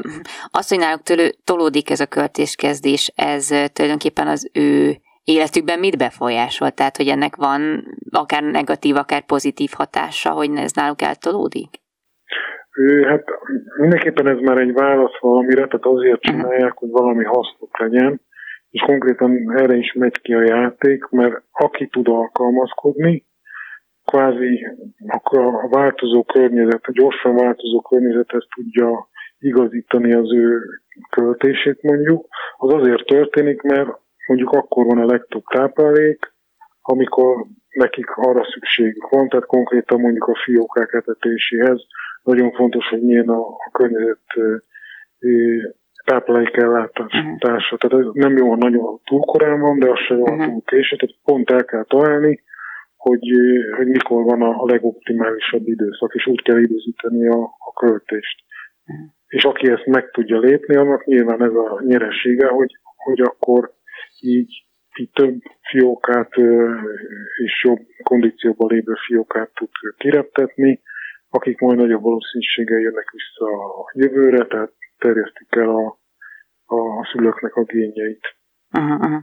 az, 0.50 0.68
hogy 0.68 0.78
náluk 0.78 1.02
tőlő, 1.02 1.30
tolódik 1.44 1.90
ez 1.90 2.00
a 2.00 2.06
költéskezdés, 2.06 3.12
ez 3.16 3.46
tulajdonképpen 3.72 4.26
az 4.26 4.50
ő 4.52 4.96
életükben 5.24 5.78
mit 5.78 5.98
befolyásol? 5.98 6.70
Tehát, 6.70 6.96
hogy 6.96 7.08
ennek 7.08 7.36
van 7.36 7.84
akár 8.10 8.42
negatív, 8.42 8.96
akár 8.96 9.26
pozitív 9.26 9.70
hatása, 9.74 10.30
hogy 10.30 10.50
ez 10.54 10.72
náluk 10.72 11.02
eltolódik? 11.02 11.68
Hát 13.08 13.24
mindenképpen 13.78 14.26
ez 14.26 14.38
már 14.38 14.58
egy 14.58 14.72
válasz 14.72 15.18
valamire, 15.20 15.66
tehát 15.66 15.84
azért 15.84 16.24
mhm. 16.24 16.36
csinálják, 16.36 16.72
hogy 16.72 16.90
valami 16.90 17.24
hasznuk 17.24 17.78
legyen, 17.78 18.20
és 18.70 18.80
konkrétan 18.80 19.52
erre 19.56 19.76
is 19.76 19.92
megy 19.92 20.20
ki 20.20 20.32
a 20.32 20.42
játék, 20.42 21.04
mert 21.08 21.42
aki 21.50 21.86
tud 21.88 22.08
alkalmazkodni, 22.08 23.24
kvázi 24.10 24.66
a 25.06 25.68
változó 25.68 26.22
környezet, 26.22 26.84
a 26.84 26.92
gyorsan 26.92 27.34
változó 27.34 27.80
környezethez 27.80 28.46
tudja 28.54 29.08
igazítani 29.38 30.12
az 30.12 30.32
ő 30.32 30.60
költését 31.10 31.82
mondjuk, 31.82 32.26
az 32.56 32.72
azért 32.72 33.04
történik, 33.06 33.62
mert 33.62 33.88
mondjuk 34.26 34.50
akkor 34.50 34.84
van 34.86 34.98
a 34.98 35.12
legtöbb 35.12 35.42
táplálék, 35.52 36.32
amikor 36.82 37.46
nekik 37.70 38.16
arra 38.16 38.44
szükségük 38.44 39.08
van, 39.08 39.28
tehát 39.28 39.46
konkrétan 39.46 40.00
mondjuk 40.00 40.26
a 40.28 40.40
fiókák 40.44 40.92
etetéséhez 40.92 41.80
nagyon 42.22 42.52
fontos, 42.52 42.88
hogy 42.88 43.02
milyen 43.02 43.28
a, 43.28 43.40
a 43.40 43.70
környezet 43.72 44.18
táplálékellátása. 46.04 47.76
Tehát 47.76 48.06
ez 48.06 48.12
nem 48.12 48.36
jó, 48.36 48.48
ha 48.50 48.56
nagyon 48.56 49.00
túl 49.04 49.20
korán 49.20 49.60
van, 49.60 49.78
de 49.78 49.90
az 49.90 49.98
sem 49.98 50.18
jó, 50.18 50.24
ha 50.24 50.34
mhm. 50.34 50.44
túl 50.44 50.62
késő, 50.64 50.96
tehát 50.96 51.16
pont 51.24 51.50
el 51.50 51.64
kell 51.64 51.84
találni, 51.84 52.42
hogy, 53.00 53.26
hogy 53.76 53.86
mikor 53.86 54.24
van 54.24 54.42
a, 54.42 54.64
legoptimálisabb 54.64 55.66
időszak, 55.66 56.14
és 56.14 56.26
úgy 56.26 56.42
kell 56.42 56.58
időzíteni 56.58 57.26
a, 57.26 57.42
a 57.42 57.72
költést. 57.72 58.44
És 59.26 59.44
aki 59.44 59.70
ezt 59.70 59.86
meg 59.86 60.10
tudja 60.10 60.38
lépni, 60.38 60.76
annak 60.76 61.04
nyilván 61.04 61.42
ez 61.42 61.52
a 61.52 61.82
nyeressége, 61.84 62.46
hogy, 62.46 62.72
hogy 62.96 63.20
akkor 63.20 63.72
így, 64.20 64.64
így 64.98 65.10
több 65.12 65.38
fiókát 65.70 66.30
és 67.44 67.64
jobb 67.64 67.80
kondícióban 68.02 68.68
lévő 68.68 68.94
fiókát 69.06 69.50
tud 69.54 69.68
kireptetni, 69.96 70.80
akik 71.28 71.58
majd 71.58 71.78
nagyobb 71.78 72.02
valószínűséggel 72.02 72.78
jönnek 72.78 73.10
vissza 73.10 73.46
a 73.80 73.90
jövőre, 73.94 74.46
tehát 74.46 74.72
terjesztik 74.98 75.54
el 75.56 75.68
a, 75.68 75.98
a 76.74 77.08
szülőknek 77.12 77.54
a 77.54 77.64
gényeit. 77.64 78.39
Uh-huh, 78.72 79.00
uh-huh. 79.00 79.22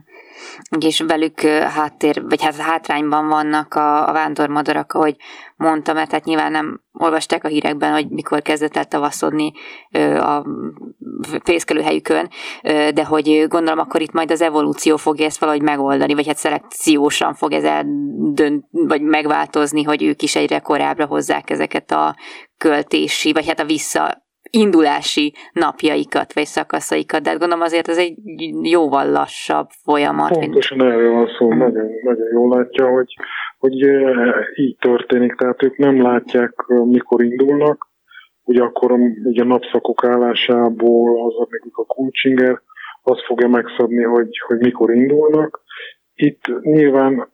És 0.80 1.00
velük 1.00 1.40
háttér, 1.40 2.22
vagy 2.28 2.42
hát 2.42 2.56
hátrányban 2.56 3.28
vannak 3.28 3.74
a, 3.74 4.08
a 4.08 4.12
vándormadarak, 4.12 4.92
ahogy 4.92 5.16
mondtam, 5.56 5.94
mert 5.94 6.10
hát 6.10 6.24
nyilván 6.24 6.52
nem 6.52 6.80
olvasták 6.92 7.44
a 7.44 7.48
hírekben, 7.48 7.92
hogy 7.92 8.08
mikor 8.08 8.42
kezdett 8.42 8.76
el 8.76 8.84
tavaszodni 8.84 9.52
a 10.20 10.44
fészkelőhelyükön, 11.44 12.28
de 12.94 13.04
hogy 13.04 13.44
gondolom 13.48 13.78
akkor 13.78 14.00
itt 14.00 14.12
majd 14.12 14.30
az 14.30 14.40
evolúció 14.40 14.96
fogja 14.96 15.26
ezt 15.26 15.38
valahogy 15.38 15.62
megoldani, 15.62 16.14
vagy 16.14 16.26
hát 16.26 16.36
szelekciósan 16.36 17.34
fog 17.34 17.52
ez 17.52 17.64
eldönt, 17.64 18.64
vagy 18.70 19.02
megváltozni, 19.02 19.82
hogy 19.82 20.02
ők 20.02 20.22
is 20.22 20.36
egyre 20.36 20.58
korábbra 20.58 21.06
hozzák 21.06 21.50
ezeket 21.50 21.90
a 21.90 22.16
költési, 22.58 23.32
vagy 23.32 23.46
hát 23.46 23.60
a 23.60 23.64
vissza 23.64 24.26
indulási 24.50 25.32
napjaikat, 25.52 26.32
vagy 26.32 26.44
szakaszaikat, 26.44 27.22
de 27.22 27.30
hát 27.30 27.38
gondolom 27.38 27.64
azért 27.64 27.88
ez 27.88 27.98
egy 27.98 28.16
jóval 28.62 29.10
lassabb 29.10 29.66
folyamat. 29.84 30.38
Pontosan 30.38 30.78
mint... 30.78 30.90
erről 30.90 31.12
van 31.12 31.28
szó, 31.38 31.48
hmm. 31.48 31.58
nagyon, 31.58 31.86
nagyon 32.02 32.26
jól 32.32 32.56
látja, 32.56 32.88
hogy, 32.88 33.14
hogy 33.58 33.74
így 34.54 34.76
történik, 34.80 35.34
tehát 35.34 35.62
ők 35.62 35.76
nem 35.76 36.02
látják, 36.02 36.52
mikor 36.66 37.22
indulnak, 37.22 37.86
ugye 38.44 38.62
akkor 38.62 38.92
ugye 39.24 39.42
a 39.42 39.46
napszakok 39.46 40.04
állásából 40.04 41.26
az, 41.26 41.34
amikor 41.34 41.84
a 41.88 41.94
coachinger, 41.94 42.60
az 43.02 43.24
fogja 43.26 43.48
megszabni, 43.48 44.02
hogy, 44.02 44.38
hogy 44.46 44.58
mikor 44.58 44.94
indulnak. 44.94 45.60
Itt 46.14 46.44
nyilván 46.60 47.28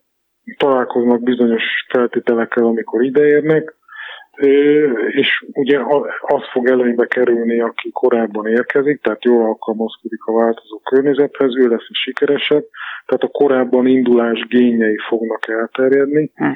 találkoznak 0.57 1.23
bizonyos 1.23 1.63
feltételekkel, 1.89 2.65
amikor 2.65 3.05
ideérnek, 3.05 3.77
és 5.09 5.45
ugye 5.53 5.79
az 6.21 6.43
fog 6.53 6.69
előnybe 6.69 7.07
kerülni, 7.07 7.61
aki 7.61 7.91
korábban 7.93 8.47
érkezik, 8.47 9.03
tehát 9.03 9.25
jól 9.25 9.45
alkalmazkodik 9.45 10.25
a 10.25 10.33
változó 10.33 10.79
környezethez, 10.79 11.57
ő 11.57 11.69
lesz 11.69 11.87
a 11.89 11.95
sikeresebb, 11.95 12.65
tehát 13.07 13.23
a 13.23 13.29
korábban 13.29 13.87
indulás 13.87 14.47
gényei 14.47 14.99
fognak 15.09 15.49
elterjedni, 15.49 16.31
hm. 16.35 16.53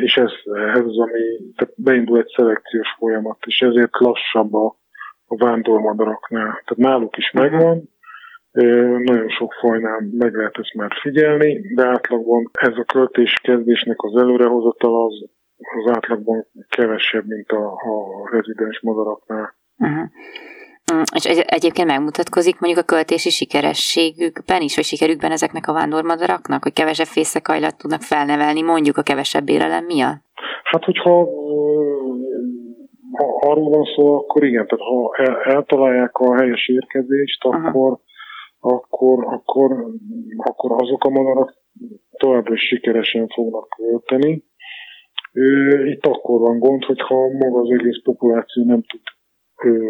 és 0.00 0.16
ez, 0.16 0.32
ez 0.74 0.84
az, 0.84 0.98
ami 0.98 1.20
tehát 1.56 1.74
beindul 1.76 2.18
egy 2.18 2.32
szelekciós 2.36 2.94
folyamat, 2.98 3.38
és 3.46 3.60
ezért 3.60 3.98
lassabb 3.98 4.54
a, 4.54 4.76
a 5.26 5.36
vándormadaraknál. 5.36 6.62
Tehát 6.64 6.76
náluk 6.76 7.16
is 7.16 7.30
megvan, 7.30 7.92
nagyon 9.04 9.28
sok 9.28 9.52
fajnál 9.52 10.00
meg 10.10 10.34
lehet 10.34 10.58
ezt 10.58 10.74
már 10.74 10.90
figyelni, 11.00 11.74
de 11.74 11.86
átlagban 11.86 12.50
ez 12.52 12.76
a 12.76 12.84
költés 12.84 13.32
kezdésnek 13.42 14.02
az 14.02 14.16
előrehozatal 14.16 15.04
az, 15.06 15.28
az 15.58 15.96
átlagban 15.96 16.46
kevesebb, 16.68 17.26
mint 17.26 17.50
a, 17.50 17.72
a 17.72 18.28
rezidens 18.30 18.80
madaraknál. 18.80 19.54
Uh-huh. 19.78 20.10
És 21.14 21.24
egy, 21.24 21.44
egyébként 21.46 21.88
megmutatkozik 21.88 22.60
mondjuk 22.60 22.82
a 22.82 22.92
költési 22.94 23.30
sikerességükben 23.30 24.60
is, 24.62 24.74
vagy 24.76 24.84
sikerükben 24.84 25.30
ezeknek 25.30 25.66
a 25.66 25.72
vándormadaraknak, 25.72 26.62
hogy 26.62 26.72
kevesebb 26.72 27.06
fészekajlat 27.06 27.78
tudnak 27.78 28.00
felnevelni, 28.00 28.62
mondjuk 28.62 28.96
a 28.96 29.02
kevesebb 29.02 29.48
élelem 29.48 29.84
miatt? 29.84 30.22
Hát, 30.64 30.84
hogyha 30.84 31.28
ha 33.12 33.50
arról 33.50 33.70
van 33.70 33.84
szó, 33.94 34.14
akkor 34.14 34.44
igen, 34.44 34.66
tehát 34.66 34.84
ha 34.84 35.14
el, 35.16 35.54
eltalálják 35.54 36.16
a 36.16 36.36
helyes 36.36 36.68
érkezést, 36.68 37.44
Aha. 37.44 37.68
akkor 37.68 37.98
akkor, 38.64 39.24
akkor, 39.24 39.86
akkor 40.36 40.82
azok 40.82 41.04
a 41.04 41.08
madarak 41.08 41.54
továbbra 42.16 42.52
is 42.52 42.66
sikeresen 42.66 43.28
fognak 43.28 43.68
költeni. 43.68 44.44
Itt 45.84 46.06
akkor 46.06 46.40
van 46.40 46.58
gond, 46.58 46.84
hogyha 46.84 47.28
maga 47.28 47.60
az 47.60 47.70
egész 47.70 48.02
populáció 48.02 48.64
nem 48.64 48.82
tud 48.82 49.00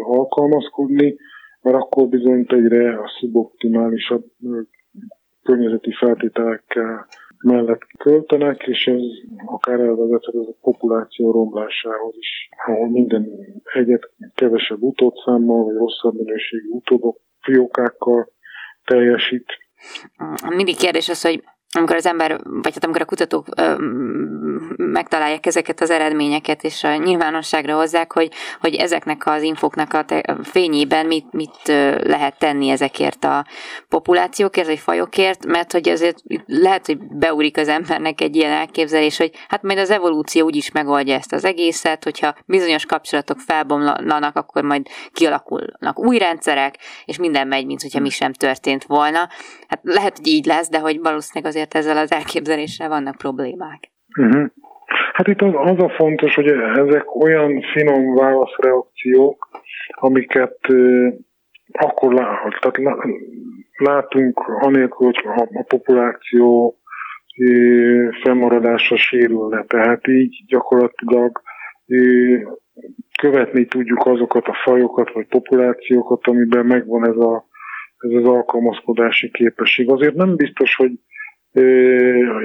alkalmazkodni, 0.03 1.15
mert 1.61 1.75
akkor 1.75 2.07
bizony 2.07 2.45
egyre 2.47 2.99
a 2.99 3.11
szuboptimálisabb 3.19 4.23
környezeti 5.43 5.91
feltételekkel 5.91 7.07
mellett 7.43 7.81
költenek, 7.97 8.67
és 8.67 8.87
ez 8.87 9.01
akár 9.45 9.79
elvezethet 9.79 10.35
az 10.35 10.47
a 10.47 10.57
populáció 10.61 11.31
romlásához 11.31 12.15
is, 12.17 12.49
ahol 12.65 12.89
minden 12.89 13.29
egyet 13.73 14.11
kevesebb 14.35 14.81
utódszámmal, 14.81 15.63
vagy 15.63 15.75
rosszabb 15.75 16.15
minőségű 16.15 16.69
utódok, 16.69 17.19
fiókákkal 17.41 18.31
teljesít. 18.83 19.45
Mindig 20.55 20.75
kérdés 20.75 21.09
az, 21.09 21.21
hogy 21.21 21.43
amikor 21.77 21.95
az 21.95 22.05
ember, 22.05 22.39
vagy 22.43 22.73
hát 22.73 22.83
amikor 22.83 23.01
a 23.01 23.05
kutatók 23.05 23.47
ö, 23.57 23.75
megtalálják 24.77 25.45
ezeket 25.45 25.81
az 25.81 25.89
eredményeket, 25.89 26.63
és 26.63 26.83
a 26.83 26.95
nyilvánosságra 26.95 27.75
hozzák, 27.75 28.13
hogy, 28.13 28.31
hogy 28.59 28.75
ezeknek 28.75 29.25
az 29.25 29.41
infoknak 29.41 29.93
a, 29.93 30.03
te, 30.03 30.17
a 30.17 30.37
fényében 30.43 31.05
mit, 31.05 31.25
mit 31.31 31.67
lehet 32.03 32.39
tenni 32.39 32.69
ezekért 32.69 33.23
a 33.23 33.45
populációkért, 33.89 34.67
vagy 34.67 34.79
fajokért, 34.79 35.45
mert 35.45 35.71
hogy 35.71 35.89
azért 35.89 36.17
lehet, 36.45 36.85
hogy 36.85 36.97
beúrik 36.97 37.57
az 37.57 37.67
embernek 37.67 38.21
egy 38.21 38.35
ilyen 38.35 38.51
elképzelés, 38.51 39.17
hogy 39.17 39.31
hát 39.47 39.63
majd 39.63 39.77
az 39.77 39.89
evolúció 39.89 40.45
úgyis 40.45 40.71
megoldja 40.71 41.15
ezt 41.15 41.33
az 41.33 41.45
egészet, 41.45 42.03
hogyha 42.03 42.35
bizonyos 42.45 42.85
kapcsolatok 42.85 43.39
felbomlanak, 43.39 44.35
akkor 44.35 44.63
majd 44.63 44.87
kialakulnak 45.13 45.99
új 45.99 46.17
rendszerek, 46.17 46.75
és 47.05 47.17
minden 47.17 47.47
megy, 47.47 47.65
mint 47.65 47.81
hogyha 47.81 47.99
mi 47.99 48.09
sem 48.09 48.33
történt 48.33 48.83
volna. 48.83 49.29
Hát 49.67 49.79
lehet, 49.83 50.17
hogy 50.17 50.27
így 50.27 50.45
lesz, 50.45 50.69
de 50.69 50.79
hogy 50.79 50.99
valószínűleg 51.01 51.51
azért 51.51 51.75
ezzel 51.75 51.97
az 51.97 52.11
elképzeléssel 52.11 52.89
vannak 52.89 53.15
problémák. 53.15 53.91
Uh-huh. 54.17 54.45
Hát 55.13 55.27
itt 55.27 55.41
az, 55.41 55.53
az 55.53 55.83
a 55.83 55.89
fontos, 55.89 56.35
hogy 56.35 56.47
ezek 56.75 57.15
olyan 57.15 57.61
finom 57.61 58.13
válaszreakciók, 58.13 59.47
amiket 59.89 60.57
akkor 61.71 62.13
lát, 62.13 62.57
tehát 62.59 62.99
látunk 63.77 64.39
anélkül, 64.39 65.05
hogy 65.05 65.21
a, 65.23 65.41
a 65.41 65.63
populáció 65.67 66.77
fennmaradása 68.23 68.97
sérülne. 68.97 69.63
Tehát 69.63 70.07
így 70.07 70.43
gyakorlatilag 70.47 71.41
követni 73.19 73.65
tudjuk 73.65 74.05
azokat 74.05 74.47
a 74.47 74.57
fajokat 74.63 75.11
vagy 75.13 75.27
populációkat, 75.27 76.27
amiben 76.27 76.65
megvan 76.65 77.07
ez, 77.07 77.17
a, 77.17 77.45
ez 77.97 78.11
az 78.11 78.25
alkalmazkodási 78.25 79.31
képesség. 79.31 79.89
Azért 79.89 80.15
nem 80.15 80.35
biztos, 80.35 80.75
hogy 80.75 80.91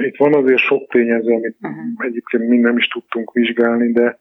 itt 0.01 0.17
van 0.17 0.33
azért 0.33 0.59
sok 0.59 0.87
tényező, 0.89 1.33
amit 1.33 1.57
uh-huh. 1.61 2.05
egyébként 2.05 2.47
mi 2.47 2.57
nem 2.57 2.77
is 2.77 2.87
tudtunk 2.87 3.31
vizsgálni, 3.33 3.91
de 3.91 4.19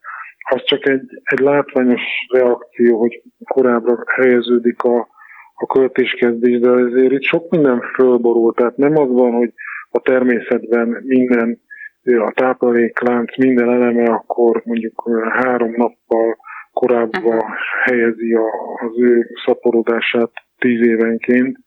az 0.51 0.65
csak 0.65 0.89
egy, 0.89 1.21
egy 1.23 1.39
látványos 1.39 2.03
reakció, 2.33 2.99
hogy 2.99 3.23
korábbra 3.45 4.05
helyeződik 4.07 4.83
a, 4.83 5.09
a 5.55 5.67
költéskezdés, 5.67 6.61
de 6.61 6.71
azért 6.71 7.13
itt 7.13 7.23
sok 7.23 7.51
minden 7.51 7.81
fölborul, 7.81 8.55
tehát 8.55 8.77
nem 8.77 8.97
az 8.97 9.09
van, 9.11 9.33
hogy 9.33 9.53
a 9.91 10.01
természetben 10.01 11.03
minden, 11.05 11.61
a 12.03 12.33
tápláléklánc 12.35 13.37
minden 13.37 13.71
eleme 13.71 14.05
akkor 14.05 14.63
mondjuk 14.65 15.11
három 15.33 15.71
nappal 15.77 16.37
korábban 16.73 17.37
uh-huh. 17.37 17.51
helyezi 17.85 18.33
a, 18.33 18.49
az 18.87 18.99
ő 18.99 19.27
szaporodását 19.45 20.33
tíz 20.61 20.87
évenként, 20.87 21.59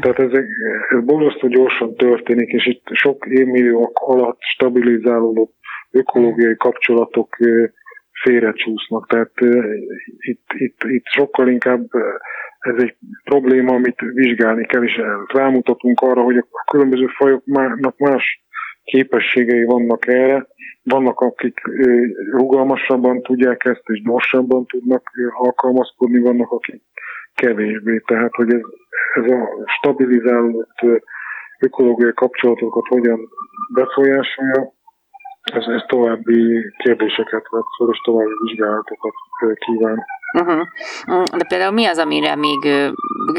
tehát 0.00 0.18
ez, 0.18 0.32
ez 0.88 1.04
borzasztó 1.04 1.48
gyorsan 1.48 1.94
történik, 1.94 2.52
és 2.52 2.66
itt 2.66 2.86
sok 2.92 3.26
évmilliók 3.26 3.98
alatt 4.02 4.38
stabilizálódó 4.40 5.52
ökológiai 5.90 6.56
kapcsolatok 6.56 7.36
félrecsúsznak. 8.22 9.08
Tehát 9.08 9.32
itt, 10.18 10.44
itt, 10.48 10.82
itt 10.84 11.04
sokkal 11.04 11.48
inkább 11.48 11.86
ez 12.60 12.74
egy 12.82 12.96
probléma, 13.24 13.74
amit 13.74 14.00
vizsgálni 14.00 14.66
kell, 14.66 14.82
és 14.82 15.00
rámutatunk 15.32 16.00
arra, 16.00 16.22
hogy 16.22 16.36
a 16.36 16.64
különböző 16.70 17.06
fajoknak 17.06 17.98
más 17.98 18.44
képességei 18.84 19.64
vannak 19.64 20.06
erre. 20.06 20.46
Vannak, 20.82 21.20
akik 21.20 21.60
rugalmasabban 22.30 23.22
tudják 23.22 23.64
ezt, 23.64 23.82
és 23.84 24.02
gyorsabban 24.02 24.66
tudnak 24.66 25.10
alkalmazkodni, 25.32 26.18
vannak, 26.18 26.50
akik 26.50 26.82
kevésbé. 27.34 28.02
Tehát, 28.06 28.34
hogy 28.34 28.52
ez, 28.54 28.60
ez 29.14 29.30
a 29.30 29.48
stabilizálódott 29.66 30.78
ökológiai 31.60 32.12
kapcsolatokat 32.14 32.86
hogyan 32.86 33.28
befolyásolja, 33.74 34.72
ez, 35.42 35.64
ez 35.66 35.82
további 35.86 36.72
kérdéseket 36.76 37.46
fel, 37.50 37.88
és 37.92 38.00
további 38.04 38.32
vizsgálatokat 38.42 39.12
kíván. 39.58 40.04
Uh-huh. 40.38 40.66
De 41.36 41.44
például 41.48 41.72
mi 41.72 41.86
az, 41.86 41.98
amire 41.98 42.34
még 42.36 42.58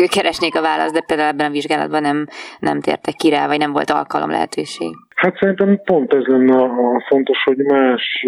keresnék 0.09 0.55
a 0.55 0.61
választ, 0.61 0.93
de 0.93 1.01
például 1.01 1.29
ebben 1.29 1.47
a 1.47 1.51
vizsgálatban 1.51 2.01
nem, 2.01 2.25
nem 2.59 2.79
tértek 2.79 3.13
ki 3.13 3.29
rá, 3.29 3.47
vagy 3.47 3.57
nem 3.57 3.71
volt 3.71 3.89
alkalom 3.89 4.29
lehetőség? 4.29 4.95
Hát 5.15 5.37
szerintem 5.37 5.81
pont 5.83 6.13
ez 6.13 6.25
lenne 6.25 6.55
a 6.55 7.03
fontos, 7.07 7.43
hogy 7.43 7.57
más 7.57 8.25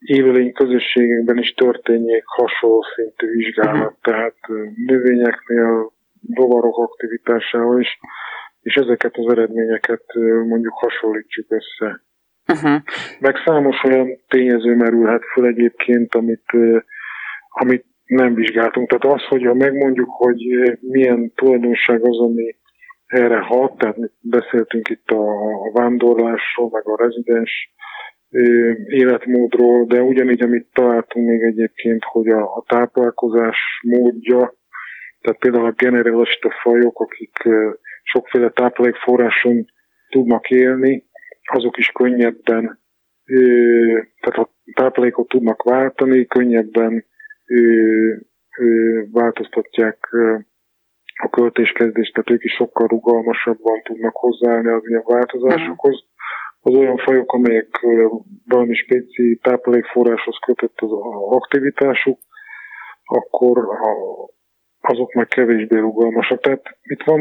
élőlény 0.00 0.52
közösségekben 0.52 1.38
is 1.38 1.54
történjék 1.54 2.24
hasonló 2.26 2.84
szintű 2.94 3.26
vizsgálat, 3.30 3.74
uh-huh. 3.74 3.98
tehát 4.00 4.36
növényeknél, 4.86 5.92
rovarok 6.34 6.78
aktivitásával 6.78 7.80
is, 7.80 7.98
és 8.60 8.74
ezeket 8.74 9.16
az 9.16 9.32
eredményeket 9.32 10.04
mondjuk 10.46 10.72
hasonlítsuk 10.72 11.46
össze. 11.48 12.02
Uh-huh. 12.52 12.82
Meg 13.20 13.36
számos 13.44 13.82
olyan 13.84 14.20
tényező 14.28 14.74
merülhet 14.74 15.22
föl 15.32 15.46
egyébként, 15.46 16.14
amit, 16.14 16.44
amit 17.48 17.84
nem 18.04 18.34
vizsgáltunk. 18.34 18.88
Tehát 18.88 19.16
az, 19.18 19.26
hogy 19.28 19.44
ha 19.44 19.54
megmondjuk, 19.54 20.10
hogy 20.10 20.42
milyen 20.80 21.32
tulajdonság 21.34 22.02
az, 22.02 22.18
ami 22.18 22.56
erre 23.06 23.38
hat, 23.38 23.78
tehát 23.78 23.96
beszéltünk 24.20 24.88
itt 24.88 25.10
a, 25.10 25.22
a 25.64 25.70
vándorlásról, 25.72 26.68
meg 26.72 26.88
a 26.88 26.96
rezidens 26.96 27.72
életmódról, 28.86 29.84
de 29.86 30.02
ugyanígy, 30.02 30.42
amit 30.42 30.68
találtunk 30.72 31.28
még 31.28 31.42
egyébként, 31.42 32.04
hogy 32.04 32.28
a, 32.28 32.42
a 32.42 32.64
táplálkozás 32.66 33.58
módja, 33.82 34.54
tehát 35.20 35.38
például 35.38 35.66
a 35.66 35.74
generalista 35.76 36.50
fajok, 36.62 37.00
akik 37.00 37.36
sokféle 38.02 38.50
táplálékforráson 38.50 39.66
tudnak 40.08 40.50
élni, 40.50 41.04
azok 41.52 41.76
is 41.76 41.88
könnyebben, 41.88 42.80
tehát 44.20 44.38
a 44.38 44.50
táplálékot 44.74 45.28
tudnak 45.28 45.62
váltani, 45.62 46.26
könnyebben 46.26 47.04
változtatják 49.12 50.08
a 51.22 51.28
költéskezdést, 51.28 52.12
tehát 52.12 52.30
ők 52.30 52.44
is 52.44 52.52
sokkal 52.52 52.86
rugalmasabban 52.86 53.82
tudnak 53.82 54.16
hozzáállni 54.16 54.68
az 54.68 54.88
ilyen 54.88 55.02
változásokhoz. 55.06 56.04
Az 56.62 56.74
olyan 56.74 56.96
fajok, 56.96 57.32
amelyek 57.32 57.86
valami 58.46 58.74
spéci 58.74 59.38
táplálékforráshoz 59.42 60.38
kötött 60.46 60.80
az 60.80 60.90
aktivitásuk, 61.30 62.18
akkor 63.04 63.68
azok 64.80 65.12
meg 65.12 65.26
kevésbé 65.26 65.78
rugalmasak. 65.78 66.40
Tehát 66.40 66.78
itt 66.82 67.02
van, 67.02 67.20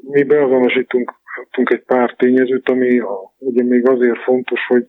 mi 0.00 0.22
beazonosítunk 0.22 1.12
egy 1.50 1.84
pár 1.84 2.14
tényezőt, 2.16 2.68
ami 2.68 3.02
ugye 3.38 3.64
még 3.64 3.88
azért 3.88 4.22
fontos, 4.22 4.66
hogy 4.66 4.86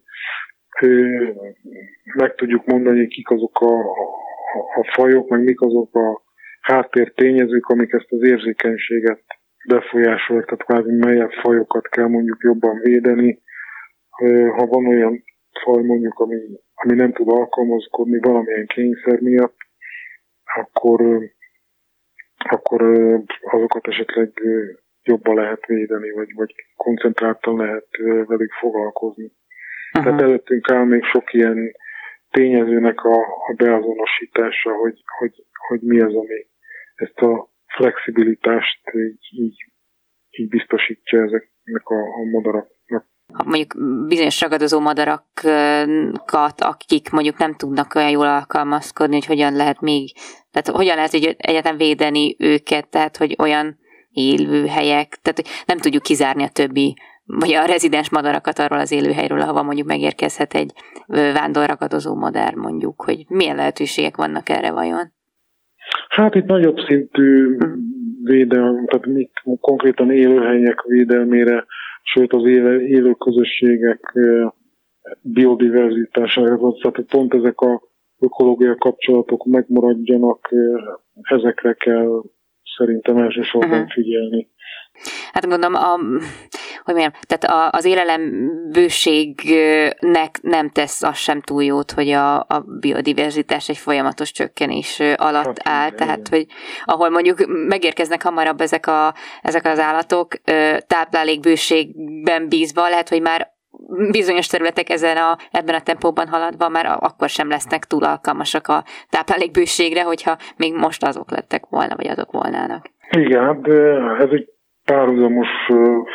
meg 2.15 2.35
tudjuk 2.35 2.65
mondani, 2.65 3.07
kik 3.07 3.29
azok 3.29 3.59
a, 3.59 3.79
a, 3.79 4.79
a 4.79 4.91
fajok, 4.93 5.29
meg 5.29 5.43
mik 5.43 5.61
azok 5.61 5.95
a 5.95 6.21
háttér 6.61 7.13
tényezők, 7.13 7.67
amik 7.67 7.93
ezt 7.93 8.11
az 8.11 8.23
érzékenységet 8.23 9.23
befolyásolják, 9.67 10.45
tehát 10.45 10.63
kvázi 10.63 10.91
melyebb 10.91 11.31
fajokat 11.31 11.87
kell 11.87 12.07
mondjuk 12.07 12.37
jobban 12.41 12.79
védeni. 12.79 13.41
Ha 14.55 14.65
van 14.65 14.87
olyan 14.87 15.23
faj 15.63 15.83
mondjuk, 15.83 16.19
ami, 16.19 16.35
ami 16.73 16.95
nem 16.95 17.13
tud 17.13 17.29
alkalmazkodni 17.29 18.19
valamilyen 18.19 18.65
kényszer 18.65 19.19
miatt, 19.19 19.55
akkor, 20.55 21.31
akkor 22.37 22.81
azokat 23.41 23.87
esetleg 23.87 24.31
jobban 25.03 25.35
lehet 25.35 25.65
védeni, 25.65 26.11
vagy, 26.11 26.33
vagy 26.33 26.53
koncentráltan 26.75 27.57
lehet 27.57 27.87
velük 28.25 28.51
foglalkozni. 28.51 29.23
Uh-huh. 29.23 30.03
Tehát 30.03 30.21
előttünk 30.21 30.71
áll 30.71 30.85
még 30.85 31.03
sok 31.03 31.33
ilyen 31.33 31.71
tényezőnek 32.29 33.03
a, 33.03 33.19
a 33.47 33.53
beazonosítása, 33.57 34.73
hogy, 34.73 35.03
hogy, 35.17 35.45
hogy 35.67 35.81
mi 35.81 35.99
az, 35.99 36.13
ami 36.13 36.45
ezt 36.95 37.19
a 37.19 37.49
flexibilitást 37.67 38.81
így, 38.93 39.27
így, 39.29 39.65
így 40.29 40.49
biztosítja 40.49 41.23
ezeknek 41.23 41.87
a, 41.87 41.99
a 41.99 42.23
madaraknak. 42.23 42.76
Mondjuk 43.45 43.75
bizonyos 44.07 44.41
ragadozó 44.41 44.79
madarakat, 44.79 46.61
akik 46.61 47.09
mondjuk 47.09 47.37
nem 47.37 47.55
tudnak 47.55 47.95
olyan 47.95 48.09
jól 48.09 48.27
alkalmazkodni, 48.27 49.15
hogy 49.15 49.25
hogyan 49.25 49.53
lehet 49.53 49.81
még, 49.81 50.11
tehát 50.51 50.67
hogyan 50.67 50.95
lehet 50.95 51.11
hogy 51.11 51.35
egyetem 51.37 51.77
védeni 51.77 52.35
őket, 52.39 52.87
tehát 52.87 53.17
hogy 53.17 53.35
olyan 53.39 53.77
élőhelyek, 54.11 55.19
tehát 55.21 55.35
hogy 55.41 55.47
nem 55.65 55.77
tudjuk 55.77 56.03
kizárni 56.03 56.43
a 56.43 56.49
többi 56.49 56.95
vagy 57.27 57.53
a 57.53 57.65
rezidens 57.65 58.09
madarakat 58.09 58.59
arról 58.59 58.79
az 58.79 58.91
élőhelyről, 58.91 59.41
ahova 59.41 59.63
mondjuk 59.63 59.87
megérkezhet 59.87 60.53
egy 60.53 60.71
vándorragadozó 61.07 62.15
madár 62.15 62.53
mondjuk, 62.53 63.01
hogy 63.01 63.25
milyen 63.27 63.55
lehetőségek 63.55 64.15
vannak 64.15 64.49
erre 64.49 64.71
vajon? 64.71 65.11
Hát 66.09 66.35
itt 66.35 66.45
nagyobb 66.45 66.77
szintű 66.87 67.57
védelem, 68.23 68.85
tehát 68.85 69.05
mi 69.05 69.29
konkrétan 69.59 70.11
élőhelyek 70.11 70.81
védelmére, 70.81 71.65
sőt 72.13 72.33
az 72.33 72.45
élő, 72.45 72.87
élő 72.87 73.13
közösségek 73.13 74.13
biodiverzitására, 75.21 76.57
tehát 76.81 77.09
pont 77.09 77.33
ezek 77.33 77.59
a 77.59 77.81
ökológiai 78.19 78.75
kapcsolatok 78.77 79.45
megmaradjanak, 79.45 80.49
ezekre 81.21 81.73
kell 81.73 82.21
szerintem 82.77 83.17
elsősorban 83.17 83.71
uh-huh. 83.71 83.91
figyelni. 83.91 84.49
Hát 85.33 85.47
gondolom, 85.47 85.75
a, 85.75 85.99
hogy 86.83 86.95
mondjam, 86.95 87.11
tehát 87.27 87.75
az 87.75 87.85
élelembőségnek 87.85 90.39
nem 90.41 90.69
tesz 90.69 91.03
az 91.03 91.17
sem 91.17 91.41
túl 91.41 91.63
jót, 91.63 91.91
hogy 91.91 92.09
a, 92.09 92.39
a 92.39 92.65
biodiverzitás 92.79 93.69
egy 93.69 93.77
folyamatos 93.77 94.31
csökkenés 94.31 94.99
alatt 95.15 95.45
hát, 95.45 95.61
áll, 95.63 95.91
tehát 95.91 96.27
hogy 96.27 96.45
ahol 96.85 97.09
mondjuk 97.09 97.37
megérkeznek 97.67 98.23
hamarabb 98.23 98.61
ezek, 98.61 98.87
a, 98.87 99.13
ezek 99.41 99.65
az 99.65 99.79
állatok 99.79 100.27
táplálékbőségben 100.87 102.49
bízva, 102.49 102.89
lehet, 102.89 103.09
hogy 103.09 103.21
már 103.21 103.55
bizonyos 104.11 104.47
területek 104.47 104.89
ezen 104.89 105.17
a, 105.17 105.37
ebben 105.51 105.75
a 105.75 105.81
tempóban 105.81 106.27
haladva 106.27 106.69
már 106.69 106.97
akkor 106.99 107.29
sem 107.29 107.49
lesznek 107.49 107.85
túl 107.85 108.03
alkalmasak 108.03 108.67
a 108.67 108.83
táplálékbőségre, 109.09 110.03
hogyha 110.03 110.37
még 110.57 110.75
most 110.75 111.03
azok 111.03 111.31
lettek 111.31 111.65
volna, 111.69 111.95
vagy 111.95 112.07
azok 112.07 112.31
volnának. 112.31 112.85
Igen, 113.09 113.61
de 113.61 113.73
ez 114.19 114.29
egy 114.31 114.49
párhuzamos 114.91 115.47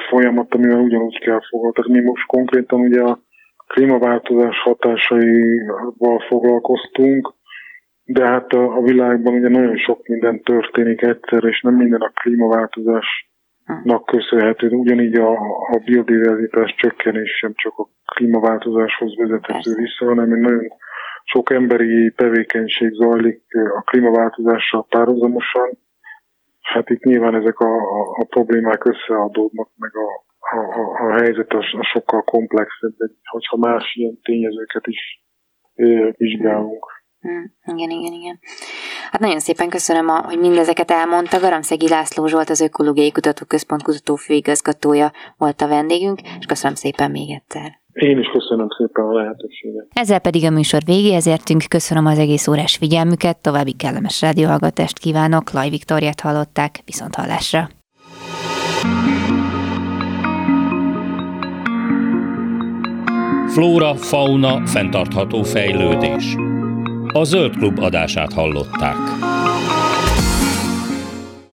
folyamat, 0.09 0.55
amivel 0.55 0.81
ugyanúgy 0.81 1.19
kell 1.19 1.41
foglalkozni. 1.51 1.93
Mi 1.99 2.05
most 2.05 2.27
konkrétan 2.27 2.81
ugye 2.81 3.03
a 3.03 3.19
klímaváltozás 3.67 4.59
hatásaival 4.63 6.19
foglalkoztunk, 6.29 7.35
de 8.05 8.27
hát 8.27 8.53
a, 8.53 8.77
a 8.77 8.83
világban 8.83 9.35
ugye 9.35 9.49
nagyon 9.49 9.77
sok 9.77 10.07
minden 10.07 10.43
történik 10.43 11.03
egyszer, 11.03 11.45
és 11.45 11.61
nem 11.61 11.75
minden 11.75 12.01
a 12.01 12.13
klímaváltozásnak 12.21 14.05
köszönhető. 14.07 14.69
Ugyanígy 14.69 15.15
a, 15.15 15.31
a 15.75 15.81
biodiverzitás 15.85 16.75
csökkenés 16.77 17.31
sem 17.41 17.53
csak 17.55 17.73
a 17.79 17.89
klímaváltozáshoz 18.15 19.17
vezethető 19.17 19.75
vissza, 19.75 20.05
hanem 20.05 20.33
egy 20.33 20.41
nagyon 20.41 20.69
sok 21.25 21.51
emberi 21.51 22.13
tevékenység 22.17 22.91
zajlik 22.93 23.43
a 23.77 23.81
klímaváltozással 23.81 24.87
párhuzamosan, 24.89 25.71
hát 26.63 26.91
itt 26.91 27.03
nyilván 27.03 27.35
ezek 27.35 27.59
a, 27.59 27.75
a, 27.75 28.01
a 28.21 28.25
problémák 28.25 28.85
összeadódnak, 28.85 29.71
meg 29.77 29.91
a, 29.97 30.25
a, 30.39 30.81
a, 30.81 31.09
a 31.09 31.13
helyzet 31.13 31.53
az, 31.53 31.65
sokkal 31.93 32.23
komplexebb, 32.23 32.95
hogyha 33.31 33.57
más 33.57 33.95
ilyen 33.95 34.19
tényezőket 34.23 34.87
is 34.87 35.23
ö, 35.75 36.11
vizsgálunk. 36.17 36.87
Hmm, 37.21 37.55
igen, 37.77 37.91
igen, 37.91 38.13
igen. 38.13 38.39
Hát 39.11 39.21
nagyon 39.21 39.39
szépen 39.39 39.69
köszönöm, 39.69 40.09
a, 40.09 40.23
hogy 40.25 40.39
mindezeket 40.39 40.91
elmondta. 40.91 41.41
Garamszegi 41.41 41.89
László 41.89 42.27
Zsolt, 42.27 42.51
az 42.51 42.61
Ökológiai 42.61 43.13
Kutatóközpont 43.13 43.83
kutató 43.83 44.15
főigazgatója 44.15 45.13
volt 45.37 45.61
a 45.61 45.69
vendégünk, 45.69 46.21
és 46.39 46.47
köszönöm 46.47 46.75
szépen 46.75 47.11
még 47.11 47.31
egyszer. 47.31 47.82
Én 47.93 48.19
is 48.19 48.27
köszönöm 48.27 48.69
szépen 48.77 49.05
a 49.05 49.13
lehetőséget. 49.13 49.87
Ezzel 49.93 50.19
pedig 50.19 50.45
a 50.45 50.51
műsor 50.51 50.81
végéhez 50.85 51.27
értünk. 51.27 51.65
Köszönöm 51.69 52.07
az 52.07 52.19
egész 52.19 52.49
órás 52.49 52.77
figyelmüket, 52.77 53.39
további 53.39 53.73
kellemes 53.73 54.21
rádióhallgatást 54.21 54.99
kívánok. 54.99 55.51
Laj 55.51 55.69
Viktoriát 55.69 56.21
hallották, 56.21 56.81
viszont 56.85 57.15
hallásra. 57.15 57.69
Flóra, 63.47 63.95
fauna, 63.95 64.67
fenntartható 64.67 65.43
fejlődés. 65.43 66.37
A 67.13 67.25
Zöld 67.25 67.57
Klub 67.57 67.79
adását 67.79 68.33
hallották. 68.33 68.97